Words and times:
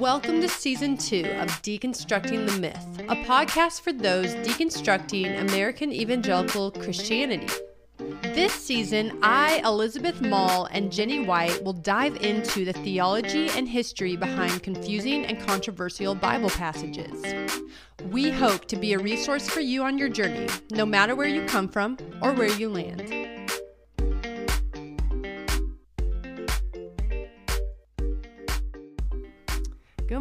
Welcome 0.00 0.40
to 0.40 0.48
season 0.48 0.96
two 0.96 1.26
of 1.40 1.48
Deconstructing 1.60 2.48
the 2.48 2.58
Myth, 2.58 2.86
a 3.10 3.16
podcast 3.16 3.82
for 3.82 3.92
those 3.92 4.34
deconstructing 4.36 5.38
American 5.38 5.92
evangelical 5.92 6.70
Christianity. 6.70 7.52
This 8.22 8.54
season, 8.54 9.18
I, 9.20 9.60
Elizabeth 9.62 10.22
Mall, 10.22 10.68
and 10.72 10.90
Jenny 10.90 11.22
White 11.22 11.62
will 11.62 11.74
dive 11.74 12.16
into 12.16 12.64
the 12.64 12.72
theology 12.72 13.50
and 13.50 13.68
history 13.68 14.16
behind 14.16 14.62
confusing 14.62 15.26
and 15.26 15.38
controversial 15.38 16.14
Bible 16.14 16.48
passages. 16.48 17.22
We 18.08 18.30
hope 18.30 18.64
to 18.68 18.76
be 18.76 18.94
a 18.94 18.98
resource 18.98 19.50
for 19.50 19.60
you 19.60 19.82
on 19.82 19.98
your 19.98 20.08
journey, 20.08 20.48
no 20.70 20.86
matter 20.86 21.14
where 21.14 21.28
you 21.28 21.44
come 21.44 21.68
from 21.68 21.98
or 22.22 22.32
where 22.32 22.48
you 22.48 22.70
land. 22.70 23.29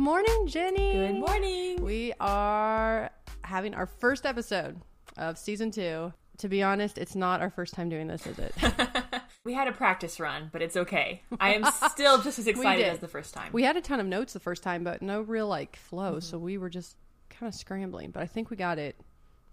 Morning, 0.10 0.48
Jenny. 0.48 0.94
Good 0.94 1.20
morning. 1.20 1.84
We 1.84 2.14
are 2.20 3.12
having 3.44 3.76
our 3.76 3.86
first 3.86 4.26
episode 4.26 4.82
of 5.18 5.38
season 5.38 5.70
two. 5.70 6.12
To 6.40 6.50
be 6.50 6.64
honest, 6.64 6.98
it's 6.98 7.16
not 7.16 7.42
our 7.42 7.52
first 7.52 7.76
time 7.76 7.90
doing 7.90 8.08
this, 8.08 8.26
is 8.26 8.40
it? 8.40 8.56
we 9.44 9.54
had 9.54 9.68
a 9.68 9.72
practice 9.72 10.20
run, 10.20 10.50
but 10.52 10.64
it's 10.64 10.76
okay. 10.76 11.22
I 11.40 11.54
am 11.54 11.64
still 11.92 12.20
just 12.24 12.40
as 12.40 12.48
excited 12.48 12.88
as 12.88 12.98
the 12.98 13.08
first 13.08 13.36
time. 13.36 13.52
we 13.54 13.62
had 13.62 13.78
a 13.78 13.82
ton 13.82 14.00
of 14.00 14.08
notes 14.08 14.34
the 14.34 14.40
first 14.40 14.64
time, 14.64 14.84
but 14.84 15.04
no 15.04 15.22
real 15.22 15.48
like 15.48 15.76
flow. 15.76 16.14
Mm-hmm. 16.14 16.22
So 16.22 16.40
we 16.40 16.58
were 16.58 16.72
just 16.72 16.98
kind 17.30 17.48
of 17.48 17.54
scrambling. 17.54 18.10
But 18.10 18.24
I 18.24 18.26
think 18.26 18.50
we 18.50 18.58
got 18.58 18.80
it 18.80 18.96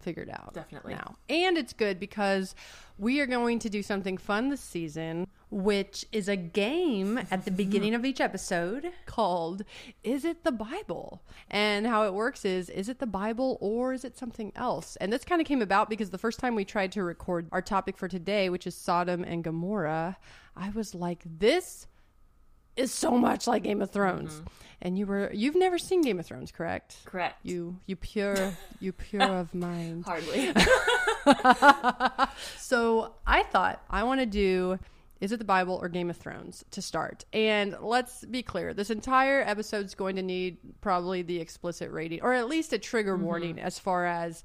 figured 0.06 0.30
out. 0.30 0.55
Definitely. 0.55 0.95
Now. 0.95 1.16
And 1.28 1.59
it's 1.59 1.73
good 1.73 1.98
because 1.98 2.55
we 2.97 3.19
are 3.19 3.27
going 3.27 3.59
to 3.59 3.69
do 3.69 3.83
something 3.83 4.16
fun 4.16 4.51
this 4.51 4.60
season, 4.60 5.27
which 5.51 6.06
is 6.12 6.28
a 6.28 6.37
game 6.37 7.19
at 7.33 7.45
the 7.45 7.51
beginning 7.51 7.92
of 7.92 8.05
each 8.05 8.20
episode 8.20 8.92
called 9.05 9.64
Is 10.05 10.25
It 10.25 10.44
the 10.44 10.53
Bible? 10.53 11.22
And 11.50 11.89
how 11.89 12.05
it 12.05 12.14
works 12.14 12.44
is 12.44 12.70
Is 12.70 12.89
it 12.89 13.00
the 13.00 13.06
Bible 13.06 13.58
or 13.61 13.92
is 13.92 14.05
it 14.05 14.16
something 14.16 14.53
else? 14.55 14.94
And 15.00 15.12
this 15.12 15.25
kind 15.25 15.41
of 15.41 15.47
came 15.48 15.61
about 15.61 15.91
because 15.91 16.11
the 16.11 16.19
first 16.19 16.38
time 16.38 16.55
we 16.55 16.64
tried 16.64 16.92
to 16.92 17.03
record 17.03 17.48
our 17.50 17.62
topic 17.62 17.97
for 17.97 18.06
today, 18.06 18.48
which 18.48 18.69
is 18.69 18.77
Sodom 18.77 19.25
and 19.25 19.42
Gomorrah, 19.42 20.19
I 20.56 20.70
was 20.70 20.94
like, 20.94 21.25
This 21.27 21.88
is 22.77 22.92
so 22.92 23.12
much 23.12 23.46
like 23.46 23.62
Game 23.62 23.82
of 23.82 23.91
Thrones. 23.91 24.34
Mm-hmm. 24.34 24.46
And 24.82 24.98
you 24.98 25.06
were 25.06 25.30
you've 25.32 25.56
never 25.56 25.78
seen 25.78 26.02
Game 26.02 26.20
of 26.20 26.27
Thrones, 26.27 26.52
correct? 26.52 26.98
Correct. 27.06 27.38
You 27.42 27.78
you 27.86 27.96
pure 27.96 28.52
you 28.78 28.92
pure 28.92 29.22
of 29.41 29.55
mind. 29.55 30.05
Hardly. 30.05 30.52
So 32.58 33.14
I 33.27 33.44
thought 33.44 33.80
I 33.88 34.02
want 34.02 34.20
to 34.20 34.27
do 34.27 34.78
is 35.20 35.32
it 35.32 35.38
the 35.38 35.44
Bible 35.44 35.78
or 35.80 35.88
Game 35.88 36.10
of 36.10 36.16
Thrones 36.16 36.64
to 36.72 36.82
start? 36.82 37.24
And 37.32 37.77
let's 37.80 38.24
be 38.24 38.42
clear, 38.42 38.74
this 38.74 38.91
entire 38.91 39.41
episode's 39.41 39.94
going 39.94 40.16
to 40.16 40.22
need 40.22 40.58
probably 40.80 41.22
the 41.22 41.41
explicit 41.41 41.91
rating 41.91 42.22
or 42.22 42.34
at 42.34 42.48
least 42.48 42.72
a 42.72 42.78
trigger 42.78 43.14
mm-hmm. 43.14 43.24
warning 43.24 43.60
as 43.60 43.78
far 43.78 44.04
as 44.04 44.44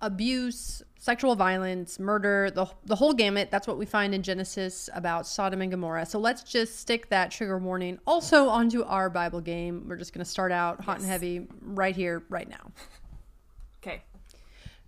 abuse, 0.00 0.82
sexual 0.98 1.36
violence, 1.36 1.98
murder, 1.98 2.50
the 2.50 2.66
the 2.84 2.96
whole 2.96 3.12
gamut. 3.12 3.50
That's 3.50 3.66
what 3.66 3.78
we 3.78 3.86
find 3.86 4.14
in 4.14 4.22
Genesis 4.22 4.90
about 4.94 5.26
Sodom 5.26 5.62
and 5.62 5.70
Gomorrah. 5.70 6.06
So 6.06 6.18
let's 6.18 6.42
just 6.42 6.78
stick 6.80 7.08
that 7.10 7.30
trigger 7.30 7.58
warning 7.58 7.98
also 8.06 8.48
onto 8.48 8.82
our 8.84 9.08
Bible 9.10 9.40
game. 9.40 9.86
We're 9.88 9.96
just 9.96 10.12
going 10.12 10.24
to 10.24 10.30
start 10.30 10.52
out 10.52 10.84
hot 10.84 10.98
and 10.98 11.06
heavy 11.06 11.46
right 11.62 11.94
here 11.94 12.22
right 12.28 12.48
now. 12.48 12.72
okay. 13.82 14.02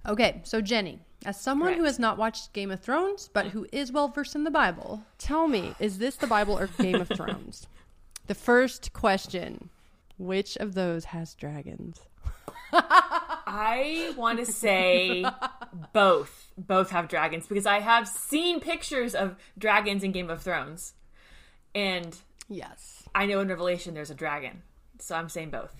Okay, 0.06 0.40
so 0.44 0.60
Jenny, 0.60 1.00
as 1.24 1.40
someone 1.40 1.74
who 1.74 1.84
has 1.84 1.98
not 1.98 2.18
watched 2.18 2.52
Game 2.52 2.70
of 2.70 2.80
Thrones, 2.80 3.28
but 3.32 3.48
who 3.48 3.66
is 3.72 3.92
well 3.92 4.08
versed 4.08 4.34
in 4.34 4.44
the 4.44 4.50
Bible, 4.50 5.02
tell 5.18 5.48
me, 5.48 5.74
is 5.78 5.98
this 5.98 6.16
the 6.16 6.26
Bible 6.26 6.58
or 6.58 6.68
Game 6.78 7.00
of 7.00 7.08
Thrones? 7.08 7.66
The 8.26 8.34
first 8.34 8.92
question 8.92 9.70
Which 10.18 10.56
of 10.58 10.74
those 10.74 11.06
has 11.06 11.34
dragons? 11.34 11.98
I 12.72 14.12
want 14.16 14.38
to 14.38 14.46
say 14.46 15.24
both. 15.92 16.52
Both 16.56 16.90
have 16.90 17.08
dragons 17.08 17.46
because 17.46 17.66
I 17.66 17.80
have 17.80 18.08
seen 18.08 18.60
pictures 18.60 19.14
of 19.14 19.36
dragons 19.56 20.02
in 20.02 20.12
Game 20.12 20.28
of 20.30 20.42
Thrones. 20.42 20.94
And 21.74 22.16
Yes. 22.48 23.04
I 23.14 23.26
know 23.26 23.40
in 23.40 23.48
Revelation 23.48 23.94
there's 23.94 24.10
a 24.10 24.14
dragon. 24.14 24.62
So 24.98 25.14
I'm 25.14 25.28
saying 25.28 25.50
both. 25.50 25.74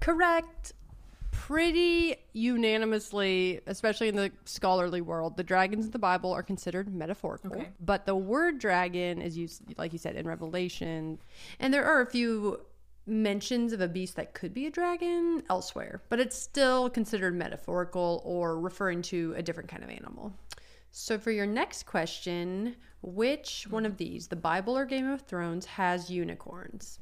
Correct. 0.00 0.72
Pretty 1.30 2.16
unanimously, 2.34 3.60
especially 3.66 4.08
in 4.08 4.16
the 4.16 4.30
scholarly 4.44 5.00
world, 5.00 5.36
the 5.36 5.42
dragons 5.42 5.86
in 5.86 5.90
the 5.90 5.98
Bible 5.98 6.30
are 6.30 6.42
considered 6.42 6.94
metaphorical. 6.94 7.52
Okay. 7.52 7.68
But 7.80 8.06
the 8.06 8.14
word 8.14 8.58
dragon 8.58 9.20
is 9.20 9.36
used, 9.36 9.62
like 9.78 9.92
you 9.92 9.98
said, 9.98 10.16
in 10.16 10.26
Revelation. 10.26 11.18
And 11.58 11.72
there 11.72 11.84
are 11.84 12.02
a 12.02 12.06
few 12.06 12.60
mentions 13.06 13.72
of 13.72 13.80
a 13.80 13.88
beast 13.88 14.16
that 14.16 14.34
could 14.34 14.54
be 14.54 14.66
a 14.66 14.70
dragon 14.70 15.42
elsewhere, 15.50 16.02
but 16.08 16.20
it's 16.20 16.36
still 16.36 16.88
considered 16.88 17.34
metaphorical 17.34 18.22
or 18.24 18.58
referring 18.58 19.02
to 19.02 19.34
a 19.36 19.42
different 19.42 19.68
kind 19.68 19.82
of 19.82 19.90
animal. 19.90 20.32
So, 20.90 21.18
for 21.18 21.30
your 21.30 21.46
next 21.46 21.86
question, 21.86 22.76
which 23.00 23.66
one 23.70 23.86
of 23.86 23.96
these, 23.96 24.28
the 24.28 24.36
Bible 24.36 24.76
or 24.76 24.84
Game 24.84 25.08
of 25.08 25.22
Thrones, 25.22 25.64
has 25.64 26.10
unicorns? 26.10 27.00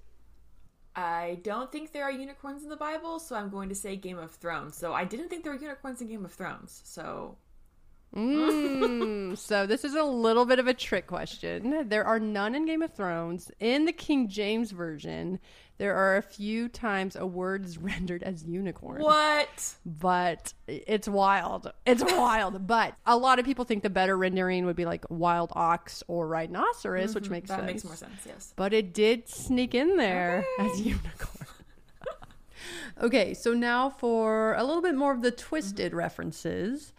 I 0.97 1.39
don't 1.43 1.71
think 1.71 1.93
there 1.93 2.05
are 2.05 2.11
unicorns 2.11 2.63
in 2.63 2.69
the 2.69 2.77
Bible, 2.77 3.19
so 3.19 3.37
I'm 3.37 3.51
going 3.51 3.69
to 3.69 3.75
say 3.75 3.97
Game 3.97 4.19
of 4.19 4.33
Thrones. 4.33 4.77
So 4.77 4.93
I 4.93 5.05
didn't 5.05 5.29
think 5.29 5.45
there 5.45 5.53
were 5.53 5.59
unicorns 5.59 6.01
in 6.01 6.09
Game 6.09 6.25
of 6.25 6.33
Thrones. 6.33 6.83
So 6.85 7.37
Mm, 8.15 9.39
so 9.39 9.67
this 9.67 9.85
is 9.85 9.95
a 9.95 10.03
little 10.03 10.45
bit 10.45 10.59
of 10.59 10.67
a 10.67 10.75
trick 10.75 11.07
question. 11.07 11.89
There 11.89 12.05
are 12.05 12.19
none 12.19 12.55
in 12.55 12.67
Game 12.67 12.83
of 12.83 12.93
Thrones. 12.93 13.51
In 13.61 13.85
the 13.85 13.93
King 13.93 14.29
James 14.29 14.73
version, 14.73 15.39
there 15.79 15.95
are 15.95 16.17
a 16.17 16.23
few 16.23 16.69
times 16.69 17.15
a 17.17 17.25
word 17.27 17.65
is 17.65 17.79
rendered 17.91 18.23
as 18.23 18.45
unicorn. 18.45 19.01
what? 19.03 19.75
But 19.87 20.53
it's 20.67 21.09
wild. 21.09 21.73
It's 21.87 22.03
wild. 22.05 22.67
But 22.67 22.95
a 23.07 23.17
lot 23.17 23.39
of 23.39 23.45
people 23.45 23.65
think 23.65 23.83
the 23.83 23.91
better 23.91 24.17
rendering 24.17 24.67
would 24.67 24.77
be 24.77 24.85
like 24.87 25.05
wild 25.09 25.51
ox 25.55 26.03
or 26.09 26.27
rhinoceros, 26.29 27.15
which 27.15 27.31
makes 27.31 27.49
That 27.49 27.61
sense. 27.61 27.67
makes 27.67 27.85
more 27.85 27.97
sense, 27.97 28.27
yes. 28.27 28.53
But 28.57 28.73
it 28.73 28.93
did 28.93 29.29
sneak 29.29 29.75
in 29.75 29.97
there 29.97 30.45
as 30.59 30.81
unicorn. 30.85 31.47
okay, 33.03 33.35
so 33.35 33.55
now 33.55 33.89
for 33.91 34.55
a 34.55 34.65
little 34.65 34.83
bit 34.83 34.95
more 34.95 35.13
of 35.13 35.23
the 35.23 35.31
twisted 35.31 35.95
references. 35.95 36.93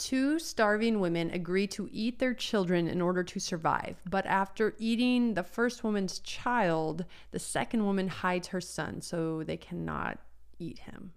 Two 0.00 0.38
starving 0.38 0.98
women 0.98 1.30
agree 1.30 1.66
to 1.66 1.86
eat 1.92 2.18
their 2.18 2.32
children 2.32 2.88
in 2.88 3.02
order 3.02 3.22
to 3.22 3.38
survive. 3.38 4.00
But 4.08 4.24
after 4.24 4.74
eating 4.78 5.34
the 5.34 5.42
first 5.42 5.84
woman's 5.84 6.20
child, 6.20 7.04
the 7.32 7.38
second 7.38 7.84
woman 7.84 8.08
hides 8.08 8.48
her 8.48 8.62
son 8.62 9.02
so 9.02 9.42
they 9.42 9.58
cannot 9.58 10.18
eat 10.58 10.78
him. 10.78 11.12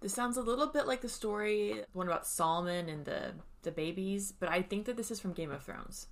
This 0.00 0.14
sounds 0.14 0.36
a 0.36 0.40
little 0.40 0.68
bit 0.68 0.86
like 0.86 1.00
the 1.00 1.08
story 1.08 1.82
one 1.94 2.06
about 2.06 2.28
Solomon 2.28 2.88
and 2.88 3.04
the 3.04 3.32
the 3.62 3.72
babies, 3.72 4.30
but 4.30 4.48
I 4.48 4.62
think 4.62 4.86
that 4.86 4.96
this 4.96 5.10
is 5.10 5.18
from 5.18 5.32
Game 5.32 5.50
of 5.50 5.64
Thrones. 5.64 6.06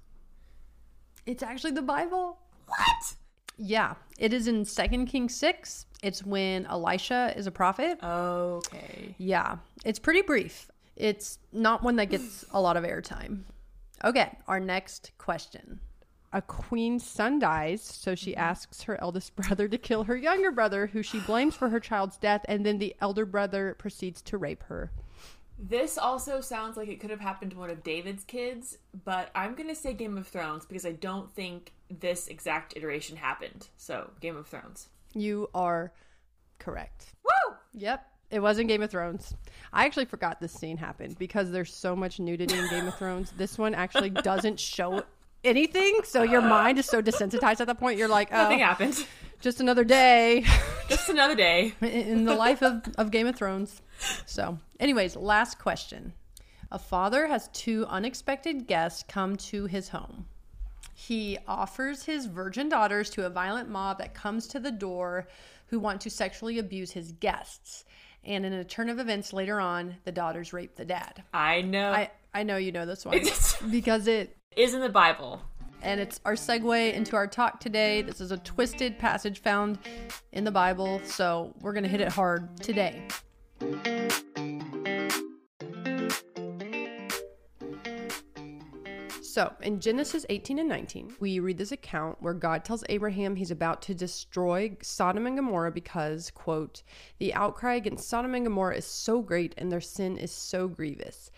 It's 1.26 1.44
actually 1.44 1.74
the 1.74 1.82
Bible. 1.82 2.40
What? 2.66 3.14
Yeah, 3.56 3.94
it 4.18 4.32
is 4.32 4.48
in 4.48 4.64
Second 4.64 5.06
Kings 5.06 5.36
6. 5.36 5.86
It's 6.02 6.24
when 6.24 6.66
Elisha 6.66 7.32
is 7.36 7.46
a 7.46 7.52
prophet. 7.52 8.02
Okay. 8.02 9.14
Yeah, 9.18 9.58
it's 9.84 10.00
pretty 10.00 10.22
brief. 10.22 10.68
It's 10.96 11.38
not 11.52 11.82
one 11.82 11.96
that 11.96 12.10
gets 12.10 12.44
a 12.52 12.60
lot 12.60 12.76
of 12.76 12.84
airtime. 12.84 13.42
Okay, 14.04 14.36
our 14.46 14.60
next 14.60 15.12
question. 15.18 15.80
A 16.32 16.42
queen's 16.42 17.06
son 17.06 17.38
dies, 17.38 17.82
so 17.82 18.14
she 18.14 18.32
mm-hmm. 18.32 18.40
asks 18.40 18.82
her 18.82 19.00
eldest 19.00 19.36
brother 19.36 19.68
to 19.68 19.78
kill 19.78 20.04
her 20.04 20.16
younger 20.16 20.50
brother, 20.50 20.88
who 20.88 21.02
she 21.02 21.20
blames 21.20 21.54
for 21.54 21.68
her 21.68 21.80
child's 21.80 22.16
death, 22.16 22.44
and 22.48 22.66
then 22.66 22.78
the 22.78 22.94
elder 23.00 23.24
brother 23.24 23.76
proceeds 23.78 24.20
to 24.22 24.38
rape 24.38 24.64
her. 24.64 24.90
This 25.58 25.96
also 25.96 26.40
sounds 26.40 26.76
like 26.76 26.88
it 26.88 26.98
could 27.00 27.10
have 27.10 27.20
happened 27.20 27.52
to 27.52 27.58
one 27.58 27.70
of 27.70 27.84
David's 27.84 28.24
kids, 28.24 28.78
but 29.04 29.30
I'm 29.34 29.54
going 29.54 29.68
to 29.68 29.74
say 29.74 29.94
Game 29.94 30.18
of 30.18 30.26
Thrones 30.26 30.66
because 30.66 30.84
I 30.84 30.92
don't 30.92 31.32
think 31.32 31.72
this 31.88 32.26
exact 32.26 32.76
iteration 32.76 33.16
happened. 33.16 33.68
So, 33.76 34.10
Game 34.20 34.36
of 34.36 34.48
Thrones. 34.48 34.88
You 35.14 35.48
are 35.54 35.92
correct. 36.58 37.12
Woo! 37.24 37.54
Yep. 37.72 38.04
It 38.30 38.40
was 38.40 38.58
in 38.58 38.66
Game 38.66 38.82
of 38.82 38.90
Thrones. 38.90 39.34
I 39.72 39.84
actually 39.84 40.06
forgot 40.06 40.40
this 40.40 40.52
scene 40.52 40.76
happened 40.76 41.18
because 41.18 41.50
there's 41.52 41.72
so 41.72 41.94
much 41.94 42.18
nudity 42.18 42.56
in 42.58 42.68
Game 42.68 42.86
of 42.88 42.96
Thrones. 42.96 43.32
This 43.36 43.58
one 43.58 43.74
actually 43.74 44.10
doesn't 44.10 44.58
show 44.58 45.02
anything, 45.44 46.00
so 46.04 46.22
your 46.22 46.40
mind 46.40 46.78
is 46.78 46.86
so 46.86 47.00
desensitized 47.02 47.60
at 47.60 47.66
that 47.66 47.78
point. 47.78 47.98
You're 47.98 48.08
like, 48.08 48.28
oh, 48.32 48.36
Nothing 48.36 48.60
happened. 48.60 49.06
just 49.40 49.60
another 49.60 49.84
day 49.84 50.44
Just 50.88 51.08
another 51.08 51.34
day. 51.34 51.74
in 51.80 52.24
the 52.24 52.34
life 52.34 52.62
of, 52.62 52.82
of 52.98 53.10
Game 53.10 53.26
of 53.26 53.36
Thrones. 53.36 53.80
So, 54.26 54.58
anyways, 54.80 55.16
last 55.16 55.58
question. 55.58 56.12
A 56.72 56.78
father 56.78 57.26
has 57.28 57.48
two 57.52 57.86
unexpected 57.88 58.66
guests 58.66 59.04
come 59.08 59.36
to 59.36 59.66
his 59.66 59.88
home. 59.90 60.26
He 60.94 61.38
offers 61.46 62.04
his 62.04 62.26
virgin 62.26 62.68
daughters 62.68 63.10
to 63.10 63.26
a 63.26 63.30
violent 63.30 63.68
mob 63.68 63.98
that 63.98 64.14
comes 64.14 64.46
to 64.48 64.60
the 64.60 64.70
door 64.70 65.26
who 65.66 65.78
want 65.80 66.00
to 66.02 66.10
sexually 66.10 66.58
abuse 66.58 66.90
his 66.92 67.12
guests. 67.12 67.84
And 68.26 68.46
in 68.46 68.52
a 68.52 68.64
turn 68.64 68.88
of 68.88 68.98
events 68.98 69.32
later 69.32 69.60
on, 69.60 69.96
the 70.04 70.12
daughters 70.12 70.52
rape 70.52 70.76
the 70.76 70.84
dad. 70.84 71.22
I 71.32 71.60
know. 71.60 71.92
I, 71.92 72.10
I 72.32 72.42
know 72.42 72.56
you 72.56 72.72
know 72.72 72.86
this 72.86 73.04
one 73.04 73.20
because 73.70 74.06
it 74.06 74.36
is 74.56 74.72
in 74.74 74.80
the 74.80 74.88
Bible. 74.88 75.42
and 75.82 76.00
it's 76.00 76.20
our 76.24 76.34
segue 76.34 76.94
into 76.94 77.16
our 77.16 77.26
talk 77.26 77.60
today. 77.60 78.00
This 78.02 78.20
is 78.20 78.32
a 78.32 78.38
twisted 78.38 78.98
passage 78.98 79.40
found 79.40 79.78
in 80.32 80.44
the 80.44 80.50
Bible, 80.50 81.00
so 81.04 81.52
we're 81.60 81.72
going 81.74 81.82
to 81.84 81.88
hit 81.90 82.00
it 82.00 82.08
hard 82.12 82.56
today. 82.58 83.06
So, 89.34 89.52
in 89.62 89.80
Genesis 89.80 90.24
18 90.28 90.60
and 90.60 90.68
19, 90.68 91.16
we 91.18 91.40
read 91.40 91.58
this 91.58 91.72
account 91.72 92.22
where 92.22 92.34
God 92.34 92.64
tells 92.64 92.84
Abraham 92.88 93.34
he's 93.34 93.50
about 93.50 93.82
to 93.82 93.92
destroy 93.92 94.76
Sodom 94.80 95.26
and 95.26 95.34
Gomorrah 95.34 95.72
because, 95.72 96.30
quote, 96.30 96.84
the 97.18 97.34
outcry 97.34 97.74
against 97.74 98.08
Sodom 98.08 98.36
and 98.36 98.46
Gomorrah 98.46 98.76
is 98.76 98.84
so 98.86 99.22
great 99.22 99.52
and 99.58 99.72
their 99.72 99.80
sin 99.80 100.16
is 100.18 100.30
so 100.30 100.68
grievous. 100.68 101.32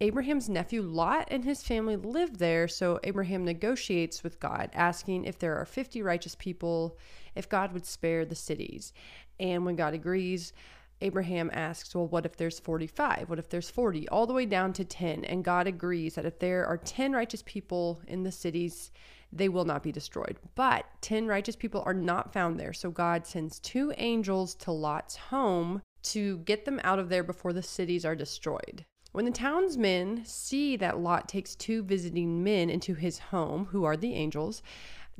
Abraham's 0.00 0.48
nephew 0.48 0.82
Lot 0.82 1.28
and 1.30 1.44
his 1.44 1.62
family 1.62 1.94
live 1.94 2.38
there, 2.38 2.66
so 2.66 2.98
Abraham 3.04 3.44
negotiates 3.44 4.24
with 4.24 4.40
God, 4.40 4.68
asking 4.72 5.24
if 5.24 5.38
there 5.38 5.56
are 5.56 5.64
50 5.64 6.02
righteous 6.02 6.34
people, 6.34 6.98
if 7.36 7.48
God 7.48 7.72
would 7.72 7.86
spare 7.86 8.24
the 8.24 8.34
cities. 8.34 8.92
And 9.38 9.64
when 9.64 9.76
God 9.76 9.94
agrees, 9.94 10.52
Abraham 11.00 11.50
asks, 11.52 11.94
Well, 11.94 12.06
what 12.06 12.26
if 12.26 12.36
there's 12.36 12.60
45? 12.60 13.28
What 13.28 13.38
if 13.38 13.48
there's 13.48 13.70
40? 13.70 14.08
All 14.08 14.26
the 14.26 14.34
way 14.34 14.46
down 14.46 14.72
to 14.74 14.84
10. 14.84 15.24
And 15.24 15.44
God 15.44 15.66
agrees 15.66 16.14
that 16.14 16.26
if 16.26 16.38
there 16.38 16.66
are 16.66 16.76
10 16.76 17.12
righteous 17.12 17.42
people 17.46 18.02
in 18.06 18.22
the 18.22 18.32
cities, 18.32 18.90
they 19.32 19.48
will 19.48 19.64
not 19.64 19.82
be 19.82 19.92
destroyed. 19.92 20.38
But 20.54 20.84
10 21.00 21.26
righteous 21.26 21.56
people 21.56 21.82
are 21.86 21.94
not 21.94 22.32
found 22.32 22.58
there. 22.58 22.72
So 22.72 22.90
God 22.90 23.26
sends 23.26 23.58
two 23.58 23.92
angels 23.96 24.54
to 24.56 24.72
Lot's 24.72 25.16
home 25.16 25.82
to 26.02 26.38
get 26.38 26.64
them 26.64 26.80
out 26.82 26.98
of 26.98 27.08
there 27.08 27.22
before 27.22 27.52
the 27.52 27.62
cities 27.62 28.04
are 28.04 28.16
destroyed. 28.16 28.84
When 29.12 29.24
the 29.24 29.32
townsmen 29.32 30.24
see 30.24 30.76
that 30.76 31.00
Lot 31.00 31.28
takes 31.28 31.56
two 31.56 31.82
visiting 31.82 32.44
men 32.44 32.70
into 32.70 32.94
his 32.94 33.18
home, 33.18 33.66
who 33.66 33.84
are 33.84 33.96
the 33.96 34.14
angels, 34.14 34.62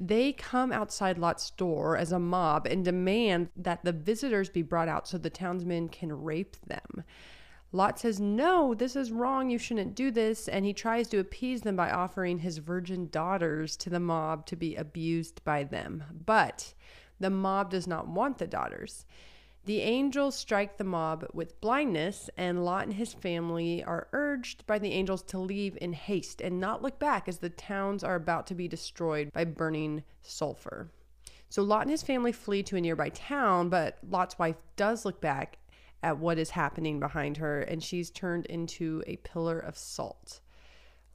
they 0.00 0.32
come 0.32 0.72
outside 0.72 1.18
Lot's 1.18 1.50
door 1.50 1.96
as 1.96 2.10
a 2.10 2.18
mob 2.18 2.66
and 2.66 2.84
demand 2.84 3.50
that 3.54 3.84
the 3.84 3.92
visitors 3.92 4.48
be 4.48 4.62
brought 4.62 4.88
out 4.88 5.06
so 5.06 5.18
the 5.18 5.28
townsmen 5.28 5.90
can 5.90 6.10
rape 6.22 6.56
them. 6.66 7.04
Lot 7.70 8.00
says, 8.00 8.18
No, 8.18 8.74
this 8.74 8.96
is 8.96 9.12
wrong. 9.12 9.50
You 9.50 9.58
shouldn't 9.58 9.94
do 9.94 10.10
this. 10.10 10.48
And 10.48 10.64
he 10.64 10.72
tries 10.72 11.06
to 11.08 11.18
appease 11.18 11.60
them 11.60 11.76
by 11.76 11.90
offering 11.90 12.38
his 12.38 12.58
virgin 12.58 13.08
daughters 13.10 13.76
to 13.76 13.90
the 13.90 14.00
mob 14.00 14.46
to 14.46 14.56
be 14.56 14.74
abused 14.74 15.44
by 15.44 15.64
them. 15.64 16.02
But 16.24 16.72
the 17.20 17.30
mob 17.30 17.70
does 17.70 17.86
not 17.86 18.08
want 18.08 18.38
the 18.38 18.46
daughters. 18.46 19.04
The 19.66 19.82
angels 19.82 20.36
strike 20.36 20.78
the 20.78 20.84
mob 20.84 21.26
with 21.34 21.60
blindness, 21.60 22.30
and 22.36 22.64
Lot 22.64 22.84
and 22.84 22.94
his 22.94 23.12
family 23.12 23.84
are 23.84 24.08
urged 24.12 24.66
by 24.66 24.78
the 24.78 24.92
angels 24.92 25.22
to 25.24 25.38
leave 25.38 25.76
in 25.80 25.92
haste 25.92 26.40
and 26.40 26.58
not 26.58 26.82
look 26.82 26.98
back 26.98 27.28
as 27.28 27.38
the 27.38 27.50
towns 27.50 28.02
are 28.02 28.14
about 28.14 28.46
to 28.46 28.54
be 28.54 28.68
destroyed 28.68 29.30
by 29.32 29.44
burning 29.44 30.02
sulfur. 30.22 30.90
So 31.50 31.62
Lot 31.62 31.82
and 31.82 31.90
his 31.90 32.02
family 32.02 32.32
flee 32.32 32.62
to 32.64 32.76
a 32.76 32.80
nearby 32.80 33.10
town, 33.10 33.68
but 33.68 33.98
Lot's 34.08 34.38
wife 34.38 34.62
does 34.76 35.04
look 35.04 35.20
back 35.20 35.58
at 36.02 36.18
what 36.18 36.38
is 36.38 36.50
happening 36.50 36.98
behind 36.98 37.36
her, 37.36 37.60
and 37.60 37.82
she's 37.82 38.10
turned 38.10 38.46
into 38.46 39.02
a 39.06 39.16
pillar 39.16 39.58
of 39.58 39.76
salt. 39.76 40.40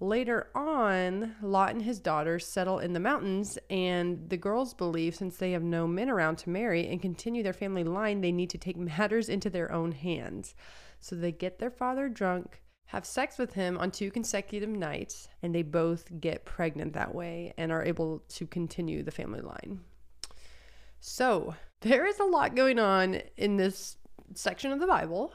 Later 0.01 0.49
on, 0.53 1.35
Lot 1.41 1.71
and 1.71 1.81
his 1.81 1.99
daughters 1.99 2.45
settle 2.45 2.79
in 2.79 2.91
the 2.91 2.99
mountains, 2.99 3.57
and 3.69 4.29
the 4.29 4.35
girls 4.35 4.73
believe 4.73 5.15
since 5.15 5.37
they 5.37 5.51
have 5.53 5.63
no 5.63 5.87
men 5.87 6.09
around 6.09 6.37
to 6.39 6.49
marry 6.49 6.87
and 6.87 7.01
continue 7.01 7.41
their 7.41 7.53
family 7.53 7.85
line, 7.85 8.19
they 8.19 8.33
need 8.33 8.49
to 8.49 8.57
take 8.57 8.75
matters 8.75 9.29
into 9.29 9.49
their 9.49 9.71
own 9.71 9.93
hands. 9.93 10.53
So 10.99 11.15
they 11.15 11.31
get 11.31 11.59
their 11.59 11.71
father 11.71 12.09
drunk, 12.09 12.61
have 12.87 13.05
sex 13.05 13.37
with 13.37 13.53
him 13.53 13.77
on 13.77 13.89
two 13.89 14.11
consecutive 14.11 14.69
nights, 14.69 15.29
and 15.41 15.55
they 15.55 15.63
both 15.63 16.19
get 16.19 16.43
pregnant 16.43 16.93
that 16.93 17.15
way 17.15 17.53
and 17.57 17.71
are 17.71 17.83
able 17.83 18.19
to 18.29 18.45
continue 18.45 19.01
the 19.01 19.11
family 19.11 19.41
line. 19.41 19.79
So 20.99 21.55
there 21.81 22.05
is 22.05 22.19
a 22.19 22.25
lot 22.25 22.53
going 22.53 22.79
on 22.79 23.21
in 23.37 23.55
this 23.55 23.95
section 24.33 24.73
of 24.73 24.81
the 24.81 24.87
Bible. 24.87 25.33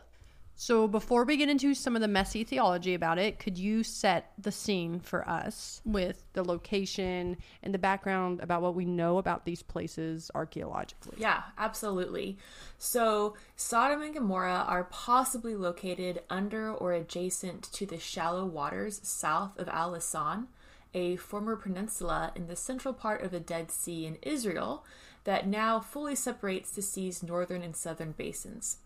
So, 0.62 0.86
before 0.86 1.24
we 1.24 1.38
get 1.38 1.48
into 1.48 1.72
some 1.72 1.96
of 1.96 2.02
the 2.02 2.06
messy 2.06 2.44
theology 2.44 2.92
about 2.92 3.18
it, 3.18 3.38
could 3.38 3.56
you 3.56 3.82
set 3.82 4.34
the 4.36 4.52
scene 4.52 5.00
for 5.00 5.26
us 5.26 5.80
with 5.86 6.22
the 6.34 6.44
location 6.44 7.38
and 7.62 7.72
the 7.72 7.78
background 7.78 8.40
about 8.40 8.60
what 8.60 8.74
we 8.74 8.84
know 8.84 9.16
about 9.16 9.46
these 9.46 9.62
places 9.62 10.30
archaeologically? 10.34 11.16
Yeah, 11.16 11.44
absolutely. 11.56 12.36
So, 12.76 13.36
Sodom 13.56 14.02
and 14.02 14.12
Gomorrah 14.12 14.66
are 14.68 14.84
possibly 14.84 15.56
located 15.56 16.20
under 16.28 16.70
or 16.70 16.92
adjacent 16.92 17.62
to 17.72 17.86
the 17.86 17.98
shallow 17.98 18.44
waters 18.44 19.00
south 19.02 19.58
of 19.58 19.66
Al 19.70 19.92
Lisan, 19.92 20.48
a 20.92 21.16
former 21.16 21.56
peninsula 21.56 22.32
in 22.36 22.48
the 22.48 22.54
central 22.54 22.92
part 22.92 23.22
of 23.22 23.30
the 23.30 23.40
Dead 23.40 23.70
Sea 23.70 24.04
in 24.04 24.18
Israel 24.20 24.84
that 25.24 25.48
now 25.48 25.80
fully 25.80 26.14
separates 26.14 26.70
the 26.70 26.82
sea's 26.82 27.22
northern 27.22 27.62
and 27.62 27.74
southern 27.74 28.12
basins. 28.12 28.76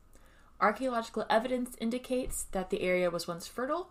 Archaeological 0.64 1.26
evidence 1.28 1.76
indicates 1.78 2.44
that 2.52 2.70
the 2.70 2.80
area 2.80 3.10
was 3.10 3.28
once 3.28 3.46
fertile 3.46 3.90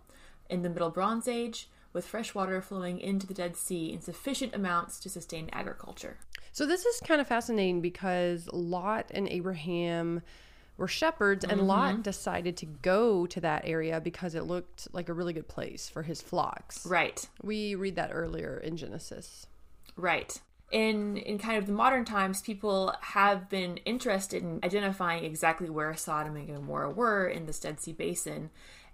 in 0.50 0.64
the 0.64 0.70
Middle 0.72 0.90
Bronze 0.90 1.28
Age, 1.28 1.70
with 1.94 2.04
fresh 2.04 2.34
water 2.34 2.64
flowing 2.64 3.00
into 3.00 3.28
the 3.28 3.34
Dead 3.36 3.56
Sea 3.56 3.94
in 3.94 4.02
sufficient 4.02 4.56
amounts 4.56 5.00
to 5.02 5.08
sustain 5.08 5.52
agriculture. 5.54 6.18
So, 6.52 6.66
this 6.66 6.84
is 6.84 7.00
kind 7.02 7.22
of 7.22 7.28
fascinating 7.28 7.80
because 7.80 8.50
Lot 8.52 9.12
and 9.14 9.30
Abraham 9.30 10.24
were 10.76 10.88
shepherds, 10.88 11.44
and 11.44 11.60
mm-hmm. 11.60 11.68
Lot 11.68 12.02
decided 12.02 12.58
to 12.58 12.66
go 12.66 13.28
to 13.28 13.40
that 13.42 13.62
area 13.66 14.02
because 14.02 14.34
it 14.34 14.46
looked 14.46 14.88
like 14.94 15.10
a 15.10 15.14
really 15.14 15.34
good 15.34 15.48
place 15.48 15.88
for 15.88 16.02
his 16.02 16.24
flocks. 16.24 16.88
Right. 16.88 17.24
We 17.44 17.76
read 17.76 17.98
that 17.98 18.10
earlier 18.12 18.58
in 18.58 18.78
Genesis. 18.78 19.46
Right 19.96 20.42
in 20.74 21.18
in 21.18 21.38
kind 21.38 21.58
of 21.58 21.68
the 21.68 21.72
modern 21.72 22.04
times, 22.04 22.42
people 22.42 22.94
have 23.00 23.48
been 23.48 23.78
interested 23.86 24.42
in 24.44 24.60
identifying 24.64 25.24
exactly 25.24 25.70
where 25.70 25.96
Sodom 25.96 26.36
and 26.36 26.48
Gomorrah 26.48 26.90
were 26.90 27.28
in 27.28 27.46
the 27.46 27.54
Dead 27.54 27.80
Sea 27.80 27.94
Basin, 27.94 28.50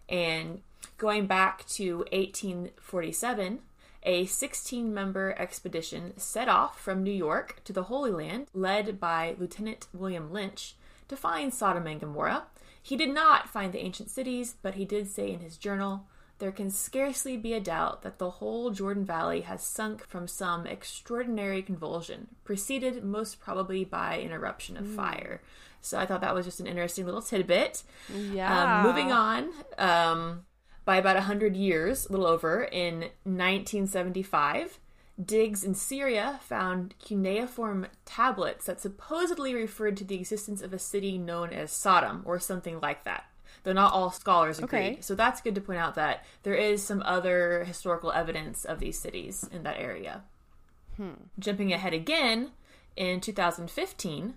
and 0.08 0.62
going 0.98 1.26
back 1.26 1.66
to 1.70 2.00
1847. 2.12 3.62
A 4.04 4.26
16 4.26 4.94
member 4.94 5.36
expedition 5.38 6.18
set 6.18 6.48
off 6.48 6.80
from 6.80 7.04
New 7.04 7.12
York 7.12 7.62
to 7.66 7.74
the 7.74 7.84
Holy 7.84 8.12
Land, 8.12 8.48
led 8.54 8.98
by 8.98 9.36
Lieutenant 9.38 9.88
William 9.94 10.32
Lynch, 10.32 10.76
to 11.10 11.18
find 11.18 11.54
Sodom 11.54 11.86
and 11.86 12.00
Gomorrah. 12.00 12.44
He 12.82 12.96
did 12.96 13.10
not 13.10 13.50
find 13.50 13.74
the 13.74 13.84
ancient 13.84 14.10
cities, 14.10 14.56
but 14.62 14.76
he 14.76 14.86
did 14.86 15.10
say 15.10 15.34
in 15.34 15.42
his 15.42 15.58
journal, 15.58 16.08
there 16.40 16.52
can 16.52 16.70
scarcely 16.70 17.38
be 17.38 17.54
a 17.54 17.60
doubt 17.60 18.02
that 18.02 18.18
the 18.18 18.30
whole 18.30 18.72
Jordan 18.72 19.06
Valley 19.06 19.42
has 19.42 19.64
sunk 19.64 20.06
from 20.08 20.28
some 20.28 20.66
extraordinary 20.66 21.62
convulsion, 21.62 22.28
preceded 22.44 23.04
most 23.04 23.40
probably 23.40 23.84
by 23.84 24.16
an 24.16 24.32
eruption 24.32 24.78
of 24.78 24.86
mm. 24.86 24.96
fire. 24.96 25.42
So 25.82 26.00
I 26.00 26.06
thought 26.06 26.22
that 26.22 26.34
was 26.34 26.46
just 26.46 26.60
an 26.60 26.68
interesting 26.68 27.06
little 27.06 27.22
tidbit. 27.22 27.84
Yeah. 28.14 28.80
Um, 28.80 28.88
moving 28.88 29.12
on, 29.12 29.50
um, 29.78 30.46
by 30.86 30.98
about 30.98 31.16
100 31.16 31.56
years, 31.56 32.08
a 32.08 32.12
little 32.12 32.26
over, 32.26 32.64
in 32.64 33.02
1975, 33.24 34.80
digs 35.24 35.64
in 35.64 35.76
Syria 35.76 36.40
found 36.42 36.96
cuneiform 37.00 37.88
tablets 38.06 38.66
that 38.66 38.82
supposedly 38.82 39.54
referred 39.54 39.98
to 39.98 40.06
the 40.06 40.16
existence 40.16 40.62
of 40.62 40.74
a 40.74 40.80
city 40.80 41.18
known 41.18 41.52
as 41.52 41.72
Sodom, 41.72 42.24
or 42.26 42.40
something 42.40 42.80
like 42.80 43.04
that 43.04 43.29
though 43.64 43.74
not 43.74 43.94
all 43.94 44.12
scholars 44.12 44.60
agree. 44.60 44.80
Okay. 44.80 44.98
So 45.02 45.16
that's 45.16 45.42
good 45.42 45.56
to 45.56 45.62
point 45.62 45.80
out 45.80 45.96
that 45.96 46.26
there 46.44 46.56
is 46.56 46.84
some 46.84 47.02
other 47.06 47.64
historical 47.64 48.12
evidence 48.12 48.66
of 48.66 48.80
these 48.80 48.98
cities 48.98 49.48
in 49.52 49.64
that 49.64 49.80
area. 49.80 50.24
Hmm. 50.98 51.14
Jumping 51.38 51.72
ahead 51.72 51.94
again, 51.94 52.52
in 52.96 53.22
2015, 53.22 54.34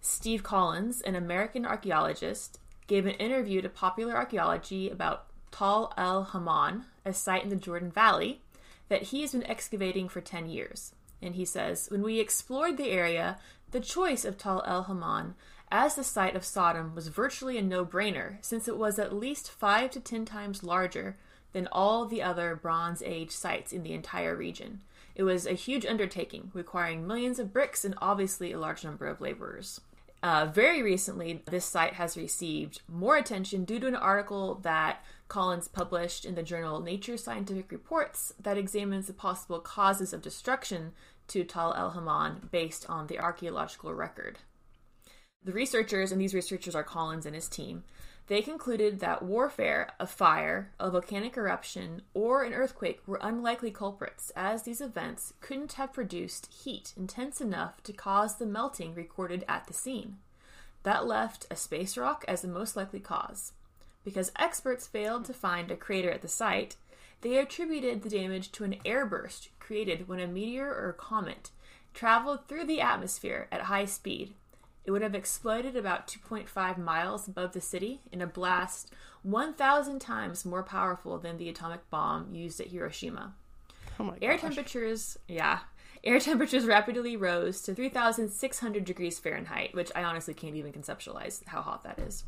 Steve 0.00 0.42
Collins, 0.42 1.00
an 1.00 1.14
American 1.14 1.64
archaeologist, 1.64 2.58
gave 2.86 3.06
an 3.06 3.12
interview 3.12 3.62
to 3.62 3.68
Popular 3.68 4.14
Archaeology 4.14 4.90
about 4.90 5.26
Tall 5.50 5.94
el-Hammam, 5.96 6.84
a 7.04 7.14
site 7.14 7.42
in 7.42 7.48
the 7.48 7.56
Jordan 7.56 7.90
Valley 7.90 8.42
that 8.88 9.04
he 9.04 9.22
has 9.22 9.32
been 9.32 9.46
excavating 9.46 10.08
for 10.08 10.20
10 10.20 10.48
years. 10.48 10.92
And 11.22 11.36
he 11.36 11.46
says, 11.46 11.86
When 11.90 12.02
we 12.02 12.20
explored 12.20 12.76
the 12.76 12.90
area, 12.90 13.38
the 13.70 13.80
choice 13.80 14.26
of 14.26 14.36
Tall 14.36 14.62
el-Hammam 14.66 15.34
as 15.74 15.96
the 15.96 16.04
site 16.04 16.36
of 16.36 16.44
Sodom 16.44 16.94
was 16.94 17.08
virtually 17.08 17.58
a 17.58 17.62
no 17.62 17.84
brainer, 17.84 18.36
since 18.40 18.68
it 18.68 18.78
was 18.78 18.96
at 18.96 19.12
least 19.12 19.50
five 19.50 19.90
to 19.90 19.98
ten 19.98 20.24
times 20.24 20.62
larger 20.62 21.16
than 21.52 21.66
all 21.72 22.06
the 22.06 22.22
other 22.22 22.54
Bronze 22.54 23.02
Age 23.02 23.32
sites 23.32 23.72
in 23.72 23.82
the 23.82 23.92
entire 23.92 24.36
region. 24.36 24.82
It 25.16 25.24
was 25.24 25.46
a 25.46 25.54
huge 25.54 25.84
undertaking, 25.84 26.52
requiring 26.54 27.08
millions 27.08 27.40
of 27.40 27.52
bricks 27.52 27.84
and 27.84 27.96
obviously 28.00 28.52
a 28.52 28.58
large 28.58 28.84
number 28.84 29.08
of 29.08 29.20
laborers. 29.20 29.80
Uh, 30.22 30.46
very 30.46 30.80
recently, 30.80 31.42
this 31.50 31.64
site 31.64 31.94
has 31.94 32.16
received 32.16 32.80
more 32.88 33.16
attention 33.16 33.64
due 33.64 33.80
to 33.80 33.88
an 33.88 33.96
article 33.96 34.60
that 34.62 35.04
Collins 35.26 35.66
published 35.66 36.24
in 36.24 36.36
the 36.36 36.44
journal 36.44 36.78
Nature 36.78 37.16
Scientific 37.16 37.72
Reports 37.72 38.32
that 38.40 38.56
examines 38.56 39.08
the 39.08 39.12
possible 39.12 39.58
causes 39.58 40.12
of 40.12 40.22
destruction 40.22 40.92
to 41.26 41.42
Tall 41.42 41.74
el-Hammam 41.74 42.48
based 42.52 42.88
on 42.88 43.08
the 43.08 43.18
archaeological 43.18 43.92
record. 43.92 44.38
The 45.44 45.52
researchers, 45.52 46.10
and 46.10 46.20
these 46.20 46.34
researchers 46.34 46.74
are 46.74 46.82
Collins 46.82 47.26
and 47.26 47.34
his 47.34 47.48
team, 47.48 47.84
They 48.26 48.40
concluded 48.40 49.00
that 49.00 49.22
warfare, 49.22 49.90
a 50.00 50.06
fire, 50.06 50.70
a 50.80 50.90
volcanic 50.90 51.36
eruption, 51.36 52.00
or 52.14 52.42
an 52.42 52.54
earthquake 52.54 53.02
were 53.06 53.18
unlikely 53.20 53.70
culprits, 53.70 54.32
as 54.34 54.62
these 54.62 54.80
events 54.80 55.34
couldn't 55.42 55.74
have 55.74 55.92
produced 55.92 56.50
heat 56.50 56.94
intense 56.96 57.42
enough 57.42 57.82
to 57.82 57.92
cause 57.92 58.36
the 58.36 58.46
melting 58.46 58.94
recorded 58.94 59.44
at 59.46 59.66
the 59.66 59.74
scene. 59.74 60.16
That 60.84 61.06
left 61.06 61.46
a 61.50 61.56
space 61.56 61.98
rock 61.98 62.24
as 62.26 62.40
the 62.40 62.48
most 62.48 62.76
likely 62.76 63.00
cause. 63.00 63.52
Because 64.04 64.32
experts 64.36 64.86
failed 64.86 65.26
to 65.26 65.34
find 65.34 65.70
a 65.70 65.76
crater 65.76 66.10
at 66.10 66.22
the 66.22 66.28
site, 66.28 66.76
they 67.20 67.36
attributed 67.36 68.02
the 68.02 68.10
damage 68.10 68.52
to 68.52 68.64
an 68.64 68.76
airburst 68.86 69.48
created 69.60 70.08
when 70.08 70.20
a 70.20 70.26
meteor 70.26 70.68
or 70.68 70.94
comet 70.94 71.50
traveled 71.92 72.48
through 72.48 72.64
the 72.64 72.80
atmosphere 72.80 73.48
at 73.52 73.62
high 73.62 73.84
speed. 73.84 74.34
It 74.84 74.90
would 74.90 75.02
have 75.02 75.14
exploded 75.14 75.76
about 75.76 76.06
2.5 76.06 76.78
miles 76.78 77.26
above 77.26 77.52
the 77.52 77.60
city 77.60 78.00
in 78.12 78.20
a 78.20 78.26
blast 78.26 78.92
1,000 79.22 79.98
times 79.98 80.44
more 80.44 80.62
powerful 80.62 81.18
than 81.18 81.38
the 81.38 81.48
atomic 81.48 81.88
bomb 81.88 82.34
used 82.34 82.60
at 82.60 82.68
Hiroshima. 82.68 83.34
Oh 83.98 84.04
my 84.04 84.18
Air 84.20 84.36
temperatures, 84.36 85.18
yeah. 85.26 85.60
Air 86.02 86.20
temperatures 86.20 86.66
rapidly 86.66 87.16
rose 87.16 87.62
to 87.62 87.74
3,600 87.74 88.84
degrees 88.84 89.18
Fahrenheit, 89.18 89.74
which 89.74 89.90
I 89.94 90.04
honestly 90.04 90.34
can't 90.34 90.56
even 90.56 90.72
conceptualize 90.72 91.42
how 91.46 91.62
hot 91.62 91.84
that 91.84 91.98
is. 91.98 92.24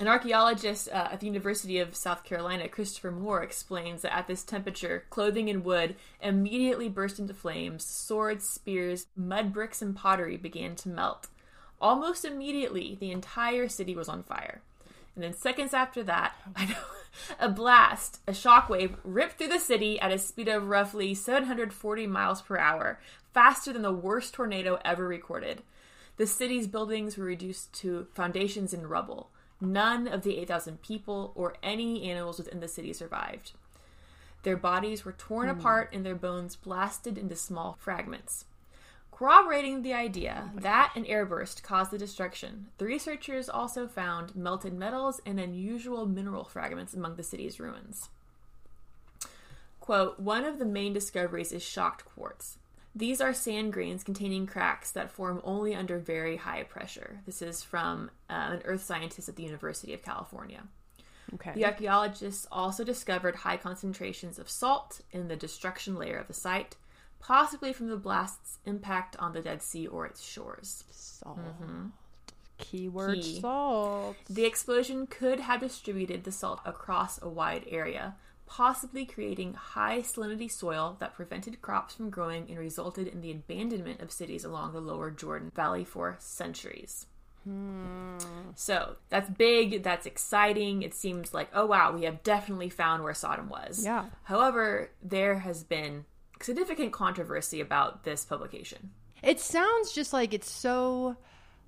An 0.00 0.08
archaeologist 0.08 0.88
uh, 0.88 1.08
at 1.12 1.20
the 1.20 1.26
University 1.26 1.78
of 1.78 1.94
South 1.94 2.24
Carolina, 2.24 2.68
Christopher 2.68 3.12
Moore, 3.12 3.44
explains 3.44 4.02
that 4.02 4.14
at 4.14 4.26
this 4.26 4.42
temperature, 4.42 5.04
clothing 5.10 5.48
and 5.48 5.64
wood 5.64 5.94
immediately 6.20 6.88
burst 6.88 7.20
into 7.20 7.32
flames. 7.32 7.84
Swords, 7.84 8.48
spears, 8.48 9.06
mud 9.16 9.52
bricks, 9.52 9.80
and 9.80 9.94
pottery 9.94 10.36
began 10.36 10.74
to 10.76 10.88
melt. 10.88 11.28
Almost 11.80 12.24
immediately, 12.24 12.96
the 12.98 13.10
entire 13.10 13.68
city 13.68 13.94
was 13.94 14.08
on 14.08 14.22
fire. 14.22 14.60
And 15.14 15.24
then 15.24 15.34
seconds 15.34 15.72
after 15.72 16.02
that, 16.04 16.34
know, 16.68 16.76
a 17.40 17.48
blast, 17.48 18.20
a 18.26 18.32
shockwave, 18.32 18.96
ripped 19.02 19.38
through 19.38 19.48
the 19.48 19.58
city 19.58 19.98
at 19.98 20.12
a 20.12 20.18
speed 20.18 20.48
of 20.48 20.68
roughly 20.68 21.14
740 21.14 22.06
miles 22.06 22.42
per 22.42 22.58
hour, 22.58 23.00
faster 23.32 23.72
than 23.72 23.82
the 23.82 23.92
worst 23.92 24.34
tornado 24.34 24.78
ever 24.84 25.06
recorded. 25.06 25.62
The 26.16 26.26
city's 26.26 26.66
buildings 26.66 27.16
were 27.16 27.24
reduced 27.24 27.72
to 27.74 28.06
foundations 28.14 28.72
and 28.72 28.88
rubble. 28.88 29.30
None 29.60 30.06
of 30.06 30.22
the 30.22 30.38
8,000 30.38 30.82
people 30.82 31.32
or 31.34 31.56
any 31.62 32.10
animals 32.10 32.38
within 32.38 32.60
the 32.60 32.68
city 32.68 32.92
survived. 32.92 33.52
Their 34.42 34.56
bodies 34.56 35.04
were 35.04 35.12
torn 35.12 35.48
hmm. 35.48 35.58
apart 35.58 35.90
and 35.92 36.04
their 36.04 36.14
bones 36.14 36.56
blasted 36.56 37.18
into 37.18 37.36
small 37.36 37.76
fragments. 37.80 38.44
Corroborating 39.16 39.80
the 39.80 39.94
idea 39.94 40.50
that 40.56 40.92
an 40.94 41.06
airburst 41.06 41.62
caused 41.62 41.90
the 41.90 41.96
destruction, 41.96 42.66
the 42.76 42.84
researchers 42.84 43.48
also 43.48 43.88
found 43.88 44.36
melted 44.36 44.74
metals 44.74 45.22
and 45.24 45.40
unusual 45.40 46.04
mineral 46.04 46.44
fragments 46.44 46.92
among 46.92 47.16
the 47.16 47.22
city's 47.22 47.58
ruins. 47.58 48.10
Quote, 49.80 50.20
one 50.20 50.44
of 50.44 50.58
the 50.58 50.66
main 50.66 50.92
discoveries 50.92 51.50
is 51.50 51.62
shocked 51.62 52.04
quartz. 52.04 52.58
These 52.94 53.22
are 53.22 53.32
sand 53.32 53.72
grains 53.72 54.04
containing 54.04 54.46
cracks 54.46 54.90
that 54.90 55.10
form 55.10 55.40
only 55.44 55.74
under 55.74 55.98
very 55.98 56.36
high 56.36 56.64
pressure. 56.64 57.20
This 57.24 57.40
is 57.40 57.62
from 57.62 58.10
uh, 58.28 58.50
an 58.52 58.62
earth 58.66 58.84
scientist 58.84 59.30
at 59.30 59.36
the 59.36 59.44
University 59.44 59.94
of 59.94 60.02
California. 60.02 60.64
Okay. 61.32 61.52
The 61.54 61.64
archaeologists 61.64 62.46
also 62.52 62.84
discovered 62.84 63.36
high 63.36 63.56
concentrations 63.56 64.38
of 64.38 64.50
salt 64.50 65.00
in 65.10 65.28
the 65.28 65.36
destruction 65.36 65.96
layer 65.96 66.18
of 66.18 66.28
the 66.28 66.34
site, 66.34 66.76
possibly 67.20 67.72
from 67.72 67.88
the 67.88 67.96
blast's 67.96 68.58
impact 68.64 69.16
on 69.18 69.32
the 69.32 69.40
Dead 69.40 69.62
Sea 69.62 69.86
or 69.86 70.06
its 70.06 70.22
shores. 70.22 70.84
Salt. 70.90 71.38
Mm-hmm. 71.38 71.86
Keyword 72.58 73.22
Key. 73.22 73.40
salt. 73.40 74.16
The 74.30 74.44
explosion 74.44 75.06
could 75.06 75.40
have 75.40 75.60
distributed 75.60 76.24
the 76.24 76.32
salt 76.32 76.60
across 76.64 77.20
a 77.20 77.28
wide 77.28 77.64
area, 77.68 78.14
possibly 78.46 79.04
creating 79.04 79.54
high 79.54 80.00
salinity 80.00 80.50
soil 80.50 80.96
that 81.00 81.14
prevented 81.14 81.60
crops 81.60 81.94
from 81.94 82.10
growing 82.10 82.48
and 82.48 82.58
resulted 82.58 83.08
in 83.08 83.20
the 83.20 83.30
abandonment 83.30 84.00
of 84.00 84.10
cities 84.10 84.44
along 84.44 84.72
the 84.72 84.80
lower 84.80 85.10
Jordan 85.10 85.52
Valley 85.54 85.84
for 85.84 86.16
centuries. 86.18 87.06
Hmm. 87.44 88.16
So 88.56 88.96
that's 89.08 89.30
big, 89.30 89.84
that's 89.84 90.06
exciting. 90.06 90.82
It 90.82 90.94
seems 90.94 91.32
like, 91.32 91.48
oh 91.54 91.66
wow, 91.66 91.92
we 91.92 92.04
have 92.04 92.22
definitely 92.22 92.70
found 92.70 93.04
where 93.04 93.14
Sodom 93.14 93.48
was. 93.48 93.84
Yeah. 93.84 94.06
However, 94.24 94.90
there 95.02 95.40
has 95.40 95.62
been 95.62 96.06
significant 96.40 96.92
controversy 96.92 97.60
about 97.60 98.04
this 98.04 98.24
publication. 98.24 98.90
It 99.22 99.40
sounds 99.40 99.92
just 99.92 100.12
like 100.12 100.32
it's 100.34 100.50
so 100.50 101.16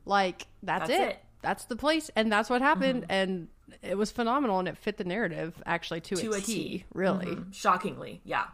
like 0.05 0.47
that's, 0.63 0.89
That's 0.89 1.01
it. 1.01 1.09
it. 1.11 1.19
That's 1.43 1.65
the 1.67 1.77
place 1.77 2.11
and 2.17 2.31
that's 2.33 2.51
what 2.51 2.63
happened 2.63 3.07
and 3.09 3.49
it 3.83 3.97
was 3.97 4.11
phenomenal 4.11 4.59
and 4.59 4.69
it 4.69 4.77
fit 4.77 4.97
the 4.97 5.05
narrative 5.05 5.61
actually 5.67 6.01
to, 6.03 6.17
To 6.17 6.33
a 6.33 6.39
a 6.39 6.41
T, 6.41 6.45
T. 6.55 6.85
really. 6.95 7.27
Mhm. 7.27 7.55
Shockingly, 7.55 8.21
yeah. 8.25 8.47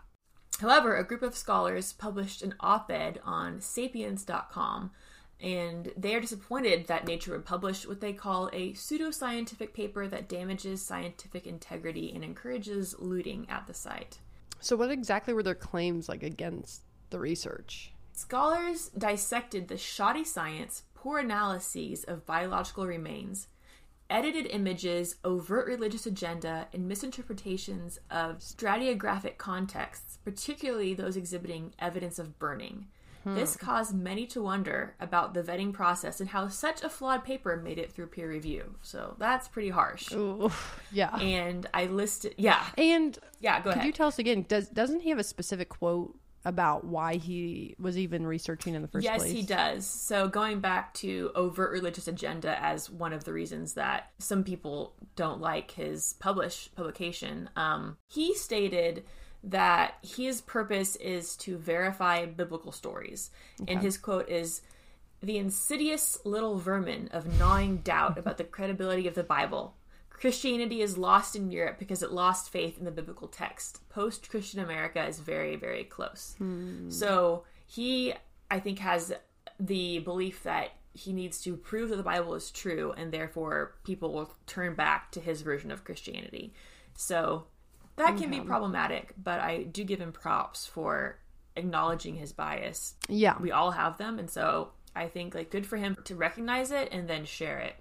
However, 0.61 0.97
a 0.97 1.05
group 1.05 1.23
of 1.23 1.37
scholars 1.37 1.93
published 1.93 2.43
an 2.43 2.55
op 2.61 2.91
ed 2.91 3.21
on 3.25 3.61
sapiens.com, 3.61 4.93
and 5.41 5.93
they 5.97 6.15
are 6.15 6.21
disappointed 6.21 6.87
that 6.87 7.07
Nature 7.07 7.33
would 7.33 7.45
publish 7.45 7.87
what 7.87 8.01
they 8.01 8.13
call 8.13 8.49
a 8.53 8.73
pseudoscientific 8.73 9.73
paper 9.75 10.07
that 10.07 10.29
damages 10.29 10.81
scientific 10.81 11.47
integrity 11.47 12.13
and 12.15 12.23
encourages 12.23 12.95
looting 12.99 13.47
at 13.51 13.67
the 13.67 13.75
site. 13.75 14.19
So 14.65 14.77
what 14.77 14.91
exactly 14.91 15.35
were 15.35 15.43
their 15.43 15.55
claims 15.55 16.09
like 16.09 16.23
against 16.23 16.85
the 17.11 17.19
research? 17.19 17.93
Scholars 18.15 18.89
dissected 18.97 19.69
the 19.69 19.77
shoddy 19.77 20.25
science, 20.25 20.85
poor 20.95 21.19
analyses 21.19 22.03
of 22.05 22.25
biological 22.25 22.87
remains, 22.87 23.49
edited 24.09 24.47
images, 24.47 25.17
overt 25.23 25.67
religious 25.67 26.07
agenda, 26.07 26.67
and 26.73 26.89
misinterpretations 26.89 27.99
of 28.11 28.39
stratigraphic 28.39 29.37
contexts, 29.37 30.17
particularly 30.25 30.95
those 30.95 31.19
exhibiting 31.19 31.75
evidence 31.79 32.19
of 32.19 32.39
burning. 32.39 32.87
This 33.25 33.57
caused 33.57 33.95
many 33.95 34.27
to 34.29 34.43
wonder 34.43 34.95
about 35.01 35.35
the 35.35 35.43
vetting 35.43 35.73
process 35.73 36.21
and 36.21 36.29
how 36.29 36.49
such 36.49 36.83
a 36.83 36.89
flawed 36.89 37.25
paper 37.25 37.57
made 37.57 37.79
it 37.79 37.93
through 37.93 38.09
peer 38.09 38.29
review. 38.29 38.75
So 38.83 39.17
that's 39.19 39.49
pretty 39.49 39.71
harsh. 39.71 40.13
Ooh, 40.13 40.53
yeah. 40.93 41.17
And 41.17 41.67
I 41.73 41.87
listed, 41.87 42.35
yeah, 42.37 42.65
And 42.77 43.19
yeah, 43.41 43.59
go 43.59 43.65
could 43.65 43.71
ahead. 43.71 43.83
Could 43.83 43.87
you 43.87 43.93
tell 43.93 44.09
us 44.09 44.19
again? 44.19 44.45
Does 44.47 44.69
doesn't 44.69 45.01
he 45.01 45.11
have 45.11 45.19
a 45.19 45.25
specific 45.25 45.69
quote 45.69 46.17
about 46.45 46.85
why 46.85 47.17
he 47.17 47.75
was 47.79 47.97
even 47.97 48.27
researching 48.27 48.75
in 48.75 48.83
the 48.83 48.89
first 48.89 49.05
yes, 49.05 49.19
place? 49.19 49.33
he 49.33 49.43
does. 49.43 49.87
So 49.87 50.29
going 50.29 50.61
back 50.61 50.93
to 50.95 51.31
overt 51.35 51.73
religious 51.73 52.07
agenda 52.07 52.63
as 52.63 52.91
one 52.91 53.15
of 53.15 53.25
the 53.25 53.33
reasons 53.33 53.75
that 53.75 54.11
some 54.19 54.45
people 54.45 54.95
don't 55.17 55.41
like 55.41 55.71
his 55.71 56.15
publish 56.19 56.69
publication, 56.75 57.49
um, 57.57 57.97
he 58.09 58.35
stated 58.35 59.05
that 59.45 59.95
his 60.03 60.41
purpose 60.41 60.97
is 60.97 61.37
to 61.37 61.57
verify 61.57 62.27
biblical 62.27 62.73
stories, 62.73 63.31
and 63.69 63.81
his 63.81 63.99
quote 63.99 64.29
is. 64.29 64.63
The 65.23 65.39
insidious 65.39 66.19
little 66.27 66.59
vermin 66.59 67.09
of 67.11 67.39
gnawing 67.39 67.79
doubt 67.79 68.19
about 68.19 68.37
the 68.37 68.45
credibility 68.45 69.09
of 69.09 69.15
the 69.15 69.23
Bible. 69.23 69.75
Christianity 70.11 70.83
is 70.83 70.99
lost 70.99 71.35
in 71.35 71.51
Europe 71.51 71.79
because 71.79 72.03
it 72.03 72.13
lost 72.13 72.51
faith 72.51 72.79
in 72.79 72.85
the 72.85 72.91
biblical 72.91 73.29
text. 73.29 73.81
Post 73.89 74.29
Christian 74.29 74.61
America 74.61 75.03
is 75.07 75.19
very, 75.21 75.57
very 75.57 75.85
close. 75.85 76.35
Hmm. 76.39 76.91
So 76.91 77.45
he, 77.67 78.13
I 78.51 78.61
think, 78.61 78.79
has 78.81 79.15
the 79.59 80.01
belief 80.01 80.43
that 80.43 80.71
he 80.93 81.13
needs 81.13 81.41
to 81.43 81.57
prove 81.57 81.89
that 81.91 81.97
the 81.97 82.03
Bible 82.03 82.35
is 82.35 82.51
true, 82.51 82.93
and 82.97 83.11
therefore 83.13 83.77
people 83.85 84.13
will 84.13 84.33
turn 84.47 84.75
back 84.75 85.11
to 85.13 85.21
his 85.21 85.43
version 85.43 85.71
of 85.71 85.85
Christianity. 85.85 86.53
So 86.97 87.47
that 87.97 88.17
can 88.19 88.31
be 88.31 88.41
problematic, 88.41 89.15
but 89.23 89.41
I 89.41 89.65
do 89.65 89.85
give 89.85 90.01
him 90.01 90.13
props 90.13 90.67
for 90.67 91.19
acknowledging 91.57 92.17
his 92.17 92.33
bias. 92.33 92.95
Yeah. 93.09 93.37
We 93.41 93.53
all 93.53 93.71
have 93.71 93.99
them, 93.99 94.19
and 94.19 94.31
so 94.31 94.71
I 94.95 95.09
think 95.09 95.35
like 95.35 95.51
good 95.51 95.67
for 95.67 95.77
him 95.77 95.97
to 96.05 96.15
recognize 96.15 96.71
it 96.71 96.89
and 96.93 97.09
then 97.09 97.25
share 97.25 97.59
it. 97.59 97.77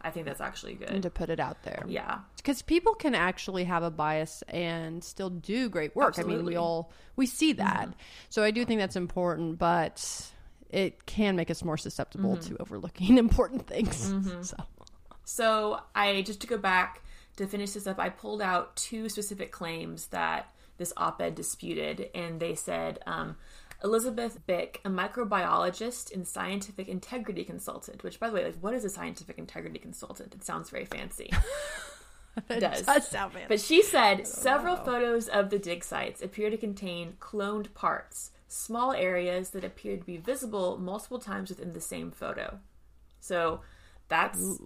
I 0.00 0.10
think 0.10 0.26
that's 0.26 0.40
actually 0.40 0.74
good. 0.74 0.90
and 0.90 1.02
to 1.02 1.10
put 1.10 1.30
it 1.30 1.40
out 1.40 1.62
there. 1.62 1.82
Yeah. 1.88 2.18
because 2.36 2.60
people 2.60 2.94
can 2.94 3.14
actually 3.14 3.64
have 3.64 3.82
a 3.82 3.90
bias 3.90 4.42
and 4.48 5.02
still 5.02 5.30
do 5.30 5.70
great 5.70 5.96
work. 5.96 6.18
I 6.18 6.24
mean, 6.24 6.44
we 6.44 6.56
all 6.56 6.92
we 7.16 7.26
see 7.26 7.54
mm-hmm. 7.54 7.64
that. 7.64 7.94
So 8.28 8.42
I 8.42 8.50
do 8.50 8.66
think 8.66 8.80
that's 8.80 8.96
important, 8.96 9.58
but 9.58 10.30
it 10.68 11.06
can 11.06 11.36
make 11.36 11.50
us 11.50 11.64
more 11.64 11.78
susceptible 11.78 12.36
mm-hmm. 12.36 12.54
to 12.54 12.60
overlooking 12.60 13.16
important 13.18 13.66
things. 13.66 14.12
Mm-hmm. 14.12 14.42
So 14.42 14.56
So 15.24 15.80
I 15.94 16.20
just 16.20 16.42
to 16.42 16.46
go 16.46 16.58
back 16.58 17.00
to 17.36 17.46
finish 17.46 17.72
this 17.72 17.86
up, 17.86 17.98
I 17.98 18.08
pulled 18.08 18.42
out 18.42 18.76
two 18.76 19.08
specific 19.08 19.52
claims 19.52 20.08
that 20.08 20.52
this 20.76 20.92
op-ed 20.96 21.34
disputed, 21.34 22.10
and 22.14 22.40
they 22.40 22.54
said 22.54 22.98
um, 23.06 23.36
Elisabeth 23.82 24.46
Bik, 24.46 24.76
a 24.84 24.90
microbiologist 24.90 26.12
and 26.12 26.26
scientific 26.26 26.88
integrity 26.88 27.44
consultant. 27.44 28.02
Which, 28.02 28.18
by 28.18 28.28
the 28.28 28.34
way, 28.34 28.44
like 28.44 28.58
what 28.60 28.74
is 28.74 28.84
a 28.84 28.90
scientific 28.90 29.38
integrity 29.38 29.78
consultant? 29.78 30.34
It 30.34 30.44
sounds 30.44 30.70
very 30.70 30.84
fancy. 30.84 31.30
it 32.48 32.60
does. 32.60 32.82
does 32.82 33.08
sound 33.08 33.32
fancy. 33.32 33.46
But 33.48 33.60
she 33.60 33.82
said 33.82 34.26
several 34.26 34.76
photos 34.76 35.28
of 35.28 35.50
the 35.50 35.58
dig 35.58 35.84
sites 35.84 36.22
appear 36.22 36.50
to 36.50 36.56
contain 36.56 37.14
cloned 37.20 37.74
parts, 37.74 38.30
small 38.48 38.92
areas 38.92 39.50
that 39.50 39.64
appear 39.64 39.96
to 39.96 40.04
be 40.04 40.16
visible 40.16 40.78
multiple 40.78 41.18
times 41.18 41.50
within 41.50 41.72
the 41.72 41.80
same 41.80 42.10
photo. 42.10 42.58
So 43.20 43.60
that's 44.08 44.58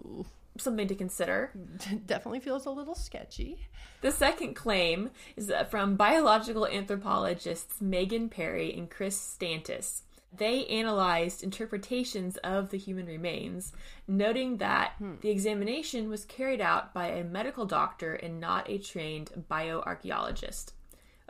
something 0.60 0.88
to 0.88 0.94
consider. 0.94 1.52
Definitely 2.06 2.40
feels 2.40 2.66
a 2.66 2.70
little 2.70 2.94
sketchy. 2.94 3.68
The 4.00 4.12
second 4.12 4.54
claim 4.54 5.10
is 5.36 5.50
uh, 5.50 5.64
from 5.64 5.96
biological 5.96 6.66
anthropologists 6.66 7.80
Megan 7.80 8.28
Perry 8.28 8.72
and 8.74 8.90
Chris 8.90 9.18
Stantis. 9.18 10.02
They 10.36 10.66
analyzed 10.66 11.42
interpretations 11.42 12.36
of 12.38 12.70
the 12.70 12.76
human 12.76 13.06
remains, 13.06 13.72
noting 14.06 14.58
that 14.58 14.92
the 15.22 15.30
examination 15.30 16.10
was 16.10 16.26
carried 16.26 16.60
out 16.60 16.92
by 16.92 17.08
a 17.08 17.24
medical 17.24 17.64
doctor 17.64 18.14
and 18.14 18.38
not 18.38 18.68
a 18.68 18.78
trained 18.78 19.30
bioarchaeologist. 19.50 20.72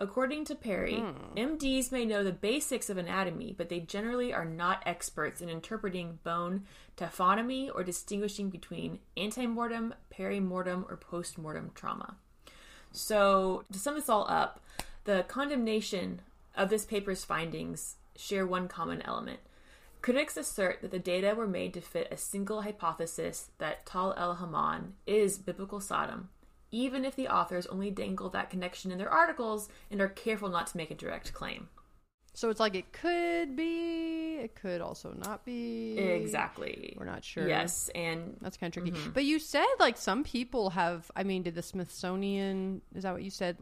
According 0.01 0.45
to 0.47 0.55
Perry, 0.55 1.03
MDs 1.37 1.91
may 1.91 2.05
know 2.05 2.23
the 2.23 2.33
basics 2.33 2.89
of 2.89 2.99
anatomy, 2.99 3.53
but 3.57 3.69
they 3.69 3.81
generally 3.81 4.33
are 4.33 4.45
not 4.45 4.83
experts 4.87 5.41
in 5.41 5.49
interpreting 5.49 6.21
bone 6.23 6.65
taphonomy 6.99 7.71
or 7.75 7.83
distinguishing 7.83 8.51
between 8.51 8.99
antemortem, 9.17 9.93
perimortem, 10.13 10.91
or 10.91 10.97
postmortem 10.97 11.71
trauma. 11.75 12.17
So, 12.93 13.65
to 13.73 13.79
sum 13.79 13.95
this 13.95 14.09
all 14.09 14.27
up, 14.29 14.61
the 15.05 15.25
condemnation 15.29 16.21
of 16.57 16.71
this 16.71 16.85
paper's 16.85 17.25
findings 17.25 17.97
share 18.17 18.47
one 18.47 18.69
common 18.69 19.01
element. 19.03 19.41
Critics 20.01 20.37
assert 20.37 20.81
that 20.81 20.91
the 20.91 20.99
data 20.99 21.35
were 21.35 21.47
made 21.47 21.75
to 21.75 21.81
fit 21.81 22.09
a 22.11 22.17
single 22.17 22.63
hypothesis 22.63 23.51
that 23.59 23.85
Tall 23.85 24.15
el-Hammam 24.17 24.95
is 25.07 25.39
biblical 25.39 25.81
Sodom, 25.81 26.29
even 26.71 27.05
if 27.05 27.17
the 27.17 27.29
authors 27.29 27.67
only 27.67 27.91
dangle 27.91 28.29
that 28.31 28.51
connection 28.51 28.91
in 28.91 28.99
their 28.99 29.11
articles 29.11 29.69
and 29.91 30.01
are 30.01 30.09
careful 30.09 30.49
not 30.49 30.67
to 30.69 30.77
make 30.77 30.91
a 30.91 30.95
direct 30.95 31.33
claim. 31.33 31.69
So 32.39 32.51
it's 32.51 32.61
like 32.61 32.77
it 32.77 32.93
could 32.93 33.57
be, 33.57 34.37
it 34.37 34.55
could 34.55 34.81
also 34.81 35.13
not 35.13 35.45
be. 35.45 35.99
Exactly. 35.99 36.95
We're 36.97 37.05
not 37.05 37.25
sure. 37.25 37.49
Yes, 37.49 37.91
and 37.97 38.37
That's 38.41 38.57
kind 38.57 38.71
of 38.71 38.81
tricky. 38.81 38.97
Mm-hmm. 38.97 39.11
But 39.11 39.25
you 39.25 39.41
said 39.41 39.67
like 39.81 39.97
some 39.97 40.23
people 40.23 40.71
have, 40.71 41.11
I 41.17 41.25
mean, 41.25 41.43
did 41.43 41.57
the 41.57 41.63
Smithsonian, 41.63 42.81
is 42.95 43.03
that 43.03 43.13
what 43.13 43.25
you 43.25 43.31
said? 43.31 43.57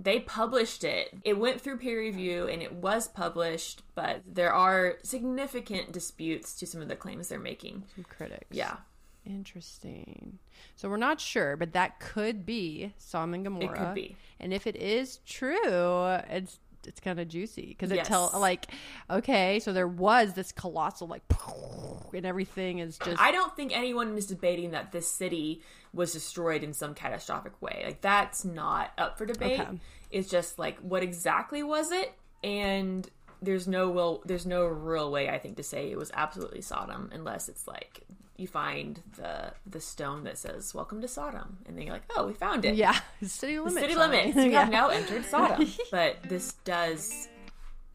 they 0.00 0.20
published 0.20 0.82
it. 0.82 1.14
It 1.24 1.38
went 1.38 1.60
through 1.60 1.76
peer 1.76 2.00
review 2.00 2.48
and 2.48 2.62
it 2.62 2.72
was 2.72 3.06
published, 3.06 3.82
but 3.94 4.22
there 4.26 4.52
are 4.52 4.96
significant 5.02 5.92
disputes 5.92 6.54
to 6.54 6.66
some 6.66 6.80
of 6.80 6.88
the 6.88 6.96
claims 6.96 7.28
they're 7.28 7.38
making. 7.38 7.84
Some 7.94 8.04
critics. 8.08 8.46
Yeah, 8.50 8.76
Interesting. 9.24 10.38
So 10.74 10.88
we're 10.88 10.96
not 10.96 11.20
sure, 11.20 11.56
but 11.56 11.74
that 11.74 12.00
could 12.00 12.44
be 12.44 12.94
Sodom 12.98 13.34
and 13.34 13.44
Gomorrah. 13.44 13.72
it 13.72 13.76
could 13.76 13.94
be. 13.94 14.16
And 14.40 14.52
if 14.52 14.66
it 14.66 14.74
is 14.74 15.18
true, 15.26 16.06
it's 16.28 16.58
it's 16.86 17.00
kind 17.00 17.18
of 17.20 17.28
juicy 17.28 17.66
because 17.66 17.90
it 17.90 17.96
Yes. 17.96 18.08
tell 18.08 18.30
like 18.38 18.66
okay, 19.10 19.60
so 19.60 19.72
there 19.72 19.88
was 19.88 20.34
this 20.34 20.52
colossal 20.52 21.06
like 21.06 21.22
and 22.14 22.26
everything 22.26 22.78
is 22.78 22.98
just 22.98 23.20
I 23.20 23.32
don't 23.32 23.54
think 23.56 23.76
anyone 23.76 24.16
is 24.16 24.26
debating 24.26 24.72
that 24.72 24.92
this 24.92 25.08
city 25.08 25.62
was 25.92 26.12
destroyed 26.12 26.62
in 26.62 26.72
some 26.72 26.94
catastrophic 26.94 27.60
way. 27.60 27.82
Like 27.84 28.00
that's 28.00 28.44
not 28.44 28.92
up 28.98 29.18
for 29.18 29.26
debate. 29.26 29.60
Okay. 29.60 29.80
It's 30.10 30.28
just 30.28 30.58
like 30.58 30.78
what 30.80 31.02
exactly 31.02 31.62
was 31.62 31.92
it? 31.92 32.12
And 32.44 33.08
there's 33.40 33.66
no 33.66 33.90
will 33.90 34.22
there's 34.24 34.46
no 34.46 34.64
real 34.66 35.10
way 35.10 35.28
I 35.28 35.38
think 35.38 35.56
to 35.56 35.62
say 35.62 35.90
it 35.90 35.98
was 35.98 36.10
absolutely 36.14 36.60
Sodom 36.60 37.10
unless 37.12 37.48
it's 37.48 37.66
like 37.66 38.02
you 38.36 38.46
find 38.46 39.02
the 39.16 39.52
the 39.66 39.80
stone 39.80 40.24
that 40.24 40.38
says 40.38 40.74
"Welcome 40.74 41.00
to 41.02 41.08
Sodom," 41.08 41.58
and 41.66 41.76
then 41.76 41.84
you're 41.86 41.94
like, 41.94 42.10
"Oh, 42.16 42.26
we 42.26 42.34
found 42.34 42.64
it." 42.64 42.74
yeah, 42.74 42.98
city 43.22 43.56
The 43.56 43.62
limits. 43.62 43.80
city 43.80 43.94
limits. 43.94 44.36
You 44.36 44.42
Yeah. 44.50 44.60
have 44.64 44.72
now 44.72 44.88
entered 44.88 45.24
Sodom. 45.24 45.66
but 45.90 46.16
this 46.28 46.54
does, 46.64 47.28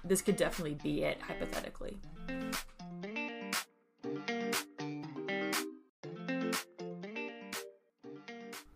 this 0.03 0.22
could 0.22 0.38
definitely 0.38 0.75
be 0.75 1.03
it 1.03 1.20
hypothetically. 1.22 1.98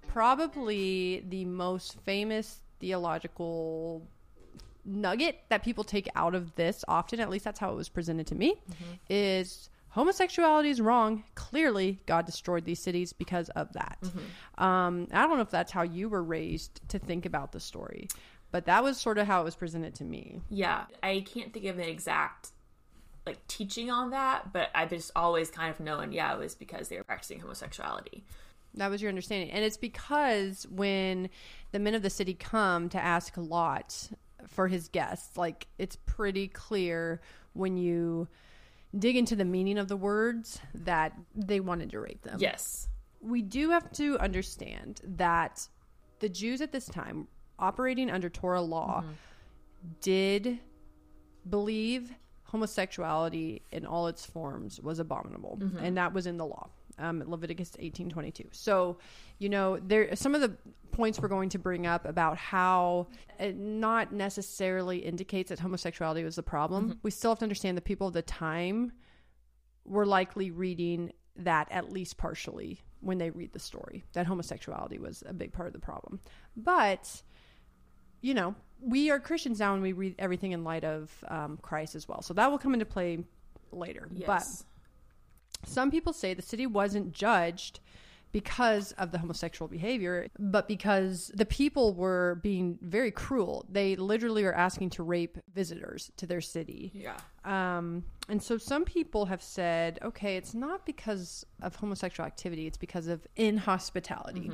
probably 0.08 1.24
the 1.30 1.46
most 1.46 1.98
famous 2.02 2.60
theological 2.82 4.06
nugget 4.84 5.38
that 5.48 5.64
people 5.64 5.84
take 5.86 6.10
out 6.16 6.36
of 6.36 6.54
this 6.56 6.84
often 6.88 7.20
at 7.22 7.30
least 7.30 7.46
that's 7.46 7.60
how 7.60 7.72
it 7.72 7.76
was 7.76 7.88
presented 7.88 8.28
to 8.28 8.36
me 8.36 8.56
mm-hmm. 8.70 8.94
is 9.10 9.70
homosexuality 9.92 10.70
is 10.70 10.82
wrong 10.82 11.24
clearly 11.36 12.00
god 12.06 12.26
destroyed 12.26 12.66
these 12.66 12.80
cities 12.80 13.14
because 13.14 13.50
of 13.50 13.72
that 13.74 13.98
um, 14.58 15.08
i 15.12 15.22
don't 15.28 15.36
know 15.38 15.42
if 15.42 15.50
that's 15.50 15.72
how 15.72 15.82
you 15.84 16.10
were 16.10 16.24
raised 16.24 16.82
to 16.90 16.98
think 17.00 17.26
about 17.26 17.52
the 17.52 17.60
story 17.60 18.08
but 18.52 18.66
that 18.66 18.84
was 18.84 18.98
sort 18.98 19.18
of 19.18 19.28
how 19.28 19.42
it 19.42 19.46
was 19.46 19.56
presented 19.56 19.96
to 19.96 20.04
me 20.04 20.42
Yeah, 20.50 20.84
I 21.02 21.24
can't 21.26 21.54
think 21.54 21.66
of 21.68 21.78
an 21.80 21.86
exact 21.86 22.50
like 23.26 23.46
teaching 23.48 23.90
on 23.92 24.10
that, 24.10 24.52
but 24.52 24.70
I've 24.74 24.90
just 24.90 25.12
always 25.16 25.52
kind 25.52 25.70
of 25.70 25.80
known, 25.80 26.12
yeah, 26.12 26.34
it 26.34 26.40
was 26.40 26.56
because 26.56 26.90
they 26.90 26.98
were 26.98 27.04
practicing 27.04 27.40
homosexuality. 27.40 28.24
That 28.74 28.90
was 28.90 29.02
your 29.02 29.10
understanding. 29.10 29.52
And 29.52 29.64
it's 29.64 29.78
because 29.78 30.66
when 30.72 31.30
the 31.72 31.80
men 31.80 31.94
of 31.94 32.02
the 32.02 32.10
city 32.10 32.34
come 32.34 32.90
to 32.90 33.02
ask 33.02 33.34
Lot 33.38 34.10
for 34.48 34.68
his 34.68 34.88
guests, 34.88 35.38
like 35.38 35.68
it's 35.78 35.96
pretty 35.96 36.48
clear 36.48 37.22
when 37.54 37.78
you 37.78 38.28
dig 38.98 39.16
into 39.16 39.36
the 39.36 39.46
meaning 39.46 39.78
of 39.78 39.88
the 39.88 39.98
words 39.98 40.60
that 40.74 41.14
they 41.36 41.60
wanted 41.60 41.92
to 41.92 42.00
rape 42.00 42.22
them. 42.24 42.38
Yes. 42.40 42.88
We 43.22 43.42
do 43.42 43.70
have 43.70 43.92
to 43.94 44.18
understand 44.20 45.02
that 45.04 45.68
the 46.20 46.30
Jews 46.30 46.62
at 46.62 46.72
this 46.72 46.86
time, 46.86 47.28
operating 47.60 48.10
under 48.10 48.30
Torah 48.30 48.62
law, 48.62 49.02
mm-hmm. 49.02 49.12
did 50.02 50.60
believe 51.50 52.12
homosexuality 52.44 53.62
in 53.72 53.86
all 53.86 54.08
its 54.08 54.26
forms 54.26 54.80
was 54.82 55.00
abominable, 55.00 55.58
mm-hmm. 55.62 55.78
and 55.78 55.98
that 55.98 56.14
was 56.14 56.28
in 56.28 56.38
the 56.38 56.46
law. 56.46 56.70
Um, 57.02 57.24
Leviticus 57.26 57.72
eighteen 57.80 58.10
twenty 58.10 58.32
two. 58.32 58.48
So, 58.52 58.98
you 59.40 59.50
know, 59.50 59.80
there 59.80 60.16
some 60.16 60.36
of 60.36 60.42
the 60.42 60.56
points 60.92 61.20
we're 61.20 61.28
going 61.28 61.50
to 61.50 61.60
bring 61.60 61.88
up 61.88 62.06
about 62.06 62.38
how 62.38 63.08
it 63.40 63.58
not 63.58 64.14
necessarily 64.14 65.00
indicates 65.00 65.50
that 65.50 65.60
homosexuality 65.60 66.24
was 66.24 66.36
the 66.36 66.44
problem. 66.44 67.00
We 67.02 67.12
still 67.12 67.32
have 67.32 67.40
to 67.40 67.46
understand 67.46 67.78
the 67.78 67.82
people 67.82 68.08
of 68.08 68.14
the 68.14 68.22
time 68.22 68.92
were 69.86 70.06
likely 70.06 70.52
reading 70.52 71.12
that 71.38 71.68
at 71.72 71.92
least 71.92 72.18
partially 72.18 72.82
when 73.00 73.18
they 73.18 73.32
read 73.32 73.52
the 73.52 73.60
story 73.60 74.04
that 74.14 74.28
homosexuality 74.28 75.00
was 75.00 75.24
a 75.26 75.34
big 75.34 75.54
part 75.54 75.68
of 75.68 75.74
the 75.74 75.80
problem. 75.80 76.20
But 76.56 77.24
you 78.22 78.36
know, 78.36 78.54
we 78.80 79.10
are 79.10 79.20
Christians 79.20 79.60
now 79.60 79.74
and 79.74 79.82
we 79.82 79.94
read 79.94 80.16
everything 80.20 80.52
in 80.52 80.64
light 80.64 80.84
of 80.84 81.12
um, 81.28 81.58
Christ 81.62 81.96
as 81.96 82.08
well. 82.08 82.22
So 82.22 82.36
that 82.36 82.52
will 82.52 82.60
come 82.60 82.74
into 82.74 82.86
play 82.86 83.24
later. 83.72 84.08
Yes. 84.14 84.28
But 84.28 84.44
some 85.66 85.92
people 85.92 86.14
say 86.14 86.34
the 86.34 86.42
city 86.42 86.66
wasn't 86.66 87.12
judged 87.12 87.80
because 88.32 88.94
of 88.94 89.12
the 89.12 89.18
homosexual 89.18 89.68
behavior, 89.68 90.28
but 90.40 90.68
because 90.68 91.32
the 91.36 91.46
people 91.46 91.94
were 91.94 92.40
being 92.42 92.80
very 92.82 93.12
cruel. 93.12 93.66
They 93.70 93.96
literally 93.96 94.44
were 94.44 94.56
asking 94.56 94.92
to 94.92 95.04
rape 95.04 95.38
visitors 95.54 96.12
to 96.18 96.26
their 96.26 96.42
city. 96.42 96.92
yeah. 96.94 97.18
Um, 97.44 98.06
and 98.30 98.42
so 98.42 98.58
some 98.58 98.86
people 98.86 99.26
have 99.26 99.42
said, 99.42 100.00
okay, 100.02 100.38
it's 100.38 100.54
not 100.54 100.86
because 100.86 101.46
of 101.62 101.76
homosexual 101.76 102.26
activity, 102.26 102.68
it's 102.68 102.78
because 102.78 103.08
of 103.08 103.28
inhospitality. 103.36 104.52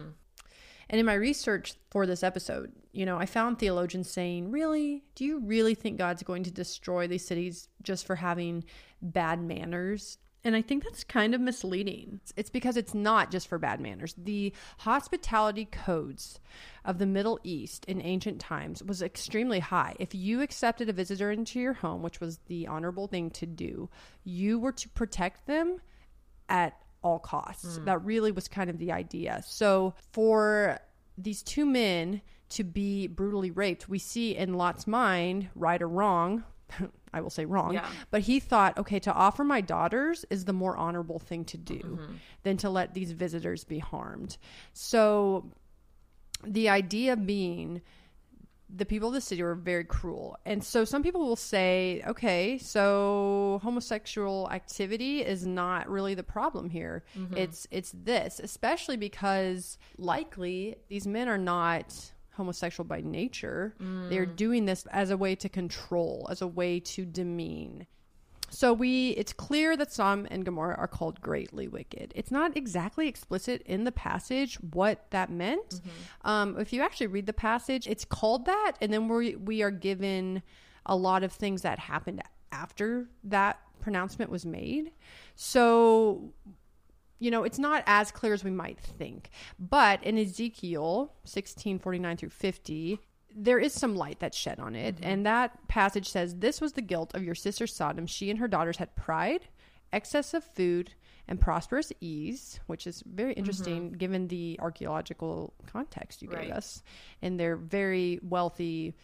And 0.89 0.99
in 0.99 1.05
my 1.05 1.15
research 1.15 1.73
for 1.91 2.05
this 2.05 2.23
episode, 2.23 2.71
you 2.93 3.05
know, 3.05 3.17
I 3.17 3.25
found 3.25 3.59
theologians 3.59 4.09
saying, 4.09 4.51
really? 4.51 5.03
Do 5.15 5.25
you 5.25 5.39
really 5.39 5.75
think 5.75 5.97
God's 5.97 6.23
going 6.23 6.43
to 6.43 6.51
destroy 6.51 7.07
these 7.07 7.27
cities 7.27 7.67
just 7.83 8.05
for 8.05 8.15
having 8.15 8.63
bad 9.01 9.41
manners? 9.41 10.17
And 10.47 10.55
I 10.55 10.61
think 10.61 10.85
that's 10.85 11.03
kind 11.03 11.35
of 11.35 11.41
misleading. 11.41 12.21
It's 12.37 12.49
because 12.49 12.77
it's 12.77 12.93
not 12.93 13.31
just 13.31 13.49
for 13.49 13.59
bad 13.59 13.81
manners. 13.81 14.15
The 14.17 14.53
hospitality 14.77 15.65
codes 15.65 16.39
of 16.85 16.99
the 16.99 17.05
Middle 17.05 17.37
East 17.43 17.83
in 17.83 18.01
ancient 18.01 18.39
times 18.39 18.81
was 18.81 19.01
extremely 19.01 19.59
high. 19.59 19.97
If 19.99 20.15
you 20.15 20.41
accepted 20.41 20.87
a 20.87 20.93
visitor 20.93 21.31
into 21.31 21.59
your 21.59 21.73
home, 21.73 22.01
which 22.01 22.21
was 22.21 22.39
the 22.47 22.65
honorable 22.65 23.07
thing 23.07 23.29
to 23.31 23.45
do, 23.45 23.89
you 24.23 24.57
were 24.57 24.71
to 24.71 24.87
protect 24.87 25.47
them 25.47 25.81
at 26.47 26.77
all 27.03 27.19
costs. 27.19 27.75
Hmm. 27.75 27.83
That 27.83 28.05
really 28.05 28.31
was 28.31 28.47
kind 28.47 28.69
of 28.69 28.77
the 28.77 28.93
idea. 28.93 29.43
So 29.45 29.95
for 30.13 30.79
these 31.17 31.43
two 31.43 31.65
men 31.65 32.21
to 32.51 32.63
be 32.63 33.07
brutally 33.07 33.51
raped, 33.51 33.89
we 33.89 33.99
see 33.99 34.37
in 34.37 34.53
Lot's 34.53 34.87
mind, 34.87 35.49
right 35.55 35.81
or 35.81 35.89
wrong, 35.89 36.45
I 37.13 37.21
will 37.21 37.29
say 37.29 37.45
wrong, 37.45 37.73
Yeah. 37.73 37.87
but 38.11 38.21
he 38.21 38.39
thought, 38.39 38.77
okay, 38.77 38.99
to 38.99 39.13
offer 39.13 39.43
my 39.43 39.61
daughters 39.61 40.25
is 40.29 40.45
the 40.45 40.53
more 40.53 40.75
honorable 40.77 41.19
thing 41.19 41.45
to 41.45 41.57
do 41.57 41.79
Mm-hmm. 41.79 42.13
than 42.43 42.57
to 42.57 42.69
let 42.69 42.93
these 42.93 43.11
visitors 43.11 43.63
be 43.63 43.79
harmed. 43.79 44.37
So 44.73 45.51
the 46.45 46.69
idea 46.69 47.15
being 47.15 47.81
the 48.69 48.85
people 48.85 49.07
of 49.07 49.13
the 49.13 49.21
city 49.21 49.41
were 49.41 49.55
very 49.55 49.85
cruel. 49.85 50.37
And 50.45 50.61
so 50.61 50.83
some 50.83 51.01
people 51.01 51.21
will 51.25 51.37
say, 51.37 52.03
okay, 52.05 52.57
so 52.57 53.61
homosexual 53.63 54.49
activity 54.51 55.21
is 55.23 55.47
not 55.47 55.89
really 55.89 56.15
the 56.15 56.23
problem 56.23 56.69
here. 56.69 57.05
It's 57.33 57.65
it's 57.71 57.93
this, 57.95 58.41
especially 58.43 58.97
because 58.97 59.77
likely 59.97 60.75
these 60.89 61.07
men 61.07 61.29
are 61.29 61.37
not 61.37 62.11
homosexual 62.37 62.87
by 62.87 63.01
nature. 63.01 63.75
They're 64.09 64.25
doing 64.25 64.65
this 64.65 64.85
as 64.91 65.09
a 65.09 65.17
way 65.17 65.35
to 65.35 65.49
control, 65.49 66.27
as 66.29 66.41
a 66.41 66.47
way 66.47 66.79
to 66.79 67.05
demean. 67.05 67.87
so 68.49 68.71
we 68.71 69.09
it's 69.11 69.33
clear 69.33 69.75
that 69.75 69.91
Sodom 69.91 70.25
and 70.31 70.45
Gomorrah 70.45 70.77
are 70.77 70.87
called 70.87 71.19
greatly 71.19 71.67
wicked. 71.67 72.13
It's 72.15 72.31
not 72.31 72.55
exactly 72.55 73.07
explicit 73.07 73.61
in 73.65 73.83
the 73.83 73.91
passage 73.91 74.55
what 74.55 75.09
that 75.11 75.29
meant. 75.29 75.69
Mm-hmm. 75.69 76.29
Um, 76.29 76.59
if 76.59 76.71
you 76.71 76.81
actually 76.81 77.07
read 77.07 77.25
the 77.25 77.33
passage, 77.33 77.87
it's 77.87 78.05
called 78.05 78.45
that, 78.45 78.73
and 78.81 78.93
then 78.93 79.07
we 79.09 79.35
we 79.35 79.61
are 79.63 79.71
given 79.71 80.41
a 80.85 80.95
lot 80.95 81.23
of 81.23 81.33
things 81.33 81.61
that 81.63 81.79
happened 81.79 82.21
after 82.51 83.09
that 83.25 83.59
pronouncement 83.81 84.31
was 84.31 84.45
made. 84.45 84.91
So 85.35 86.31
you 87.19 87.31
know, 87.31 87.43
it's 87.43 87.59
not 87.59 87.83
as 87.85 88.11
clear 88.11 88.33
as 88.33 88.43
we 88.43 88.51
might 88.51 88.79
think. 88.79 89.29
But 89.59 90.03
in 90.03 90.17
Ezekiel 90.17 91.13
16 91.23 91.79
49 91.79 92.17
through 92.17 92.29
50, 92.29 92.99
there 93.35 93.59
is 93.59 93.73
some 93.73 93.95
light 93.95 94.19
that's 94.19 94.37
shed 94.37 94.59
on 94.59 94.75
it. 94.75 94.95
Mm-hmm. 94.95 95.05
And 95.05 95.25
that 95.25 95.67
passage 95.67 96.09
says, 96.09 96.35
This 96.35 96.59
was 96.59 96.73
the 96.73 96.81
guilt 96.81 97.15
of 97.15 97.23
your 97.23 97.35
sister 97.35 97.67
Sodom. 97.67 98.07
She 98.07 98.29
and 98.29 98.39
her 98.39 98.47
daughters 98.47 98.77
had 98.77 98.95
pride, 98.95 99.47
excess 99.93 100.33
of 100.33 100.43
food, 100.43 100.91
and 101.27 101.39
prosperous 101.39 101.91
ease, 101.99 102.59
which 102.67 102.87
is 102.87 103.03
very 103.05 103.31
mm-hmm. 103.31 103.39
interesting 103.39 103.91
given 103.91 104.27
the 104.27 104.57
archaeological 104.61 105.53
context 105.71 106.21
you 106.21 106.29
Right. 106.29 106.43
gave 106.43 106.51
us. 106.51 106.83
And 107.21 107.39
they're 107.39 107.57
very 107.57 108.19
wealthy, 108.23 108.95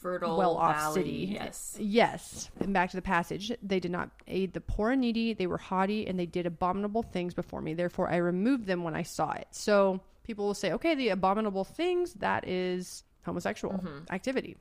Fertile 0.00 0.36
well 0.36 0.56
off 0.56 0.94
city. 0.94 1.28
Yes. 1.32 1.76
Yes. 1.78 2.50
And 2.60 2.72
back 2.72 2.90
to 2.90 2.96
the 2.96 3.02
passage. 3.02 3.52
They 3.62 3.80
did 3.80 3.90
not 3.90 4.10
aid 4.26 4.52
the 4.52 4.60
poor 4.60 4.90
and 4.90 5.00
needy. 5.00 5.32
They 5.34 5.46
were 5.46 5.58
haughty 5.58 6.06
and 6.06 6.18
they 6.18 6.26
did 6.26 6.46
abominable 6.46 7.02
things 7.02 7.34
before 7.34 7.60
me. 7.60 7.74
Therefore, 7.74 8.08
I 8.08 8.16
removed 8.16 8.66
them 8.66 8.84
when 8.84 8.94
I 8.94 9.02
saw 9.02 9.32
it. 9.32 9.48
So 9.50 10.00
people 10.24 10.46
will 10.46 10.54
say, 10.54 10.72
okay, 10.72 10.94
the 10.94 11.08
abominable 11.08 11.64
things, 11.64 12.14
that 12.14 12.46
is 12.46 13.02
homosexual 13.24 13.74
mm-hmm. 13.74 14.12
activity. 14.12 14.56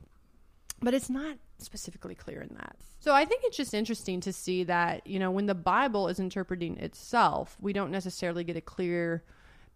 But 0.81 0.93
it's 0.93 1.09
not 1.09 1.37
specifically 1.59 2.15
clear 2.15 2.41
in 2.41 2.55
that. 2.55 2.75
So 2.99 3.13
I 3.13 3.25
think 3.25 3.43
it's 3.45 3.57
just 3.57 3.73
interesting 3.73 4.21
to 4.21 4.33
see 4.33 4.63
that, 4.65 5.05
you 5.07 5.19
know, 5.19 5.31
when 5.31 5.45
the 5.45 5.55
Bible 5.55 6.07
is 6.07 6.19
interpreting 6.19 6.77
itself, 6.77 7.57
we 7.59 7.73
don't 7.73 7.91
necessarily 7.91 8.43
get 8.43 8.57
a 8.57 8.61
clear 8.61 9.23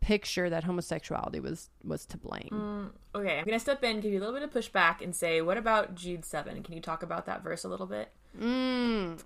picture 0.02 0.50
that 0.50 0.64
homosexuality 0.64 1.40
was 1.40 1.70
was 1.84 2.06
to 2.08 2.18
blame. 2.18 2.92
Okay, 3.16 3.40
I'm 3.40 3.46
gonna 3.46 3.60
step 3.60 3.84
in, 3.84 4.02
give 4.02 4.12
you 4.12 4.20
a 4.20 4.22
little 4.22 4.36
bit 4.36 4.44
of 4.44 4.52
pushback, 4.52 5.02
and 5.02 5.16
say, 5.16 5.42
what 5.42 5.58
about 5.58 5.96
Jude 5.96 6.26
seven? 6.26 6.62
Can 6.64 6.74
you 6.74 6.82
talk 6.82 7.04
about 7.04 7.26
that 7.28 7.44
verse 7.44 7.64
a 7.64 7.70
little 7.70 7.88
bit? 7.88 8.12
Mm. 8.40 9.20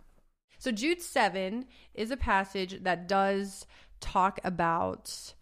So 0.58 0.72
Jude 0.72 1.02
7 1.02 1.66
is 1.94 2.12
a 2.12 2.18
passage 2.18 2.82
that 2.84 3.08
does 3.08 3.66
talk 4.00 4.40
about 4.44 5.34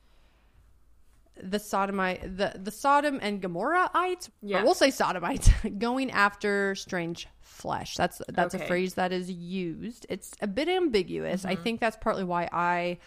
the 1.42 1.60
Sodomite 1.60 2.38
the, 2.38 2.54
the 2.62 2.72
Sodom 2.72 3.20
and 3.22 3.42
Gomorrahites, 3.42 4.30
Yeah. 4.42 4.64
we'll 4.64 4.76
say 4.76 4.92
Sodomites, 4.92 5.50
going 5.80 6.12
after 6.12 6.76
strange 6.76 7.28
flesh. 7.42 7.96
That's 7.96 8.22
that's 8.28 8.54
a 8.54 8.60
phrase 8.60 8.96
that 8.96 9.12
is 9.12 9.32
used. 9.32 10.06
It's 10.10 10.34
a 10.42 10.48
bit 10.48 10.68
ambiguous. 10.68 11.46
I 11.46 11.56
think 11.56 11.80
that's 11.80 11.98
partly 12.00 12.24
why 12.24 12.50
I 12.52 13.00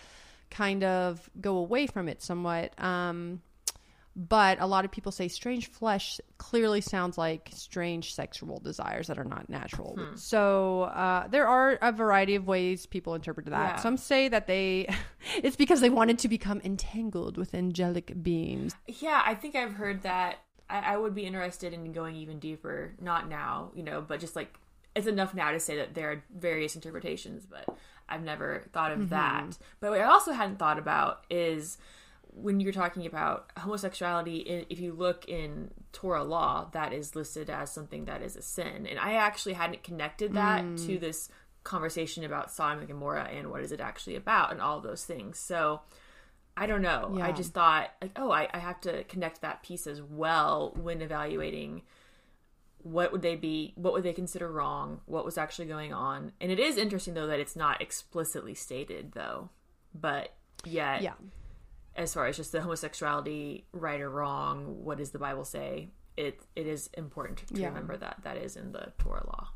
kind 0.57 0.85
of 0.85 1.29
go 1.41 1.57
away 1.59 1.87
from 1.87 2.09
it 2.09 2.23
somewhat. 2.23 2.73
Um 2.83 3.43
but 4.19 4.59
a 4.63 4.67
lot 4.67 4.87
of 4.87 4.91
people 4.91 5.13
say 5.13 5.29
strange 5.29 5.71
flesh 5.71 6.19
clearly 6.39 6.81
sounds 6.81 7.19
like 7.19 7.51
strange 7.53 8.15
sexual 8.15 8.59
desires 8.61 9.09
that 9.09 9.19
are 9.19 9.25
not 9.25 9.51
natural. 9.51 9.95
Hmm. 9.99 10.17
So 10.17 10.85
uh, 10.85 11.29
there 11.29 11.47
are 11.47 11.79
a 11.83 11.93
variety 11.93 12.35
of 12.35 12.47
ways 12.47 12.87
people 12.87 13.15
interpret 13.15 13.45
that. 13.47 13.75
Yeah. 13.75 13.77
Some 13.77 13.99
say 13.99 14.29
that 14.29 14.47
they 14.47 14.89
it's 15.43 15.57
because 15.57 15.83
they 15.83 15.91
wanted 15.91 16.19
to 16.21 16.29
become 16.29 16.63
entangled 16.65 17.37
with 17.37 17.55
angelic 17.55 18.23
beings. 18.23 18.75
Yeah, 18.87 19.23
I 19.25 19.35
think 19.35 19.55
I've 19.55 19.75
heard 19.75 20.03
that. 20.05 20.39
I, 20.71 20.95
I 20.95 20.97
would 20.97 21.15
be 21.15 21.27
interested 21.27 21.75
in 21.75 21.93
going 21.93 22.17
even 22.17 22.39
deeper. 22.39 22.95
Not 22.99 23.29
now, 23.29 23.71
you 23.75 23.83
know, 23.83 24.01
but 24.01 24.21
just 24.21 24.35
like 24.35 24.55
it's 24.95 25.07
enough 25.07 25.35
now 25.35 25.51
to 25.51 25.61
say 25.61 25.77
that 25.77 25.95
there 25.95 26.11
are 26.11 26.25
various 26.35 26.75
interpretations, 26.75 27.45
but 27.45 27.69
I've 28.09 28.23
never 28.23 28.65
thought 28.73 28.93
of 28.93 28.99
mm-hmm. 28.99 29.09
that. 29.09 29.59
But 29.81 29.91
what 29.91 30.01
I 30.01 30.05
also 30.05 30.33
hadn't 30.33 30.59
thought 30.59 30.79
about 30.79 31.25
is 31.31 31.79
when 32.37 32.61
you're 32.61 32.73
talking 32.73 33.07
about 33.07 33.51
homosexuality, 33.57 34.67
if 34.69 34.79
you 34.79 34.93
look 34.93 35.27
in 35.29 35.71
Torah 35.93 36.25
law, 36.25 36.69
that 36.73 36.93
is 36.93 37.17
listed 37.17 37.49
as 37.49 37.73
something 37.73 38.05
that 38.05 38.23
is 38.23 38.37
a 38.37 38.43
sin. 38.43 38.87
And 38.87 38.99
I 38.99 39.15
actually 39.15 39.55
hadn't 39.55 39.83
connected 39.83 40.35
that 40.35 40.63
mm. 40.63 40.87
to 40.87 40.99
this 40.99 41.31
conversation 41.65 42.25
about 42.25 42.51
Sodom 42.51 42.81
and 42.81 42.89
Gomorrah 42.89 43.29
and 43.33 43.51
what 43.51 43.63
is 43.63 43.73
it 43.73 43.81
actually 43.81 44.17
about 44.17 44.53
and 44.53 44.61
all 44.61 44.81
those 44.81 45.05
things. 45.05 45.39
So 45.39 45.81
I 46.57 46.67
don't 46.67 46.83
know. 46.83 47.19
I 47.21 47.33
just 47.33 47.53
thought 47.53 47.91
like, 48.01 48.13
oh, 48.17 48.31
I, 48.31 48.49
I 48.53 48.59
have 48.59 48.81
to 48.83 49.05
connect 49.05 49.41
that 49.41 49.63
piece 49.63 49.87
as 49.87 50.01
well 50.01 50.75
when 50.81 51.03
evaluating 51.03 51.83
what 52.87 53.11
would 53.11 53.23
they 53.23 53.35
be 53.35 53.73
what 53.75 53.93
would 53.93 54.05
they 54.05 54.13
consider 54.13 54.51
wrong, 54.51 55.01
what 55.07 55.25
was 55.25 55.37
actually 55.37 55.67
going 55.67 55.93
on. 55.93 56.31
And 56.41 56.53
it 56.53 56.61
is 56.61 56.77
interesting 56.77 57.15
though 57.15 57.27
that 57.27 57.41
it's 57.41 57.57
not 57.57 57.83
explicitly 57.83 58.55
stated 58.55 59.13
though. 59.13 59.51
But 59.93 60.35
yet 60.65 61.03
Yeah. 61.03 61.15
as 61.97 62.15
far 62.15 62.27
as 62.27 62.37
just 62.37 62.53
the 62.53 62.61
homosexuality 62.61 63.67
right 63.73 64.01
or 64.01 64.09
wrong, 64.11 64.85
what 64.85 64.99
does 64.99 65.11
the 65.11 65.19
Bible 65.19 65.45
say? 65.45 65.91
It 66.17 66.41
it 66.55 66.67
is 66.69 66.89
important 66.95 67.39
to 67.49 67.61
Yeah. 67.61 67.69
remember 67.69 67.97
that 67.97 68.19
that 68.23 68.37
is 68.37 68.57
in 68.57 68.71
the 68.73 68.93
Torah 68.99 69.27
law. 69.27 69.49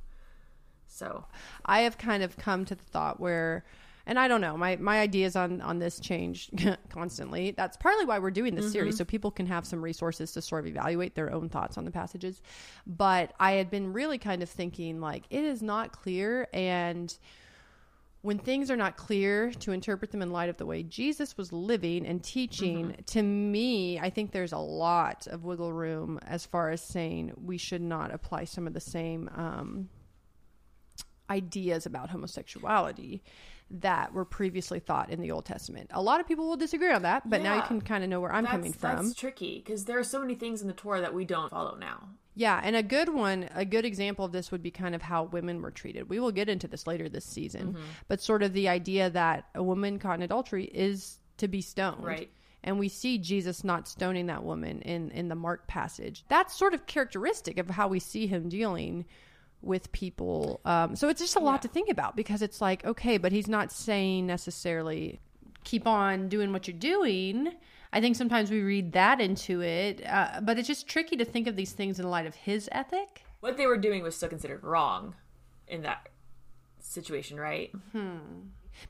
So 0.89 1.27
I 1.65 1.83
have 1.83 1.99
kind 1.99 2.25
of 2.25 2.37
come 2.37 2.65
to 2.65 2.75
the 2.75 2.83
thought 2.85 3.21
where 3.21 3.65
and 4.07 4.19
I 4.19 4.29
don't 4.29 4.41
know, 4.41 4.57
my 4.57 4.77
my 4.77 5.01
ideas 5.01 5.37
on 5.37 5.61
on 5.61 5.79
this 5.79 6.01
change 6.01 6.51
constantly. 6.89 7.53
That's 7.53 7.77
partly 7.77 8.05
why 8.05 8.19
we're 8.19 8.31
doing 8.31 8.55
this 8.55 8.73
series 8.73 8.97
so 8.97 9.05
people 9.05 9.31
can 9.31 9.47
have 9.47 9.67
some 9.67 9.83
resources 9.83 10.33
to 10.33 10.43
sort 10.43 10.65
of 10.65 10.71
evaluate 10.71 11.15
their 11.15 11.33
own 11.33 11.49
thoughts 11.49 11.79
on 11.79 11.85
the 11.85 11.91
passages. 11.91 12.43
But 12.87 13.33
I 13.39 13.53
had 13.53 13.71
been 13.71 13.93
really 13.93 14.19
kind 14.19 14.43
of 14.43 14.49
thinking 14.49 15.01
like 15.01 15.25
it 15.31 15.45
is 15.45 15.63
not 15.63 15.93
clear 15.93 16.49
and 16.53 17.17
when 18.23 18.39
things 18.39 18.71
are 18.71 18.77
not 18.77 18.97
clear 18.97 19.51
to 19.51 19.73
interpret 19.73 20.11
them 20.11 20.21
in 20.21 20.31
light 20.31 20.51
of 20.51 20.59
the 20.59 20.67
way 20.67 20.83
Jesus 20.83 21.39
was 21.39 21.53
living 21.53 22.05
and 22.05 22.23
teaching, 22.23 22.95
to 23.07 23.23
me, 23.23 23.99
I 23.99 24.11
think 24.11 24.33
there's 24.33 24.53
a 24.53 24.59
lot 24.59 25.27
of 25.27 25.45
wiggle 25.45 25.73
room 25.73 26.19
as 26.27 26.45
far 26.45 26.71
as 26.71 26.83
saying 26.83 27.33
we 27.43 27.57
should 27.57 27.81
not 27.81 28.13
apply 28.13 28.45
some 28.45 28.67
of 28.67 28.75
the 28.75 28.81
same 28.81 29.31
um, 29.35 29.89
ideas 31.31 31.87
about 31.87 32.11
homosexuality 32.11 33.23
that 33.71 34.13
were 34.13 34.25
previously 34.25 34.81
thought 34.81 35.11
in 35.11 35.21
the 35.21 35.31
Old 35.31 35.45
Testament. 35.45 35.91
A 35.93 36.03
lot 36.03 36.21
of 36.21 36.27
people 36.27 36.49
will 36.49 36.57
disagree 36.57 36.91
on 36.91 37.03
that, 37.03 37.29
but 37.29 37.41
now 37.41 37.55
you 37.55 37.63
can 37.63 37.81
kind 37.81 38.03
of 38.03 38.11
know 38.11 38.21
where 38.21 38.33
I'm 38.33 38.45
that's, 38.45 38.53
coming 38.53 38.73
from. 38.73 39.07
That's 39.07 39.15
tricky 39.15 39.63
because 39.65 39.85
there 39.85 39.99
are 39.99 40.05
so 40.05 40.21
many 40.21 40.35
things 40.35 40.61
in 40.61 40.67
the 40.69 40.75
Torah 40.75 41.01
that 41.01 41.15
we 41.15 41.25
don't 41.25 41.51
follow 41.51 41.77
now. 41.77 42.09
Yeah, 42.35 42.61
and 42.63 42.75
a 42.75 42.83
good 42.83 43.09
one, 43.09 43.49
a 43.55 43.65
good 43.65 43.85
example 43.85 44.25
of 44.25 44.33
this 44.33 44.51
would 44.51 44.63
be 44.63 44.71
kind 44.71 44.95
of 44.95 45.03
how 45.03 45.25
women 45.25 45.61
were 45.63 45.71
treated. 45.71 46.09
We 46.09 46.21
will 46.21 46.33
get 46.33 46.49
into 46.49 46.69
this 46.69 46.87
later 46.87 47.09
this 47.09 47.25
season, 47.25 47.75
Mm-hmm. 47.75 47.83
but 48.09 48.21
sort 48.21 48.43
of 48.43 48.53
the 48.53 48.69
idea 48.69 49.11
that 49.11 49.47
a 49.55 49.63
woman 49.63 49.99
caught 49.99 50.17
in 50.17 50.23
adultery 50.23 50.65
is 50.65 51.19
to 51.39 51.49
be 51.49 51.61
stoned. 51.61 52.05
Right. 52.05 52.31
And 52.63 52.79
we 52.79 52.89
see 52.89 53.19
Jesus 53.19 53.65
not 53.65 53.89
stoning 53.89 54.27
that 54.27 54.45
woman 54.45 54.83
in 54.83 55.11
in 55.13 55.29
the 55.29 55.35
Mark 55.35 55.67
passage. 55.67 56.25
That's 56.29 56.55
sort 56.57 56.75
of 56.75 56.87
characteristic 56.87 57.59
of 57.59 57.71
how 57.71 57.89
we 57.89 58.01
see 58.01 58.27
him 58.27 58.49
dealing 58.49 59.07
with 59.63 59.91
people. 59.93 60.61
Um, 60.65 60.97
so 60.97 61.09
it's 61.09 61.21
just 61.21 61.37
a 61.37 61.41
lot 61.41 61.55
Yeah. 61.55 61.59
to 61.59 61.69
think 61.69 61.91
about 61.91 62.17
because 62.17 62.43
it's 62.43 62.61
like, 62.61 62.85
okay, 62.85 63.19
but 63.19 63.33
he's 63.33 63.49
not 63.49 63.71
saying 63.73 64.27
necessarily 64.27 65.21
keep 65.65 65.87
on 65.87 66.29
doing 66.29 66.53
what 66.53 66.67
you're 66.67 66.77
doing. 66.77 67.53
I 67.93 68.01
think 68.01 68.17
sometimes 68.17 68.51
we 68.51 68.61
read 68.63 68.93
that 68.93 69.21
into 69.21 69.61
it, 69.63 70.03
uh, 70.07 70.41
but 70.43 70.59
it's 70.59 70.69
just 70.69 70.87
tricky 70.87 71.17
to 71.17 71.25
think 71.25 71.47
of 71.47 71.57
these 71.57 71.73
things 71.73 71.99
in 72.01 72.09
light 72.09 72.25
of 72.27 72.35
his 72.35 72.69
ethic. 72.73 73.25
What 73.41 73.57
they 73.57 73.67
were 73.67 73.77
doing 73.77 74.03
was 74.03 74.15
still 74.17 74.29
considered 74.29 74.63
wrong 74.65 75.15
in 75.67 75.83
that 75.83 76.09
situation, 76.79 77.39
right? 77.39 77.71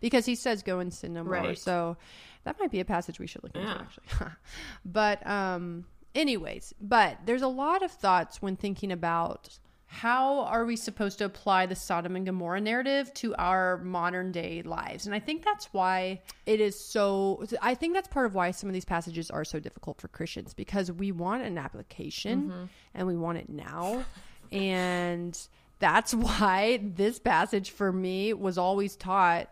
because 0.00 0.26
he 0.26 0.34
says 0.34 0.62
go 0.62 0.78
and 0.78 0.92
sin 0.92 1.12
no 1.14 1.24
more. 1.24 1.32
Right. 1.32 1.58
So 1.58 1.96
that 2.44 2.58
might 2.60 2.70
be 2.70 2.80
a 2.80 2.84
passage 2.84 3.18
we 3.18 3.26
should 3.26 3.42
look 3.42 3.54
into 3.56 3.66
Yeah. 3.66 3.78
actually. 3.80 4.28
but 4.84 5.26
um 5.26 5.84
anyways, 6.14 6.74
but 6.80 7.18
there's 7.24 7.42
a 7.42 7.48
lot 7.48 7.82
of 7.82 7.90
thoughts 7.90 8.40
when 8.42 8.56
thinking 8.56 8.92
about 8.92 9.58
how 9.92 10.42
are 10.42 10.64
we 10.64 10.76
supposed 10.76 11.18
to 11.18 11.24
apply 11.24 11.66
the 11.66 11.74
Sodom 11.74 12.14
and 12.14 12.24
Gomorrah 12.24 12.60
narrative 12.60 13.12
to 13.14 13.34
our 13.34 13.78
modern 13.78 14.30
day 14.30 14.62
lives? 14.62 15.04
And 15.04 15.12
I 15.12 15.18
think 15.18 15.44
that's 15.44 15.66
why 15.72 16.20
it 16.46 16.60
is 16.60 16.78
so 16.78 17.44
I 17.60 17.74
think 17.74 17.94
that's 17.94 18.06
part 18.06 18.26
of 18.26 18.34
why 18.36 18.52
some 18.52 18.70
of 18.70 18.72
these 18.72 18.84
passages 18.84 19.32
are 19.32 19.44
so 19.44 19.58
difficult 19.58 20.00
for 20.00 20.06
Christians 20.06 20.54
because 20.54 20.92
we 20.92 21.10
want 21.10 21.42
an 21.42 21.58
application 21.58 22.42
mm-hmm. 22.42 22.64
and 22.94 23.08
we 23.08 23.16
want 23.16 23.38
it 23.38 23.48
now. 23.48 24.04
and 24.52 25.36
that's 25.80 26.14
why 26.14 26.78
this 26.94 27.18
passage 27.18 27.72
for 27.72 27.92
me 27.92 28.32
was 28.32 28.58
always 28.58 28.94
taught 28.94 29.50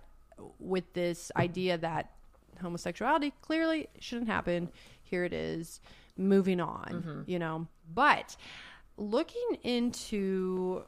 with 0.61 0.93
this 0.93 1.33
idea 1.35 1.79
that 1.79 2.13
homosexuality 2.63 3.33
clearly 3.43 3.89
shouldn't 3.99 4.29
happen. 4.29 4.71
Here 5.03 5.25
it 5.25 5.33
is, 5.33 5.81
moving 6.17 6.61
on, 6.61 6.89
mm-hmm. 6.89 7.21
you 7.27 7.41
know. 7.41 7.67
But 7.93 8.37
looking 8.99 9.57
into 9.63 10.83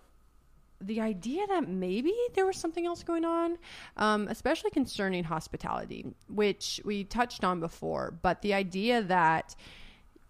the 0.82 1.00
idea 1.00 1.46
that 1.46 1.68
maybe 1.68 2.14
there 2.34 2.46
was 2.46 2.56
something 2.56 2.86
else 2.86 3.02
going 3.02 3.24
on, 3.24 3.58
um, 3.96 4.28
especially 4.28 4.70
concerning 4.70 5.24
hospitality, 5.24 6.06
which 6.28 6.80
we 6.84 7.04
touched 7.04 7.44
on 7.44 7.60
before, 7.60 8.14
but 8.22 8.40
the 8.42 8.54
idea 8.54 9.02
that 9.02 9.54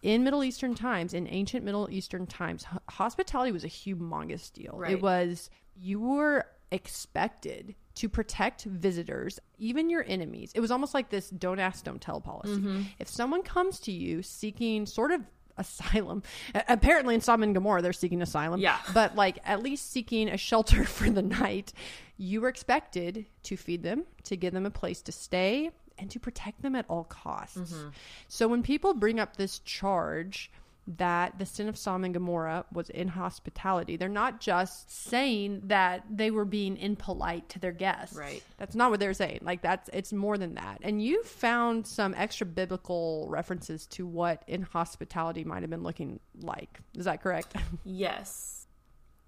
in 0.03 0.25
Middle 0.25 0.43
Eastern 0.43 0.75
times, 0.75 1.15
in 1.15 1.29
ancient 1.29 1.65
Middle 1.65 1.89
Eastern 1.91 2.27
times, 2.27 2.67
hospitality 2.89 3.53
was 3.53 3.65
a 3.65 3.69
humongous 3.69 4.53
deal. 4.53 4.77
It 4.93 5.03
was 5.03 5.51
you 5.77 6.01
were 6.01 6.47
expected 6.73 7.75
to 7.97 8.09
protect 8.09 8.65
visitors, 8.65 9.39
even 9.59 9.91
your 9.91 10.05
enemies. 10.07 10.53
It 10.55 10.61
was 10.61 10.71
almost 10.71 10.95
like 10.95 11.11
this 11.11 11.29
don't 11.31 11.59
ask, 11.59 11.85
don't 11.85 12.01
tell 12.01 12.21
policy. 12.21 12.61
If 12.99 13.09
someone 13.09 13.43
comes 13.43 13.79
to 13.81 13.93
you 13.93 14.23
seeking 14.23 14.87
sort 14.87 15.13
of 15.13 15.21
asylum, 15.61 16.23
apparently 16.55 17.15
in 17.15 17.21
Sodom 17.21 17.45
and 17.45 17.55
Gomorrah, 17.55 17.83
they're 17.83 17.93
seeking 17.93 18.23
asylum. 18.23 18.61
Yeah. 18.61 18.79
But 18.95 19.15
like 19.15 19.39
at 19.45 19.63
least 19.63 19.93
seeking 19.93 20.29
a 20.29 20.37
shelter 20.37 20.85
for 20.97 21.09
the 21.11 21.23
night, 21.23 21.73
you 22.17 22.41
were 22.41 22.49
expected 22.49 23.27
to 23.45 23.57
feed 23.57 23.83
them, 23.83 24.05
to 24.25 24.37
give 24.37 24.53
them 24.53 24.67
a 24.67 24.71
place 24.71 25.01
to 25.03 25.13
stay, 25.13 25.71
and 25.99 26.11
to 26.11 26.19
protect 26.19 26.63
them 26.63 26.75
at 26.75 26.87
all 26.89 27.05
costs. 27.05 27.73
Mm-hmm. 27.73 27.89
So 28.29 28.49
when 28.49 28.63
people 28.63 28.95
bring 28.95 29.21
up 29.21 29.37
this 29.37 29.59
charge, 29.61 30.51
that 30.97 31.39
the 31.39 31.47
sin 31.47 31.69
of 31.69 31.77
Sodom 31.77 32.05
and 32.05 32.15
Gomorrah 32.15 32.65
was 32.73 32.91
inhospitality. 32.91 33.97
They're 33.97 34.09
not 34.09 34.41
just 34.41 34.91
saying 34.91 35.63
that 35.67 36.05
they 36.11 36.31
were 36.31 36.45
being 36.45 36.77
impolite 36.77 37.49
to 37.51 37.59
their 37.59 37.73
guests. 37.73 38.17
Right. 38.17 38.43
That's 38.59 38.75
not 38.75 38.91
what 38.91 39.01
they're 39.01 39.15
saying. 39.15 39.41
Like 39.43 39.63
that's 39.63 39.89
it's 39.93 40.13
more 40.13 40.39
than 40.39 40.55
that. 40.55 40.79
And 40.83 41.03
you 41.03 41.23
found 41.23 41.87
some 41.87 42.15
extra 42.17 42.47
biblical 42.47 43.27
references 43.29 43.87
to 43.89 44.07
what 44.07 44.43
inhospitality 44.47 45.45
might 45.45 45.63
have 45.63 45.71
been 45.71 45.83
looking 45.83 46.21
like. 46.41 46.81
Is 46.97 47.05
that 47.05 47.23
correct? 47.23 47.57
Yes. 47.85 48.67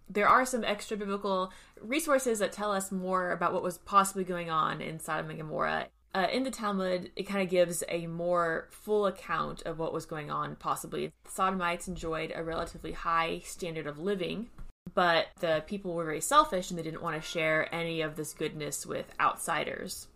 There 0.08 0.28
are 0.28 0.44
some 0.44 0.64
extra 0.64 0.96
biblical 0.96 1.52
resources 1.80 2.40
that 2.40 2.52
tell 2.52 2.72
us 2.72 2.92
more 2.92 3.30
about 3.30 3.52
what 3.52 3.62
was 3.62 3.78
possibly 3.78 4.24
going 4.24 4.50
on 4.50 4.80
in 4.80 4.98
Sodom 4.98 5.30
and 5.30 5.38
Gomorrah. 5.38 5.86
Uh, 6.14 6.26
in 6.30 6.42
the 6.42 6.50
Talmud, 6.50 7.10
it 7.16 7.22
kind 7.22 7.42
of 7.42 7.48
gives 7.48 7.82
a 7.88 8.06
more 8.06 8.68
full 8.70 9.06
account 9.06 9.62
of 9.62 9.78
what 9.78 9.94
was 9.94 10.04
going 10.04 10.30
on, 10.30 10.56
possibly. 10.56 11.12
Sodomites 11.26 11.88
enjoyed 11.88 12.32
a 12.34 12.44
relatively 12.44 12.92
high 12.92 13.40
standard 13.44 13.86
of 13.86 13.98
living, 13.98 14.50
but 14.94 15.28
the 15.40 15.64
people 15.66 15.94
were 15.94 16.04
very 16.04 16.20
selfish 16.20 16.70
and 16.70 16.78
they 16.78 16.82
didn't 16.82 17.02
want 17.02 17.16
to 17.16 17.26
share 17.26 17.74
any 17.74 18.02
of 18.02 18.16
this 18.16 18.34
goodness 18.34 18.84
with 18.84 19.14
outsiders. 19.18 20.08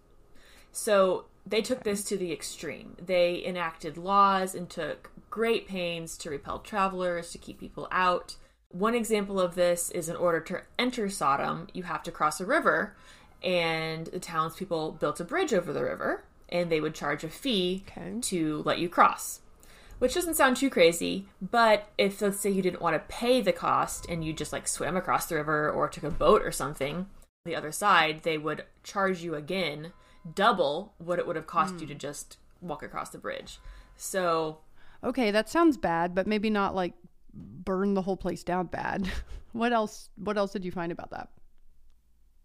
So 0.70 1.24
they 1.46 1.62
took 1.62 1.82
this 1.82 2.04
to 2.04 2.18
the 2.18 2.32
extreme. 2.32 2.96
They 3.00 3.42
enacted 3.46 3.96
laws 3.96 4.54
and 4.54 4.68
took 4.68 5.11
great 5.30 5.66
pains 5.66 6.18
to 6.18 6.30
repel 6.30 6.59
travelers, 6.59 7.30
to 7.30 7.38
keep 7.38 7.59
people 7.59 7.88
out. 7.90 8.37
One 8.68 8.94
example 8.94 9.40
of 9.40 9.54
this 9.54 9.90
is 9.90 10.11
in 10.11 10.16
order 10.16 10.40
to 10.40 10.62
enter 10.78 11.09
Sodom, 11.09 11.68
you 11.72 11.85
have 11.85 12.02
to 12.02 12.12
cross 12.12 12.40
a 12.40 12.44
river, 12.44 12.94
and 13.46 14.09
the 14.09 14.18
townspeople 14.18 14.92
built 14.92 15.20
a 15.20 15.24
bridge 15.24 15.54
over 15.54 15.72
the 15.72 15.85
river, 15.85 16.24
and 16.48 16.70
they 16.70 16.80
would 16.80 16.94
charge 16.94 17.22
a 17.22 17.28
fee 17.28 17.85
Okay. 17.88 18.18
to 18.20 18.62
let 18.64 18.80
you 18.80 18.88
cross. 18.88 19.40
Which 20.00 20.14
doesn't 20.14 20.35
sound 20.35 20.56
too 20.56 20.68
crazy, 20.68 21.26
but 21.40 21.88
if 21.96 22.20
let's 22.20 22.40
say 22.40 22.50
you 22.50 22.61
didn't 22.61 22.82
want 22.82 22.94
to 22.94 23.14
pay 23.14 23.40
the 23.40 23.52
cost 23.52 24.06
and 24.09 24.24
you 24.24 24.32
just 24.32 24.52
like 24.52 24.68
swam 24.68 24.96
across 24.96 25.26
the 25.26 25.37
river 25.37 25.70
or 25.70 25.88
took 25.88 26.02
a 26.02 26.11
boat 26.11 26.42
or 26.42 26.50
something, 26.50 27.06
the 27.44 27.56
other 27.56 27.72
side, 27.72 28.24
they 28.24 28.37
would 28.37 28.64
charge 28.82 29.22
you 29.22 29.37
again 29.37 29.92
double 30.35 30.92
what 30.98 31.20
it 31.20 31.26
would 31.26 31.37
have 31.37 31.46
cost 31.46 31.80
you 31.80 31.87
to 31.87 31.94
hmm. 31.94 31.98
just 31.98 32.37
walk 32.61 32.82
across 32.82 33.11
the 33.11 33.18
bridge. 33.18 33.61
So 33.96 34.59
okay, 35.04 35.30
that 35.30 35.48
sounds 35.48 35.76
bad, 35.76 36.14
but 36.14 36.26
maybe 36.26 36.50
not 36.50 36.74
like 36.74 36.94
burn 37.32 37.94
the 37.94 38.02
whole 38.02 38.16
place 38.16 38.42
down 38.42 38.66
bad. 38.66 39.09
what 39.52 39.72
else 39.72 40.11
what 40.16 40.37
else 40.37 40.52
did 40.52 40.64
you 40.64 40.72
find 40.72 40.90
about 40.90 41.11
that? 41.11 41.28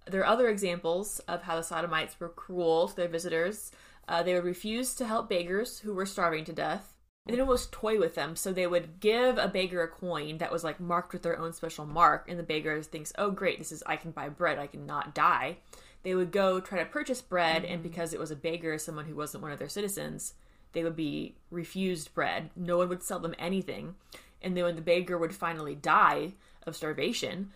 There 0.06 0.22
are 0.22 0.28
other 0.28 0.50
examples 0.50 1.20
of 1.28 1.44
how 1.44 1.56
the 1.56 1.64
Sodomites 1.64 2.20
were 2.20 2.30
cruel 2.30 2.88
to 2.88 2.96
their 2.96 3.08
visitors. 3.08 3.72
Uh, 4.08 4.24
they 4.24 4.34
would 4.34 4.44
refuse 4.44 4.96
to 4.96 5.06
help 5.06 5.30
beggars 5.30 5.80
who 5.80 5.94
were 5.94 6.06
starving 6.06 6.44
to 6.46 6.54
death. 6.54 6.96
They 7.26 7.34
didn't 7.34 7.44
almost 7.44 7.72
toy 7.72 8.00
with 8.00 8.16
them, 8.16 8.36
so 8.36 8.52
they 8.52 8.66
would 8.66 9.00
give 9.00 9.38
a 9.38 9.48
beggar 9.48 9.84
a 9.84 9.88
coin 9.88 10.40
that 10.40 10.52
was 10.52 10.64
like 10.64 10.80
marked 10.80 11.14
with 11.14 11.22
their 11.22 11.38
own 11.38 11.54
special 11.54 11.86
mark, 11.86 12.26
and 12.28 12.40
the 12.40 12.44
beggar 12.44 12.82
thinks, 12.82 13.14
"Oh, 13.18 13.30
great! 13.30 13.60
This 13.60 13.72
is 13.72 13.84
I 13.86 13.96
can 13.96 14.10
buy 14.10 14.28
bread. 14.30 14.58
I 14.58 14.66
can 14.66 14.88
not 14.88 15.14
die." 15.14 15.58
They 16.02 16.16
would 16.16 16.32
go 16.32 16.60
try 16.60 16.80
to 16.80 16.86
purchase 16.86 17.22
bread, 17.22 17.64
and 17.64 17.84
because 17.84 18.12
it 18.12 18.20
was 18.20 18.32
a 18.32 18.36
beggar, 18.36 18.80
someone 18.80 19.06
who 19.06 19.16
wasn't 19.16 19.44
one 19.44 19.52
of 19.52 19.60
their 19.60 19.70
citizens, 19.70 20.34
they 20.74 20.84
would 20.84 20.96
be 20.96 21.36
refused 21.52 22.14
bread. 22.16 22.50
No 22.56 22.78
one 22.78 22.90
would 22.90 23.04
sell 23.04 23.20
them 23.20 23.36
anything, 23.38 23.96
and 24.42 24.58
then 24.58 24.64
when 24.64 24.76
the 24.76 24.82
beggar 24.82 25.18
would 25.18 25.36
finally 25.36 25.76
die 25.76 26.34
of 26.66 26.76
starvation, 26.76 27.52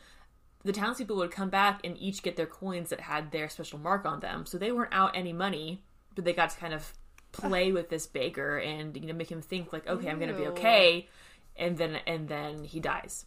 the 0.65 0.73
townspeople 0.73 1.15
would 1.17 1.32
come 1.32 1.49
back 1.49 1.80
and 1.84 1.95
each 1.97 2.23
get 2.23 2.36
their 2.36 2.47
coins 2.47 2.89
that 2.89 2.99
had 2.99 3.32
their 3.32 3.47
special 3.47 3.78
mark 3.78 4.04
on 4.04 4.19
them. 4.19 4.45
So 4.45 4.58
they 4.58 4.71
weren't 4.71 4.93
out 4.93 5.12
any 5.15 5.32
money, 5.32 5.84
but 6.15 6.25
they 6.25 6.34
got 6.34 6.49
to 6.49 6.58
kind 6.58 6.73
of 6.73 6.91
play 7.32 7.71
with 7.71 7.89
this 7.89 8.08
baker 8.08 8.58
and 8.58 8.95
you 8.97 9.06
know 9.06 9.13
make 9.13 9.32
him 9.32 9.41
think 9.41 9.71
like, 9.71 9.88
okay, 9.88 10.10
I'm 10.10 10.19
going 10.19 10.34
to 10.34 10.38
be 10.38 10.47
okay, 10.47 11.08
and 11.56 11.78
then 11.78 11.99
and 12.08 12.28
then 12.28 12.63
he 12.63 12.80
dies. 12.80 13.25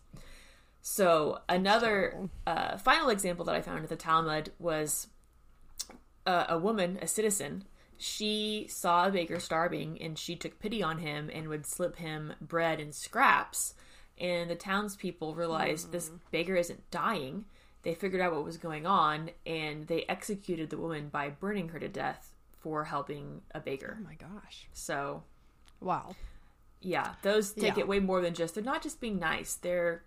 So 0.81 1.40
another 1.48 2.29
uh, 2.46 2.77
final 2.79 3.09
example 3.09 3.44
that 3.44 3.55
I 3.55 3.62
found 3.62 3.83
at 3.83 3.88
the 3.88 3.96
Talmud 3.96 4.53
was 4.59 5.09
uh, 6.27 6.46
a 6.48 6.59
woman, 6.59 6.98
a 7.01 7.07
citizen. 7.07 7.64
She 7.98 8.66
saw 8.70 9.07
a 9.07 9.11
baker 9.11 9.40
starving 9.40 10.01
and 10.01 10.18
she 10.18 10.37
took 10.37 10.61
pity 10.61 10.83
on 10.83 10.98
him 10.98 11.31
and 11.33 11.48
would 11.48 11.66
slip 11.66 11.96
him 11.96 12.35
bread 12.40 12.81
and 12.81 12.94
scraps. 12.94 13.74
And 14.20 14.50
the 14.50 14.57
townspeople 14.57 15.35
realized 15.35 15.92
this 15.92 16.07
mm-hmm. 16.07 16.16
beggar 16.31 16.57
isn't 16.57 16.90
dying. 16.90 17.44
They 17.83 17.94
figured 17.94 18.20
out 18.20 18.33
what 18.33 18.44
was 18.44 18.57
going 18.57 18.87
on 18.87 19.31
and 19.46 19.87
they 19.87 20.04
executed 20.09 20.70
the 20.70 20.76
woman 20.78 21.09
by 21.09 21.31
burning 21.31 21.68
her 21.68 21.78
to 21.78 21.88
death 21.88 22.33
for 22.59 22.85
helping 22.85 23.42
a 23.54 23.61
beggar. 23.61 23.98
Oh 24.00 24.04
my 24.04 24.14
gosh. 24.14 24.66
So, 24.72 25.22
Wow. 25.81 26.16
yeah, 26.81 27.14
those 27.22 27.52
take 27.52 27.76
Yeah. 27.76 27.83
it 27.83 27.88
way 27.88 28.00
more 28.00 28.20
than 28.20 28.35
just, 28.35 28.54
they're 28.54 28.64
not 28.64 28.83
just 28.83 29.00
being 29.00 29.18
nice, 29.18 29.54
they're 29.54 30.02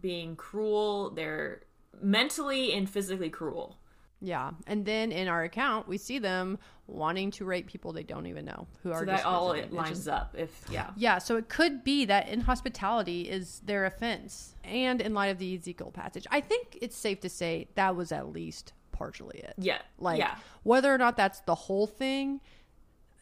being 0.00 0.34
cruel, 0.34 1.10
they're 1.10 1.62
mentally 2.00 2.72
and 2.72 2.90
physically 2.90 3.30
cruel. 3.30 3.78
Yeah. 4.20 4.52
And 4.66 4.84
then 4.84 5.12
in 5.12 5.28
our 5.28 5.42
account, 5.42 5.88
we 5.88 5.98
see 5.98 6.18
them 6.18 6.58
wanting 6.92 7.30
to 7.32 7.44
rape 7.44 7.66
people 7.66 7.92
they 7.92 8.02
don't 8.02 8.26
even 8.26 8.44
know 8.44 8.66
who 8.82 8.92
are 8.92 9.00
So 9.00 9.06
just 9.06 9.22
that 9.24 9.28
all 9.28 9.52
it 9.52 9.72
lines 9.72 9.90
just- 9.98 10.08
up. 10.08 10.34
If, 10.36 10.64
yeah. 10.70 10.90
Yeah, 10.96 11.18
so 11.18 11.36
it 11.36 11.48
could 11.48 11.82
be 11.84 12.04
that 12.06 12.28
inhospitality 12.28 13.22
is 13.22 13.60
their 13.64 13.84
offense. 13.86 14.54
And 14.64 15.00
in 15.00 15.14
light 15.14 15.28
of 15.28 15.38
the 15.38 15.56
Ezekiel 15.56 15.90
passage, 15.90 16.26
I 16.30 16.40
think 16.40 16.78
it's 16.80 16.96
safe 16.96 17.20
to 17.20 17.28
say 17.28 17.68
that 17.74 17.96
was 17.96 18.12
at 18.12 18.28
least 18.32 18.72
partially 18.92 19.38
it. 19.40 19.54
Yeah. 19.58 19.78
Like 19.98 20.18
yeah. 20.18 20.36
whether 20.62 20.92
or 20.94 20.98
not 20.98 21.16
that's 21.16 21.40
the 21.40 21.54
whole 21.54 21.86
thing, 21.86 22.40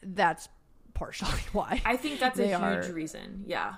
that's 0.03 0.49
partially 0.93 1.41
why. 1.53 1.81
I 1.85 1.95
think 1.97 2.19
that's 2.19 2.39
a 2.39 2.47
huge 2.47 2.59
are- 2.89 2.93
reason. 2.93 3.43
Yeah. 3.47 3.75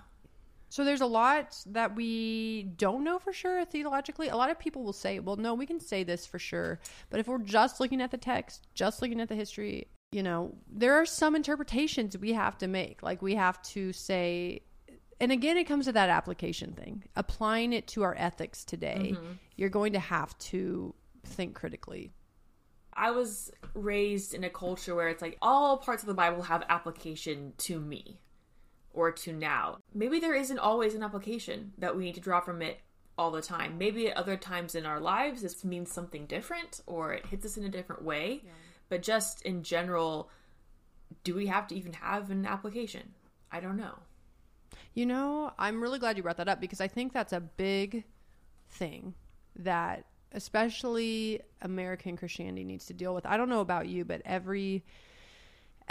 So 0.74 0.84
there's 0.84 1.02
a 1.02 1.06
lot 1.06 1.56
that 1.68 1.96
we 1.96 2.64
don't 2.78 3.04
know 3.04 3.20
for 3.20 3.32
sure 3.32 3.64
theologically. 3.64 4.30
A 4.30 4.36
lot 4.36 4.50
of 4.50 4.58
people 4.58 4.84
will 4.84 4.92
say, 4.92 5.20
well, 5.20 5.36
no, 5.36 5.54
we 5.54 5.68
can 5.68 5.80
say 5.80 6.04
this 6.04 6.26
for 6.26 6.40
sure. 6.40 6.80
But 7.12 7.20
if 7.20 7.28
we're 7.28 7.38
just 7.38 7.80
looking 7.80 8.02
at 8.02 8.10
the 8.10 8.18
text, 8.18 8.66
just 8.74 9.00
looking 9.00 9.22
at 9.22 9.30
the 9.30 9.36
history, 9.36 9.90
you 10.12 10.24
know, 10.24 10.56
there 10.68 10.96
are 10.96 11.06
some 11.06 11.36
interpretations 11.36 12.18
we 12.18 12.34
have 12.34 12.58
to 12.58 12.68
make. 12.68 13.04
Like 13.04 13.22
we 13.22 13.36
have 13.36 13.62
to 13.62 13.94
say, 13.94 14.64
and 15.22 15.32
again, 15.32 15.58
it 15.58 15.66
comes 15.66 15.86
to 15.86 15.92
that 15.92 16.10
application 16.10 16.74
thing, 16.74 17.04
applying 17.16 17.72
it 17.72 17.86
to 17.90 18.02
our 18.02 18.16
ethics 18.18 18.66
today. 18.66 19.12
Mm-hmm. 19.14 19.34
You're 19.56 19.70
going 19.70 19.94
to 19.94 20.00
have 20.00 20.36
to 20.40 20.96
think 21.24 21.54
critically. 21.54 22.14
I 22.96 23.12
was 23.12 23.52
raised 23.76 24.34
in 24.34 24.44
a 24.44 24.50
culture 24.50 24.96
where 24.96 25.10
it's 25.10 25.22
like 25.22 25.38
all 25.40 25.78
parts 25.78 26.02
of 26.02 26.08
the 26.08 26.16
Bible 26.16 26.42
have 26.42 26.64
application 26.68 27.54
to 27.60 27.80
me 27.80 28.22
or 28.94 29.12
to 29.12 29.34
now. 29.34 29.80
Maybe 29.94 30.20
there 30.20 30.36
isn't 30.36 30.60
always 30.60 30.96
an 30.96 31.04
application 31.04 31.74
that 31.78 31.96
we 31.96 32.06
need 32.06 32.16
to 32.16 32.22
draw 32.22 32.40
from 32.40 32.62
it 32.62 32.80
all 33.18 33.32
the 33.32 33.42
time. 33.42 33.78
Maybe 33.78 34.10
at 34.10 34.18
other 34.18 34.38
times 34.38 34.76
in 34.76 34.86
our 34.86 35.00
lives 35.00 35.42
this 35.42 35.64
means 35.64 35.92
something 35.92 36.26
different 36.26 36.82
or 36.86 37.14
it 37.14 37.26
hits 37.26 37.46
us 37.46 37.58
in 37.58 37.64
a 37.64 37.70
different 37.70 38.04
way. 38.04 38.44
But 38.90 39.02
just 39.02 39.42
in 39.44 39.64
general, 39.64 40.30
do 41.24 41.36
we 41.36 41.48
have 41.48 41.68
to 41.68 41.76
even 41.76 41.94
have 41.94 42.32
an 42.32 42.46
application? 42.46 43.14
I 43.52 43.60
don't 43.60 43.78
know. 43.78 44.00
You 44.94 45.06
know, 45.06 45.52
I'm 45.58 45.82
really 45.82 46.00
glad 46.00 46.18
you 46.18 46.24
brought 46.24 46.38
that 46.38 46.48
up 46.48 46.62
because 46.62 46.82
I 46.82 46.88
think 46.88 47.14
that's 47.14 47.34
a 47.34 47.40
big 47.40 48.04
thing 48.70 49.14
that 49.56 50.06
especially 50.32 51.42
American 51.62 52.18
Christianity 52.18 52.64
needs 52.64 52.86
to 52.88 52.94
deal 52.94 53.14
with. 53.14 53.26
I 53.26 53.38
don't 53.38 53.50
know 53.50 53.62
about 53.62 53.88
you, 53.88 54.04
but 54.06 54.22
every 54.26 54.84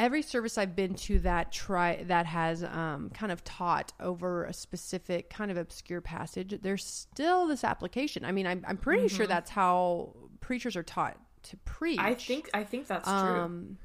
every 0.03 0.21
service 0.21 0.59
I've 0.59 0.75
been 0.75 0.95
to 0.95 1.21
that 1.21 1.53
try 1.53 2.03
that 2.09 2.27
has 2.27 2.65
um, 2.65 3.09
kind 3.15 3.31
of 3.31 3.45
taught 3.45 3.93
over 4.01 4.45
a 4.47 4.53
specific 4.53 5.31
kind 5.31 5.49
of 5.53 5.57
obscure 5.57 6.01
passage, 6.01 6.59
there's 6.61 6.85
still 6.85 7.47
this 7.47 7.62
application. 7.62 8.25
I 8.25 8.33
mean, 8.33 8.45
I'm, 8.45 8.65
I'm 8.67 8.77
pretty 8.77 9.07
sure 9.07 9.29
that's 9.29 9.49
how 9.49 10.17
preachers 10.41 10.75
are 10.75 10.83
taught 10.83 11.17
to 11.45 11.57
preach. 11.59 12.01
I 12.01 12.15
think 12.15 12.51
I 12.53 12.65
think 12.65 12.88
that's 12.88 13.09
true. 13.09 13.17
Um, 13.17 13.79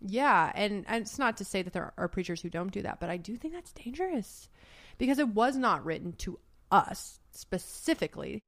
yeah, 0.00 0.50
and, 0.54 0.86
and 0.88 1.02
it's 1.02 1.18
not 1.18 1.36
to 1.36 1.44
say 1.44 1.60
that 1.60 1.74
there 1.74 1.92
are 1.98 2.08
preachers 2.08 2.40
who 2.40 2.48
don't 2.48 2.72
do 2.72 2.80
that, 2.80 2.98
but 2.98 3.10
I 3.10 3.18
do 3.18 3.36
think 3.36 3.52
that's 3.52 3.72
dangerous 3.72 4.48
because 4.96 5.18
it 5.18 5.28
was 5.28 5.56
not 5.58 5.84
written 5.84 6.14
to 6.14 6.38
us 6.70 7.20
specifically. 7.30 8.42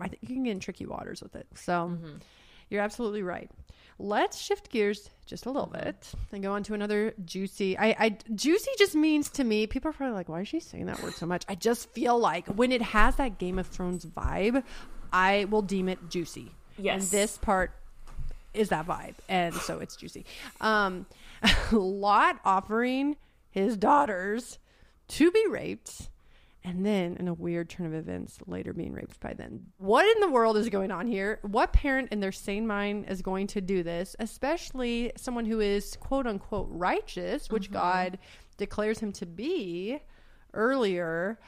I 0.00 0.08
think 0.08 0.22
you 0.22 0.34
can 0.34 0.42
get 0.42 0.50
in 0.50 0.60
tricky 0.60 0.86
waters 0.86 1.22
with 1.22 1.36
it. 1.36 1.46
So 1.54 1.96
you're 2.70 2.82
absolutely 2.82 3.22
right. 3.22 3.50
Let's 3.98 4.40
shift 4.40 4.70
gears 4.70 5.08
just 5.24 5.46
a 5.46 5.50
little 5.50 5.68
bit 5.68 6.12
and 6.32 6.42
go 6.42 6.52
on 6.52 6.64
to 6.64 6.74
another 6.74 7.14
juicy. 7.24 7.78
I, 7.78 7.94
I 7.98 8.18
juicy 8.34 8.70
just 8.76 8.96
means 8.96 9.30
to 9.30 9.44
me. 9.44 9.66
People 9.68 9.90
are 9.90 9.92
probably 9.92 10.16
like, 10.16 10.28
"Why 10.28 10.40
is 10.40 10.48
she 10.48 10.58
saying 10.58 10.86
that 10.86 11.00
word 11.02 11.14
so 11.14 11.26
much?" 11.26 11.44
I 11.48 11.54
just 11.54 11.88
feel 11.90 12.18
like 12.18 12.46
when 12.48 12.72
it 12.72 12.82
has 12.82 13.16
that 13.16 13.38
Game 13.38 13.58
of 13.58 13.68
Thrones 13.68 14.04
vibe, 14.04 14.64
I 15.12 15.44
will 15.44 15.62
deem 15.62 15.88
it 15.88 16.10
juicy. 16.10 16.50
Yes. 16.76 17.02
And 17.02 17.10
this 17.12 17.38
part 17.38 17.70
is 18.52 18.70
that 18.70 18.86
vibe. 18.86 19.14
And 19.28 19.54
so 19.54 19.78
it's 19.78 19.96
juicy. 19.96 20.24
Um, 20.60 21.06
Lot 21.72 22.40
offering 22.44 23.16
his 23.50 23.76
daughters 23.76 24.58
to 25.08 25.30
be 25.30 25.46
raped. 25.48 26.08
And 26.66 26.84
then, 26.84 27.16
in 27.20 27.28
a 27.28 27.34
weird 27.34 27.68
turn 27.68 27.84
of 27.84 27.92
events, 27.92 28.38
later 28.46 28.72
being 28.72 28.94
raped 28.94 29.20
by 29.20 29.34
them. 29.34 29.66
What 29.76 30.06
in 30.16 30.22
the 30.22 30.30
world 30.30 30.56
is 30.56 30.70
going 30.70 30.90
on 30.90 31.06
here? 31.06 31.38
What 31.42 31.74
parent 31.74 32.08
in 32.10 32.20
their 32.20 32.32
sane 32.32 32.66
mind 32.66 33.04
is 33.08 33.20
going 33.20 33.48
to 33.48 33.60
do 33.60 33.82
this, 33.82 34.16
especially 34.18 35.12
someone 35.14 35.44
who 35.44 35.60
is 35.60 35.94
quote 35.96 36.26
unquote 36.26 36.68
righteous, 36.70 37.50
which 37.50 37.64
mm-hmm. 37.64 37.74
God 37.74 38.18
declares 38.56 38.98
him 38.98 39.12
to 39.12 39.26
be 39.26 39.98
earlier? 40.54 41.38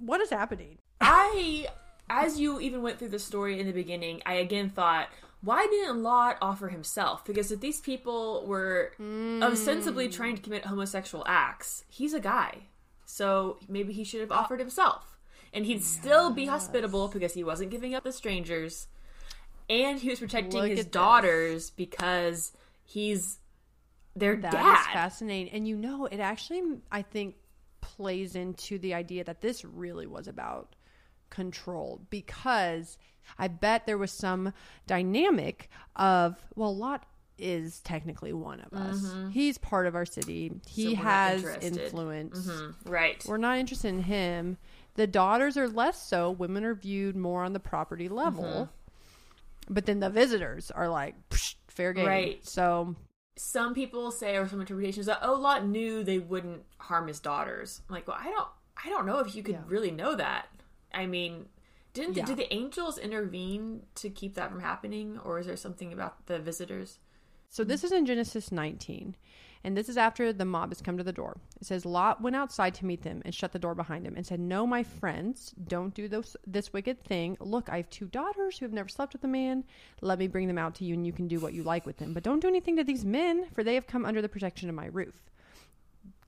What 0.00 0.20
is 0.20 0.30
happening? 0.30 0.78
I, 1.00 1.68
as 2.08 2.40
you 2.40 2.60
even 2.60 2.82
went 2.82 2.98
through 2.98 3.10
the 3.10 3.18
story 3.20 3.60
in 3.60 3.66
the 3.66 3.72
beginning, 3.72 4.22
I 4.26 4.34
again 4.34 4.70
thought, 4.70 5.08
why 5.42 5.66
didn't 5.70 6.02
Lot 6.02 6.36
offer 6.42 6.68
himself? 6.68 7.24
Because 7.24 7.52
if 7.52 7.60
these 7.60 7.80
people 7.80 8.44
were 8.44 8.92
ostensibly 9.40 10.08
mm. 10.08 10.12
trying 10.12 10.36
to 10.36 10.42
commit 10.42 10.66
homosexual 10.66 11.24
acts, 11.28 11.84
he's 11.88 12.12
a 12.12 12.20
guy. 12.20 12.66
So 13.10 13.58
maybe 13.68 13.92
he 13.92 14.04
should 14.04 14.20
have 14.20 14.32
uh, 14.32 14.36
offered 14.36 14.60
himself. 14.60 15.18
And 15.52 15.66
he'd 15.66 15.82
still 15.82 16.30
be 16.30 16.46
hospitable 16.46 17.08
because 17.08 17.34
he 17.34 17.42
wasn't 17.42 17.70
giving 17.70 17.94
up 17.94 18.04
the 18.04 18.12
strangers. 18.12 18.86
And 19.68 19.98
he 19.98 20.08
was 20.08 20.20
protecting 20.20 20.60
Look 20.60 20.70
his 20.70 20.80
at 20.80 20.84
this. 20.86 20.92
daughters 20.92 21.70
because 21.70 22.52
he's 22.84 23.38
their 24.14 24.36
That 24.36 24.54
is 24.54 24.60
dad. 24.60 24.92
fascinating. 24.92 25.52
And 25.52 25.66
you 25.66 25.76
know, 25.76 26.06
it 26.06 26.20
actually, 26.20 26.62
I 26.90 27.02
think, 27.02 27.34
plays 27.80 28.34
into 28.36 28.78
the 28.78 28.94
idea 28.94 29.24
that 29.24 29.40
this 29.40 29.64
really 29.64 30.06
was 30.06 30.28
about 30.28 30.76
control 31.30 32.00
because 32.10 32.98
I 33.38 33.48
bet 33.48 33.86
there 33.86 33.98
was 33.98 34.12
some 34.12 34.52
dynamic 34.86 35.68
of, 35.96 36.36
well, 36.54 36.76
Lot 36.76 37.06
is 37.40 37.80
technically 37.80 38.32
one 38.32 38.60
of 38.60 38.72
us. 38.72 39.14
He's 39.32 39.58
part 39.58 39.86
of 39.86 39.94
our 39.94 40.04
city. 40.06 40.52
He 40.68 40.94
Mm-hmm. 40.94 41.02
not 41.02 41.10
has 41.10 41.44
influence. 41.62 42.38
Mhm, 42.46 42.74
Right. 42.86 43.24
We're 43.26 43.36
not 43.38 43.58
interested 43.58 43.88
in 43.88 44.02
him. 44.02 44.56
The 44.94 45.06
daughters 45.06 45.56
are 45.56 45.68
less 45.68 46.02
so. 46.06 46.30
Women 46.30 46.64
are 46.64 46.74
viewed 46.74 47.16
more 47.16 47.42
on 47.44 47.52
the 47.52 47.60
property 47.60 48.08
level. 48.08 48.44
Mm-hmm. 48.44 49.72
But 49.74 49.86
then 49.86 50.00
the 50.00 50.10
visitors 50.10 50.70
are 50.70 50.88
like, 50.88 51.14
Psh, 51.30 51.54
fair 51.68 51.92
game. 51.92 52.06
Right. 52.06 52.44
So 52.46 52.96
some 53.36 53.72
people 53.74 54.10
say 54.10 54.36
or 54.36 54.46
some 54.48 54.60
interpretations 54.60 55.06
that 55.06 55.20
oh 55.22 55.34
Lot 55.34 55.66
knew 55.66 56.02
they 56.04 56.18
wouldn't 56.18 56.62
harm 56.78 57.08
his 57.08 57.20
daughters. 57.20 57.80
I'm 57.88 57.94
like, 57.94 58.06
well, 58.08 58.18
I 58.20 58.24
don't 58.30 58.48
I 58.84 58.88
don't 58.88 59.06
know 59.06 59.18
if 59.20 59.34
you 59.34 59.42
could 59.42 59.54
Yeah. 59.54 59.62
really 59.66 59.90
know 59.90 60.14
that. 60.16 60.46
I 60.92 61.06
mean, 61.06 61.46
didn't 61.92 62.16
Yeah. 62.16 62.24
did 62.24 62.36
the 62.36 62.52
angels 62.52 62.98
intervene 62.98 63.82
to 63.96 64.10
keep 64.10 64.34
that 64.34 64.50
from 64.50 64.60
happening, 64.60 65.18
or 65.24 65.38
is 65.38 65.46
there 65.46 65.56
something 65.56 65.92
about 65.92 66.26
the 66.26 66.38
visitors? 66.38 66.98
So 67.52 67.64
this 67.64 67.82
is 67.82 67.90
in 67.90 68.06
Genesis 68.06 68.52
19, 68.52 69.16
and 69.64 69.76
this 69.76 69.88
is 69.88 69.96
after 69.96 70.32
the 70.32 70.44
mob 70.44 70.70
has 70.70 70.80
come 70.80 70.96
to 70.96 71.02
the 71.02 71.12
door. 71.12 71.36
It 71.60 71.66
says 71.66 71.84
Lot 71.84 72.22
went 72.22 72.36
outside 72.36 72.76
to 72.76 72.86
meet 72.86 73.02
them 73.02 73.22
and 73.24 73.34
shut 73.34 73.50
the 73.50 73.58
door 73.58 73.74
behind 73.74 74.06
him 74.06 74.14
and 74.14 74.24
said, 74.24 74.38
"No, 74.38 74.68
my 74.68 74.84
friends, 74.84 75.52
don't 75.66 75.92
do 75.92 76.06
this 76.06 76.36
this 76.46 76.72
wicked 76.72 77.02
thing. 77.02 77.36
Look, 77.40 77.68
I 77.68 77.78
have 77.78 77.90
two 77.90 78.06
daughters 78.06 78.58
who 78.58 78.66
have 78.66 78.72
never 78.72 78.88
slept 78.88 79.14
with 79.14 79.24
a 79.24 79.28
man. 79.28 79.64
Let 80.00 80.20
me 80.20 80.28
bring 80.28 80.46
them 80.46 80.58
out 80.58 80.76
to 80.76 80.84
you, 80.84 80.94
and 80.94 81.04
you 81.04 81.12
can 81.12 81.26
do 81.26 81.40
what 81.40 81.52
you 81.52 81.64
like 81.64 81.86
with 81.86 81.96
them. 81.96 82.14
But 82.14 82.22
don't 82.22 82.38
do 82.38 82.46
anything 82.46 82.76
to 82.76 82.84
these 82.84 83.04
men, 83.04 83.48
for 83.50 83.64
they 83.64 83.74
have 83.74 83.88
come 83.88 84.06
under 84.06 84.22
the 84.22 84.28
protection 84.28 84.68
of 84.68 84.76
my 84.76 84.86
roof." 84.86 85.28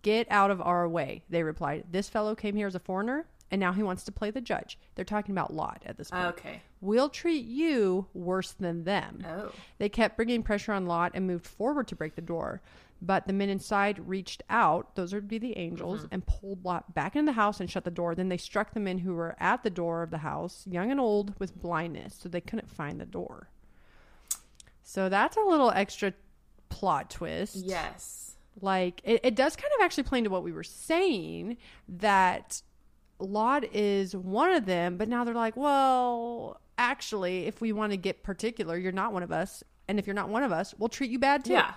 Get 0.02 0.26
out 0.28 0.50
of 0.50 0.60
our 0.60 0.88
way, 0.88 1.22
they 1.30 1.44
replied. 1.44 1.84
This 1.92 2.08
fellow 2.08 2.34
came 2.34 2.56
here 2.56 2.66
as 2.66 2.74
a 2.74 2.80
foreigner, 2.80 3.26
and 3.52 3.60
now 3.60 3.72
he 3.72 3.82
wants 3.82 4.02
to 4.04 4.12
play 4.12 4.30
the 4.30 4.40
judge. 4.40 4.78
They're 4.94 5.04
talking 5.04 5.32
about 5.32 5.52
Lot 5.52 5.82
at 5.86 5.98
this 5.98 6.10
point. 6.10 6.26
Okay. 6.28 6.62
We'll 6.80 7.10
treat 7.10 7.44
you 7.44 8.06
worse 8.14 8.52
than 8.52 8.84
them. 8.84 9.24
Oh. 9.28 9.52
They 9.78 9.90
kept 9.90 10.16
bringing 10.16 10.42
pressure 10.42 10.72
on 10.72 10.86
Lot 10.86 11.12
and 11.14 11.26
moved 11.26 11.46
forward 11.46 11.86
to 11.88 11.94
break 11.94 12.16
the 12.16 12.22
door. 12.22 12.62
But 13.04 13.26
the 13.26 13.32
men 13.32 13.48
inside 13.48 14.08
reached 14.08 14.42
out, 14.48 14.94
those 14.94 15.12
would 15.12 15.28
be 15.28 15.38
the 15.38 15.58
angels, 15.58 16.00
mm-hmm. 16.00 16.08
and 16.12 16.26
pulled 16.26 16.64
Lot 16.64 16.94
back 16.94 17.14
into 17.14 17.26
the 17.30 17.34
house 17.34 17.60
and 17.60 17.70
shut 17.70 17.84
the 17.84 17.90
door. 17.90 18.14
Then 18.14 18.28
they 18.28 18.36
struck 18.36 18.72
the 18.72 18.80
men 18.80 18.98
who 18.98 19.14
were 19.14 19.36
at 19.38 19.64
the 19.64 19.70
door 19.70 20.02
of 20.02 20.10
the 20.10 20.18
house, 20.18 20.64
young 20.70 20.90
and 20.90 21.00
old, 21.00 21.34
with 21.38 21.60
blindness, 21.60 22.16
so 22.20 22.28
they 22.28 22.40
couldn't 22.40 22.70
find 22.70 23.00
the 23.00 23.06
door. 23.06 23.48
So 24.82 25.08
that's 25.08 25.36
a 25.36 25.40
little 25.40 25.70
extra 25.72 26.14
plot 26.68 27.10
twist. 27.10 27.56
Yes. 27.56 28.36
Like, 28.60 29.00
it, 29.04 29.20
it 29.24 29.34
does 29.34 29.56
kind 29.56 29.72
of 29.78 29.84
actually 29.84 30.04
play 30.04 30.18
into 30.18 30.30
what 30.30 30.44
we 30.44 30.52
were 30.52 30.62
saying 30.62 31.56
that 31.88 32.62
Lot 33.22 33.64
is 33.74 34.14
one 34.16 34.52
of 34.52 34.66
them, 34.66 34.96
but 34.96 35.08
now 35.08 35.24
they're 35.24 35.34
like, 35.34 35.56
well, 35.56 36.60
actually, 36.78 37.46
if 37.46 37.60
we 37.60 37.72
want 37.72 37.92
to 37.92 37.96
get 37.96 38.22
particular, 38.22 38.76
you're 38.76 38.92
not 38.92 39.12
one 39.12 39.22
of 39.22 39.32
us. 39.32 39.62
And 39.88 39.98
if 39.98 40.06
you're 40.06 40.14
not 40.14 40.28
one 40.28 40.42
of 40.42 40.52
us, 40.52 40.74
we'll 40.78 40.88
treat 40.88 41.10
you 41.10 41.18
bad 41.18 41.44
too. 41.44 41.52
Yeah. 41.52 41.72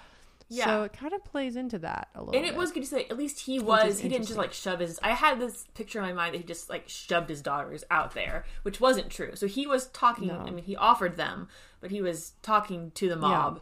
Yeah. 0.47 0.65
So 0.65 0.83
it 0.83 0.93
kind 0.93 1.11
of 1.13 1.23
plays 1.25 1.55
into 1.55 1.79
that 1.79 2.09
a 2.13 2.19
little 2.19 2.35
and 2.35 2.45
it 2.45 2.51
bit. 2.51 2.57
was 2.59 2.71
good 2.71 2.83
to 2.83 2.89
say 2.89 3.05
at 3.09 3.17
least 3.17 3.39
he 3.39 3.59
was 3.59 3.99
he 3.99 4.07
didn't 4.09 4.27
just 4.27 4.37
like 4.37 4.53
shove 4.53 4.79
his 4.79 4.99
i 5.01 5.09
had 5.09 5.39
this 5.39 5.65
picture 5.73 5.97
in 5.97 6.05
my 6.05 6.13
mind 6.13 6.35
that 6.35 6.37
he 6.37 6.43
just 6.43 6.69
like 6.69 6.87
shoved 6.87 7.29
his 7.29 7.41
daughters 7.41 7.83
out 7.89 8.13
there 8.13 8.45
which 8.61 8.79
wasn't 8.79 9.09
true 9.09 9.31
so 9.33 9.47
he 9.47 9.65
was 9.65 9.87
talking 9.87 10.27
No. 10.27 10.43
i 10.45 10.51
mean 10.51 10.63
he 10.63 10.75
offered 10.75 11.17
them 11.17 11.47
but 11.81 11.89
he 11.89 11.99
was 11.99 12.33
talking 12.43 12.91
to 12.91 13.09
the 13.09 13.15
mob 13.15 13.59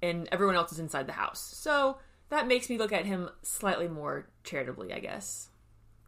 and 0.00 0.26
everyone 0.32 0.56
else 0.56 0.72
is 0.72 0.78
inside 0.78 1.06
the 1.06 1.12
house 1.12 1.38
so 1.54 1.98
that 2.30 2.46
makes 2.46 2.70
me 2.70 2.78
look 2.78 2.92
at 2.92 3.04
him 3.04 3.28
slightly 3.42 3.86
more 3.86 4.26
charitably 4.42 4.90
i 4.90 5.00
guess 5.00 5.50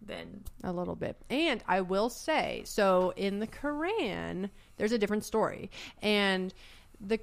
than 0.07 0.45
a 0.63 0.73
little 0.73 0.95
bit. 0.95 1.17
And 1.31 1.63
I 1.67 1.81
will 1.81 2.11
say, 2.11 2.63
so 2.65 3.13
in 3.17 3.39
the 3.39 3.47
Quran, 3.47 4.51
there's 4.77 4.93
a 4.93 4.99
different 4.99 5.25
story. 5.25 5.71
And 6.03 6.53
the 7.01 7.21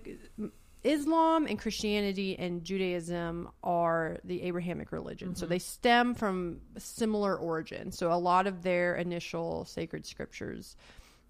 Islam 0.84 1.46
and 1.46 1.60
Christianity 1.60 2.38
and 2.38 2.64
Judaism 2.64 3.50
are 3.64 4.18
the 4.24 4.42
Abrahamic 4.44 4.92
religion. 4.92 5.36
So 5.36 5.44
mm-hmm. 5.44 5.52
they 5.52 5.60
stem 5.60 6.16
from 6.16 6.62
similar 6.78 7.36
origin. 7.36 7.92
So 7.92 8.12
a 8.12 8.16
lot 8.16 8.48
of 8.48 8.64
their 8.64 8.96
initial 8.96 9.66
sacred 9.66 10.06
scriptures 10.06 10.76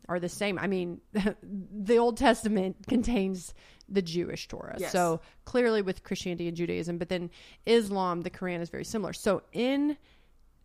are 0.08 0.20
the 0.20 0.30
same. 0.30 0.58
I 0.58 0.68
mean, 0.68 1.02
the 1.44 1.98
Old 1.98 2.18
Testament 2.18 2.78
contains 2.88 3.54
the 3.90 4.02
Jewish 4.02 4.48
Torah. 4.48 4.78
Yes. 4.80 4.92
So 4.92 5.20
clearly 5.44 5.82
with 5.82 6.04
Christianity 6.04 6.48
and 6.48 6.56
Judaism, 6.56 6.98
but 6.98 7.10
then 7.10 7.30
Islam, 7.66 8.22
the 8.22 8.30
Quran 8.30 8.62
is 8.62 8.70
very 8.70 8.86
similar. 8.86 9.12
So 9.12 9.44
in 9.52 9.98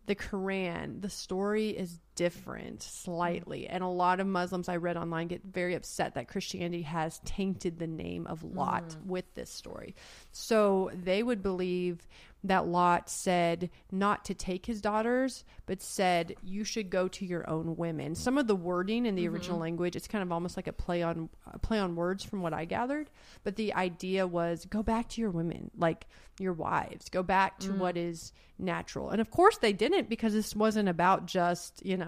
the 0.07 0.15
Quran, 0.15 1.01
the 1.01 1.09
story 1.09 1.69
is 1.69 1.99
different 2.17 2.79
mm-hmm. 2.79 3.11
slightly. 3.11 3.67
And 3.67 3.83
a 3.83 3.87
lot 3.87 4.19
of 4.19 4.27
Muslims 4.27 4.67
I 4.67 4.75
read 4.75 4.97
online 4.97 5.27
get 5.27 5.43
very 5.45 5.75
upset 5.75 6.15
that 6.15 6.27
Christianity 6.27 6.81
has 6.81 7.21
tainted 7.23 7.79
the 7.79 7.87
name 7.87 8.27
of 8.27 8.43
Lot 8.43 8.89
mm-hmm. 8.89 9.09
with 9.09 9.33
this 9.35 9.49
story. 9.49 9.95
So 10.33 10.91
they 10.93 11.23
would 11.23 11.41
believe 11.41 12.05
that 12.43 12.67
Lot 12.67 13.09
said 13.09 13.69
not 13.91 14.25
to 14.25 14.33
take 14.33 14.65
his 14.65 14.81
daughters, 14.81 15.43
but 15.65 15.81
said 15.81 16.35
you 16.43 16.63
should 16.63 16.89
go 16.89 17.07
to 17.07 17.25
your 17.25 17.49
own 17.49 17.75
women. 17.75 18.15
Some 18.15 18.37
of 18.37 18.47
the 18.47 18.55
wording 18.55 19.05
in 19.05 19.15
the 19.15 19.25
mm-hmm. 19.25 19.33
original 19.33 19.59
language, 19.59 19.95
it's 19.95 20.07
kind 20.07 20.21
of 20.21 20.31
almost 20.31 20.55
like 20.55 20.67
a 20.67 20.73
play 20.73 21.01
on 21.03 21.29
a 21.51 21.59
play 21.59 21.79
on 21.79 21.95
words 21.95 22.23
from 22.23 22.41
what 22.41 22.53
I 22.53 22.65
gathered. 22.65 23.09
But 23.43 23.55
the 23.55 23.73
idea 23.73 24.27
was 24.27 24.65
go 24.65 24.83
back 24.83 25.09
to 25.09 25.21
your 25.21 25.31
women, 25.31 25.71
like 25.77 26.07
your 26.39 26.53
wives, 26.53 27.09
go 27.09 27.23
back 27.23 27.59
to 27.59 27.69
mm. 27.69 27.77
what 27.77 27.97
is 27.97 28.31
natural. 28.59 29.09
And 29.09 29.19
of 29.19 29.31
course 29.31 29.57
they 29.57 29.73
didn't 29.73 30.09
because 30.09 30.33
this 30.33 30.55
wasn't 30.55 30.89
about 30.89 31.25
just, 31.25 31.85
you 31.85 31.97
know, 31.97 32.06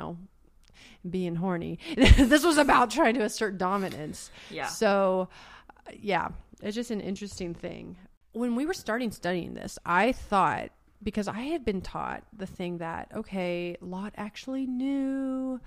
being 1.10 1.36
horny. 1.36 1.80
this 1.96 2.44
was 2.44 2.58
about 2.58 2.90
trying 2.92 3.16
to 3.16 3.24
assert 3.24 3.58
dominance. 3.58 4.32
Yeah. 4.50 4.68
So, 4.68 5.30
yeah, 6.00 6.30
it's 6.62 6.76
just 6.76 6.92
an 6.92 7.02
interesting 7.02 7.54
thing. 7.54 7.98
When 8.34 8.56
we 8.56 8.66
were 8.66 8.74
starting 8.74 9.12
studying 9.12 9.54
this, 9.54 9.80
I 9.86 10.12
thought 10.12 10.70
because 11.02 11.28
I 11.28 11.42
had 11.42 11.64
been 11.64 11.82
taught 11.82 12.24
the 12.36 12.46
thing 12.46 12.80
that 12.80 13.12
okay, 13.16 13.78
Lot 13.82 14.14
actually 14.18 14.66
knew 14.66 15.60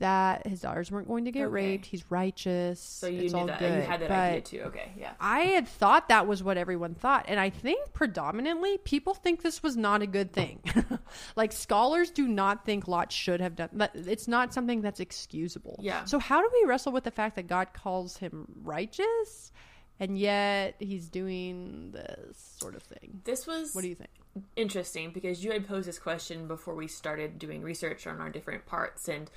that 0.00 0.46
his 0.46 0.60
daughters 0.60 0.90
weren't 0.90 1.06
going 1.08 1.24
to 1.26 1.30
get 1.32 1.44
Okay. 1.44 1.52
raped. 1.52 1.86
He's 1.86 2.04
righteous. 2.10 2.80
so 2.80 3.06
you 3.06 3.22
it's 3.22 3.32
knew 3.32 3.38
all 3.40 3.46
that 3.46 3.58
good. 3.60 3.76
you 3.76 3.82
had 3.88 4.00
that 4.00 4.08
but 4.08 4.18
idea 4.18 4.40
too 4.40 4.60
okay 4.66 4.92
yeah 4.98 5.12
I 5.20 5.40
had 5.40 5.68
thought 5.68 6.08
that 6.08 6.26
was 6.26 6.42
what 6.42 6.56
everyone 6.56 6.94
thought. 6.94 7.26
And 7.28 7.38
I 7.38 7.50
think 7.50 7.92
predominantly 7.92 8.78
people 8.78 9.14
think 9.14 9.42
this 9.42 9.62
was 9.62 9.76
not 9.76 10.02
a 10.02 10.06
good 10.06 10.32
thing. 10.32 10.60
like 11.36 11.52
scholars 11.52 12.10
do 12.10 12.26
not 12.26 12.64
think 12.66 12.88
Lot 12.88 13.12
should 13.12 13.40
have 13.40 13.54
done 13.56 13.68
that. 13.74 13.92
It's 13.94 14.26
not 14.26 14.52
something 14.52 14.80
that's 14.82 15.00
excusable. 15.00 15.78
Yeah. 15.80 16.04
So 16.04 16.18
how 16.18 16.40
do 16.42 16.50
we 16.60 16.68
wrestle 16.68 16.92
with 16.92 17.04
the 17.04 17.10
fact 17.10 17.36
that 17.36 17.46
God 17.46 17.68
calls 17.72 18.16
him 18.16 18.46
righteous 18.62 19.52
and 19.98 20.18
yet 20.18 20.76
he's 20.78 21.08
doing 21.10 21.90
this 21.92 22.56
sort 22.58 22.74
of 22.74 22.82
thing? 22.82 23.20
this 23.24 23.46
was 23.46 23.74
What 23.74 23.82
do 23.82 23.88
you 23.88 23.94
think? 23.94 24.10
interesting 24.56 25.10
because 25.10 25.42
you 25.44 25.50
had 25.52 25.66
posed 25.66 25.88
this 25.88 25.98
question 25.98 26.46
before 26.46 26.74
we 26.74 26.86
started 26.86 27.38
doing 27.38 27.62
research 27.62 28.06
on 28.06 28.20
our 28.20 28.30
different 28.30 28.64
parts 28.64 29.08
and 29.08 29.28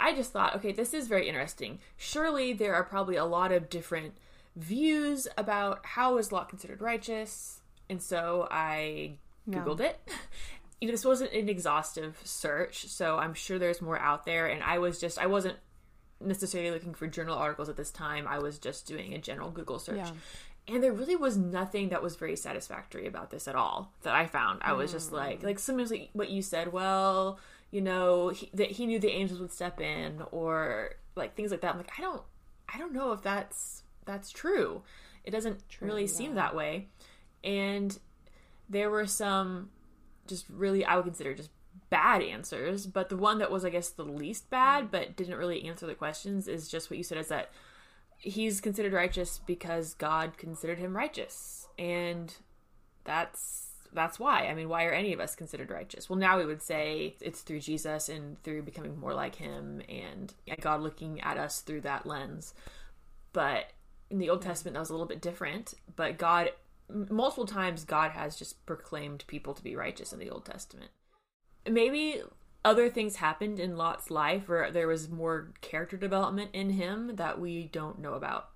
i 0.00 0.14
just 0.14 0.32
thought 0.32 0.56
okay 0.56 0.72
this 0.72 0.94
is 0.94 1.08
very 1.08 1.28
interesting 1.28 1.78
surely 1.96 2.52
there 2.52 2.74
are 2.74 2.84
probably 2.84 3.16
a 3.16 3.24
lot 3.24 3.52
of 3.52 3.70
different 3.70 4.14
views 4.56 5.28
about 5.38 5.84
how 5.84 6.16
is 6.18 6.32
lot 6.32 6.48
considered 6.48 6.80
righteous 6.80 7.60
and 7.88 8.02
so 8.02 8.48
i 8.50 9.12
googled 9.48 9.80
it 9.80 9.98
you 10.80 10.88
know 10.88 10.92
this 10.92 11.04
wasn't 11.04 11.32
an 11.32 11.48
exhaustive 11.48 12.20
search 12.24 12.86
so 12.86 13.18
i'm 13.18 13.34
sure 13.34 13.58
there's 13.58 13.80
more 13.80 13.98
out 13.98 14.24
there 14.24 14.46
and 14.46 14.62
i 14.62 14.78
was 14.78 14.98
just 14.98 15.18
i 15.18 15.26
wasn't 15.26 15.56
necessarily 16.20 16.70
looking 16.70 16.94
for 16.94 17.06
journal 17.06 17.36
articles 17.36 17.68
at 17.68 17.76
this 17.76 17.90
time. 17.90 18.26
I 18.28 18.38
was 18.38 18.58
just 18.58 18.86
doing 18.86 19.14
a 19.14 19.18
general 19.18 19.50
Google 19.50 19.78
search. 19.78 19.96
Yeah. 19.96 20.10
And 20.68 20.82
there 20.82 20.92
really 20.92 21.16
was 21.16 21.36
nothing 21.36 21.88
that 21.88 22.02
was 22.02 22.16
very 22.16 22.36
satisfactory 22.36 23.06
about 23.06 23.30
this 23.30 23.48
at 23.48 23.56
all 23.56 23.92
that 24.02 24.14
I 24.14 24.26
found. 24.26 24.60
I 24.62 24.74
was 24.74 24.92
just 24.92 25.10
hmm. 25.10 25.16
like, 25.16 25.42
like 25.42 25.58
sometimes 25.58 25.90
like 25.90 26.10
what 26.12 26.30
you 26.30 26.42
said, 26.42 26.72
well, 26.72 27.38
you 27.70 27.80
know, 27.80 28.28
he, 28.30 28.50
that 28.54 28.72
he 28.72 28.86
knew 28.86 28.98
the 28.98 29.10
angels 29.10 29.40
would 29.40 29.52
step 29.52 29.80
in, 29.80 30.22
or 30.30 30.94
like 31.16 31.34
things 31.34 31.50
like 31.50 31.60
that. 31.60 31.72
I'm 31.72 31.78
like, 31.78 31.92
I 31.98 32.02
don't, 32.02 32.22
I 32.72 32.78
don't 32.78 32.92
know 32.92 33.12
if 33.12 33.22
that's 33.22 33.82
that's 34.04 34.30
true. 34.30 34.82
It 35.24 35.30
doesn't 35.30 35.60
really 35.80 36.06
seem 36.06 36.34
that 36.34 36.54
way. 36.54 36.88
And 37.44 37.98
there 38.68 38.90
were 38.90 39.06
some 39.06 39.70
just 40.26 40.46
really 40.48 40.84
I 40.84 40.96
would 40.96 41.04
consider 41.04 41.34
just 41.34 41.50
bad 41.90 42.22
answers, 42.22 42.86
but 42.86 43.08
the 43.08 43.16
one 43.16 43.38
that 43.38 43.50
was 43.50 43.64
I 43.64 43.70
guess 43.70 43.90
the 43.90 44.04
least 44.04 44.50
bad 44.50 44.90
but 44.90 45.16
didn't 45.16 45.36
really 45.36 45.64
answer 45.64 45.86
the 45.86 45.94
questions 45.94 46.48
is 46.48 46.68
just 46.68 46.90
what 46.90 46.98
you 46.98 47.04
said 47.04 47.18
is 47.18 47.28
that 47.28 47.50
he's 48.20 48.60
considered 48.60 48.92
righteous 48.92 49.40
because 49.46 49.94
God 49.94 50.36
considered 50.36 50.78
him 50.78 50.96
righteous. 50.96 51.68
And 51.78 52.34
that's 53.04 53.69
that's 53.92 54.18
why. 54.18 54.46
I 54.46 54.54
mean, 54.54 54.68
why 54.68 54.84
are 54.84 54.92
any 54.92 55.12
of 55.12 55.20
us 55.20 55.34
considered 55.34 55.70
righteous? 55.70 56.08
Well, 56.08 56.18
now 56.18 56.38
we 56.38 56.46
would 56.46 56.62
say 56.62 57.16
it's 57.20 57.40
through 57.40 57.60
Jesus 57.60 58.08
and 58.08 58.42
through 58.42 58.62
becoming 58.62 58.98
more 58.98 59.14
like 59.14 59.36
him 59.36 59.82
and 59.88 60.32
God 60.60 60.80
looking 60.80 61.20
at 61.20 61.38
us 61.38 61.60
through 61.60 61.82
that 61.82 62.06
lens. 62.06 62.54
But 63.32 63.72
in 64.10 64.18
the 64.18 64.30
Old 64.30 64.42
Testament, 64.42 64.74
that 64.74 64.80
was 64.80 64.90
a 64.90 64.92
little 64.92 65.06
bit 65.06 65.22
different. 65.22 65.74
But 65.96 66.18
God, 66.18 66.50
multiple 66.88 67.46
times, 67.46 67.84
God 67.84 68.10
has 68.12 68.36
just 68.36 68.64
proclaimed 68.66 69.24
people 69.26 69.54
to 69.54 69.62
be 69.62 69.76
righteous 69.76 70.12
in 70.12 70.18
the 70.18 70.30
Old 70.30 70.44
Testament. 70.44 70.90
Maybe 71.68 72.22
other 72.64 72.90
things 72.90 73.16
happened 73.16 73.58
in 73.58 73.76
Lot's 73.76 74.10
life 74.10 74.48
where 74.48 74.70
there 74.70 74.88
was 74.88 75.08
more 75.08 75.52
character 75.60 75.96
development 75.96 76.50
in 76.52 76.70
him 76.70 77.16
that 77.16 77.40
we 77.40 77.64
don't 77.64 78.00
know 78.00 78.14
about. 78.14 78.50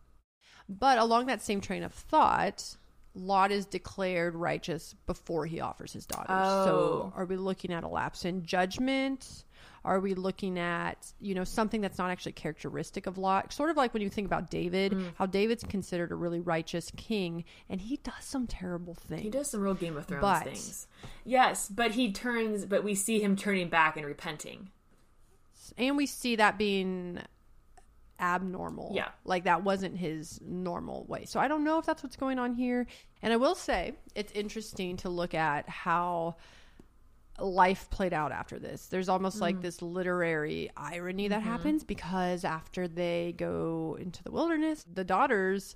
But 0.68 0.98
along 0.98 1.26
that 1.26 1.42
same 1.42 1.60
train 1.60 1.82
of 1.82 1.92
thought, 1.92 2.76
Lot 3.14 3.52
is 3.52 3.66
declared 3.66 4.34
righteous 4.34 4.94
before 5.06 5.46
he 5.46 5.60
offers 5.60 5.92
his 5.92 6.04
daughter. 6.06 6.26
So 6.28 6.34
Oh. 6.34 7.12
are 7.16 7.24
we 7.24 7.36
looking 7.36 7.72
at 7.72 7.84
a 7.84 7.88
lapse 7.88 8.24
in 8.24 8.44
judgment? 8.44 9.44
Are 9.84 10.00
we 10.00 10.14
looking 10.14 10.58
at, 10.58 11.12
you 11.20 11.34
know, 11.34 11.44
something 11.44 11.80
that's 11.82 11.98
not 11.98 12.10
actually 12.10 12.32
characteristic 12.32 13.06
of 13.06 13.18
Lot? 13.18 13.52
Sort 13.52 13.70
of 13.70 13.76
like 13.76 13.92
when 13.92 14.02
you 14.02 14.08
think 14.08 14.26
about 14.26 14.50
David, 14.50 14.92
Mm. 14.92 15.12
how 15.16 15.26
David's 15.26 15.62
considered 15.62 16.10
a 16.10 16.14
really 16.14 16.40
righteous 16.40 16.90
king 16.96 17.44
and 17.68 17.82
he 17.82 17.98
does 17.98 18.24
some 18.24 18.46
terrible 18.46 18.94
things. 18.94 19.22
He 19.22 19.30
does 19.30 19.50
some 19.50 19.60
real 19.60 19.74
Game 19.74 19.96
of 19.96 20.06
Thrones 20.06 20.22
But- 20.22 20.44
things. 20.44 20.86
Yes, 21.24 21.68
but 21.68 21.92
he 21.92 22.10
turns, 22.12 22.64
but 22.66 22.82
we 22.82 22.94
see 22.94 23.20
him 23.22 23.36
turning 23.36 23.68
back 23.68 23.96
and 23.96 24.06
repenting. 24.06 24.70
and 25.78 25.96
we 25.96 26.04
see 26.06 26.36
that 26.36 26.58
being 26.58 27.18
abnormal. 28.20 28.92
Yeah. 28.94 29.08
Like 29.24 29.44
that 29.44 29.64
wasn't 29.64 29.96
his 29.96 30.40
normal 30.42 31.04
way. 31.06 31.24
So 31.24 31.40
I 31.40 31.48
don't 31.48 31.64
know 31.64 31.78
if 31.78 31.86
that's 31.86 32.02
what's 32.02 32.16
going 32.16 32.38
on 32.38 32.54
here. 32.54 32.86
And 33.22 33.32
I 33.32 33.36
will 33.36 33.54
say 33.54 33.94
it's 34.14 34.32
interesting 34.32 34.96
to 34.98 35.08
look 35.08 35.34
at 35.34 35.68
how 35.68 36.36
life 37.40 37.90
played 37.90 38.12
out 38.12 38.30
after 38.30 38.58
this. 38.58 38.86
There's 38.86 39.08
almost 39.08 39.38
Mm. 39.38 39.42
like 39.42 39.60
this 39.60 39.82
literary 39.82 40.70
irony 40.76 41.28
that 41.28 41.40
Mm-hmm. 41.40 41.48
happens 41.50 41.84
because 41.84 42.44
after 42.44 42.86
they 42.86 43.34
go 43.36 43.96
into 44.00 44.22
the 44.22 44.30
wilderness, 44.30 44.84
the 44.92 45.02
daughters 45.04 45.74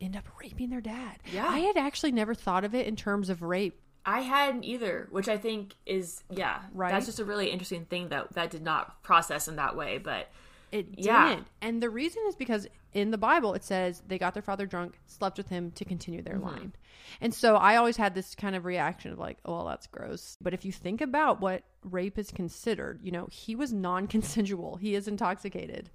end 0.00 0.16
up 0.16 0.24
raping 0.40 0.70
their 0.70 0.80
dad. 0.80 1.18
Yeah. 1.32 1.48
I 1.48 1.60
had 1.60 1.76
actually 1.76 2.12
never 2.12 2.34
thought 2.34 2.64
of 2.64 2.74
it 2.74 2.86
in 2.86 2.94
terms 2.94 3.28
of 3.28 3.42
rape. 3.42 3.80
I 4.06 4.20
hadn't 4.20 4.64
either, 4.64 5.08
which 5.10 5.28
I 5.28 5.38
think 5.38 5.74
is 5.86 6.22
yeah, 6.30 6.60
Right. 6.72 6.92
That's 6.92 7.06
just 7.06 7.20
a 7.20 7.24
really 7.24 7.50
interesting 7.50 7.86
thing 7.86 8.08
that 8.08 8.34
that 8.34 8.50
did 8.50 8.62
not 8.62 9.02
process 9.02 9.48
in 9.48 9.56
that 9.56 9.74
way, 9.76 9.98
but 9.98 10.30
It 10.74 10.86
Yeah. 10.98 11.28
didn't. 11.28 11.46
And 11.62 11.82
the 11.82 11.88
reason 11.88 12.22
is 12.28 12.34
because 12.36 12.66
in 12.92 13.10
the 13.12 13.18
Bible 13.18 13.54
it 13.54 13.62
says 13.64 14.02
they 14.08 14.18
got 14.18 14.34
their 14.34 14.42
father 14.42 14.66
drunk, 14.66 14.98
slept 15.06 15.38
with 15.38 15.48
him 15.48 15.70
to 15.72 15.84
continue 15.84 16.20
their 16.20 16.34
Mm-hmm. 16.34 16.44
line. 16.46 16.72
And 17.20 17.32
so 17.32 17.54
I 17.56 17.76
always 17.76 17.96
had 17.96 18.14
this 18.14 18.34
kind 18.34 18.56
of 18.56 18.64
reaction 18.64 19.12
of 19.12 19.18
like, 19.18 19.38
oh, 19.44 19.52
well, 19.52 19.66
that's 19.66 19.86
gross. 19.86 20.36
But 20.40 20.52
if 20.52 20.64
you 20.64 20.72
think 20.72 21.00
about 21.00 21.40
what 21.40 21.62
rape 21.84 22.18
is 22.18 22.30
considered, 22.32 22.98
you 23.02 23.12
know, 23.12 23.28
he 23.30 23.54
was 23.54 23.72
non 23.72 24.06
consensual, 24.08 24.76
he 24.76 24.94
is 24.96 25.06
intoxicated. 25.06 25.90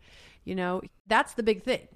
You 0.45 0.55
know, 0.55 0.81
that's 1.07 1.33
the 1.33 1.43
big 1.43 1.63
thing. 1.63 1.87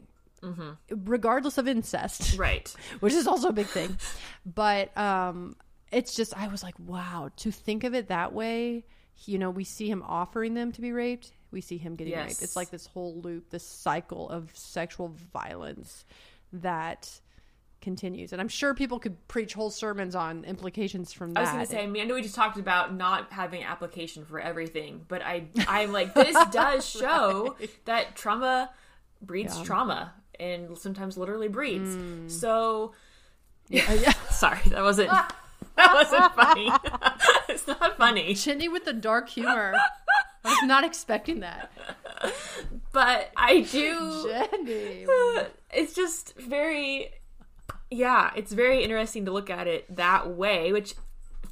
Regardless 0.89 1.57
of 1.57 1.67
incest 1.69 2.37
right. 2.37 2.73
which 2.99 3.13
is 3.13 3.27
also 3.27 3.47
a 3.49 3.53
big 3.53 3.67
thing. 3.67 3.97
But 4.45 4.95
um, 4.97 5.55
it's 5.91 6.15
just 6.15 6.37
I 6.37 6.49
was 6.49 6.63
like, 6.63 6.75
wow, 6.79 7.29
to 7.37 7.51
think 7.51 7.85
of 7.85 7.93
it 7.93 8.09
that 8.09 8.33
way. 8.33 8.83
You 9.25 9.37
know, 9.37 9.49
we 9.49 9.63
see 9.63 9.89
him 9.89 10.03
offering 10.05 10.53
them 10.53 10.71
to 10.73 10.81
be 10.81 10.91
raped. 10.91 11.31
We 11.53 11.61
see 11.61 11.77
him 11.77 11.95
getting 11.95 12.11
Yes. 12.13 12.27
raped. 12.29 12.41
It's 12.41 12.55
like 12.57 12.69
this 12.71 12.87
whole 12.87 13.15
loop, 13.21 13.49
this 13.51 13.65
cycle 13.65 14.29
of 14.29 14.49
sexual 14.53 15.15
violence 15.33 16.03
that 16.51 17.21
continues. 17.81 18.31
And 18.31 18.41
I'm 18.41 18.47
sure 18.47 18.73
people 18.73 18.97
could 18.99 19.27
preach 19.27 19.53
whole 19.53 19.69
sermons 19.69 20.15
on 20.15 20.45
implications 20.45 21.11
from 21.13 21.33
that. 21.33 21.39
I 21.39 21.43
was 21.43 21.51
gonna 21.51 21.65
say, 21.65 21.83
I 21.83 21.87
mean, 21.87 22.03
I 22.03 22.05
know 22.05 22.15
we 22.15 22.21
just 22.21 22.35
talked 22.35 22.57
about 22.57 22.93
not 22.95 23.31
having 23.31 23.63
application 23.63 24.25
for 24.25 24.39
everything, 24.39 25.05
but 25.07 25.21
I 25.21 25.45
I'm 25.67 25.91
like 25.91 26.13
this 26.13 26.35
does 26.51 26.85
show 26.87 27.55
that 27.85 28.15
trauma 28.15 28.69
breeds 29.21 29.61
trauma 29.61 30.13
and 30.39 30.77
sometimes 30.77 31.17
literally 31.17 31.47
breeds. 31.49 31.93
Hmm. 31.95 32.27
So 32.29 32.93
Yeah, 33.69 33.91
yeah. 34.01 34.13
sorry, 34.31 34.59
that 34.67 34.81
wasn't 34.81 35.09
that 35.75 35.93
wasn't 35.93 36.33
funny. 36.35 36.71
it's 37.49 37.67
not 37.67 37.97
funny. 37.97 38.33
Jenny 38.35 38.69
with 38.69 38.85
the 38.85 38.93
dark 38.93 39.27
humor. 39.27 39.75
I 40.45 40.49
was 40.49 40.63
not 40.63 40.83
expecting 40.83 41.39
that. 41.41 41.71
But 42.91 43.31
I 43.35 43.61
do 43.61 44.27
Jenny. 44.51 45.05
it's 45.73 45.93
just 45.93 46.35
very 46.37 47.09
yeah 47.89 48.31
it's 48.35 48.51
very 48.53 48.83
interesting 48.83 49.25
to 49.25 49.31
look 49.31 49.49
at 49.49 49.67
it 49.67 49.93
that 49.95 50.29
way 50.29 50.71
which 50.71 50.95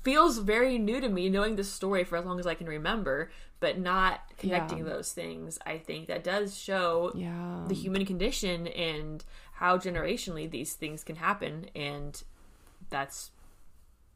feels 0.03 0.37
very 0.39 0.77
new 0.77 0.99
to 1.01 1.09
me 1.09 1.29
knowing 1.29 1.55
this 1.55 1.71
story 1.71 2.03
for 2.03 2.17
as 2.17 2.25
long 2.25 2.39
as 2.39 2.45
i 2.47 2.53
can 2.55 2.67
remember 2.67 3.31
but 3.59 3.77
not 3.79 4.21
connecting 4.37 4.79
Yeah. 4.79 4.83
those 4.85 5.11
things 5.13 5.57
i 5.65 5.77
think 5.77 6.07
that 6.07 6.23
does 6.23 6.57
show 6.57 7.11
Yeah. 7.15 7.65
the 7.67 7.75
human 7.75 8.05
condition 8.05 8.67
and 8.67 9.23
how 9.53 9.77
generationally 9.77 10.49
these 10.49 10.73
things 10.73 11.03
can 11.03 11.15
happen 11.17 11.67
and 11.75 12.21
that's 12.89 13.31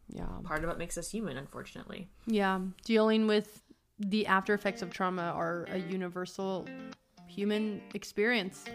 Yeah. 0.09 0.25
part 0.43 0.63
of 0.63 0.67
what 0.69 0.77
makes 0.79 0.97
us 0.97 1.09
human 1.11 1.37
unfortunately 1.37 2.07
Yeah, 2.27 2.59
dealing 2.85 3.25
with 3.27 3.61
the 3.99 4.27
after 4.27 4.53
effects 4.53 4.81
of 4.81 4.91
trauma 4.91 5.31
are 5.35 5.65
a 5.71 5.77
universal 5.77 6.67
human 7.27 7.81
experience. 7.93 8.65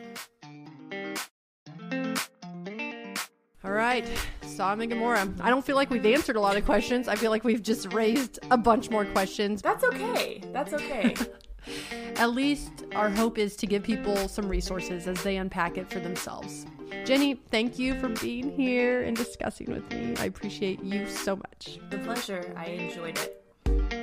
All 3.62 3.72
right, 3.72 4.06
Sodom 4.46 4.80
and 4.80 4.90
Gomorrah. 4.90 5.32
I 5.40 5.50
don't 5.50 5.64
feel 5.64 5.76
like 5.76 5.90
we've 5.90 6.06
answered 6.06 6.36
a 6.36 6.40
lot 6.40 6.56
of 6.56 6.64
questions. 6.64 7.08
I 7.08 7.14
feel 7.16 7.30
like 7.30 7.44
we've 7.44 7.62
just 7.62 7.92
raised 7.92 8.38
a 8.50 8.56
bunch 8.56 8.90
more 8.90 9.04
questions. 9.04 9.60
that's 9.60 9.84
okay 9.84 10.42
that's 10.52 10.72
okay 10.72 11.14
At 12.16 12.30
least 12.32 12.84
our 12.94 13.10
hope 13.10 13.36
is 13.38 13.54
to 13.56 13.66
give 13.66 13.82
people 13.82 14.16
some 14.28 14.48
resources 14.48 15.06
as 15.06 15.22
they 15.22 15.36
unpack 15.36 15.76
it 15.76 15.90
for 15.90 16.00
themselves. 16.00 16.66
Jenny, 17.04 17.34
thank 17.34 17.78
you 17.78 17.98
for 18.00 18.08
being 18.08 18.50
here 18.50 19.02
and 19.02 19.14
discussing 19.16 19.70
with 19.70 19.88
me. 19.92 20.14
I 20.18 20.24
appreciate 20.24 20.82
you 20.82 21.06
so 21.06 21.36
much. 21.36 21.78
the 21.90 21.98
pleasure 21.98 22.52
i 22.56 22.64
enjoyed 22.64 23.18
it 23.18 23.99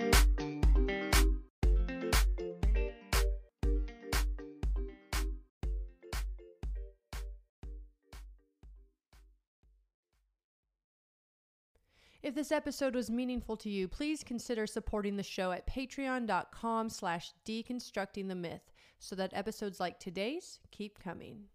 If 12.28 12.36
this 12.36 12.52
episode 12.52 12.94
was 12.94 13.10
meaningful 13.10 13.56
to 13.56 13.70
you, 13.70 13.88
please 13.88 14.22
consider 14.22 14.68
supporting 14.68 15.16
the 15.16 15.24
show 15.24 15.54
at 15.54 15.66
patreon.com 15.66 16.90
slash 16.90 17.32
deconstructing 17.46 18.28
the 18.28 18.36
myth 18.36 18.74
so 19.00 19.16
that 19.16 19.32
episodes 19.34 19.80
like 19.80 19.98
today's 19.98 20.60
keep 20.70 21.00
coming. 21.00 21.46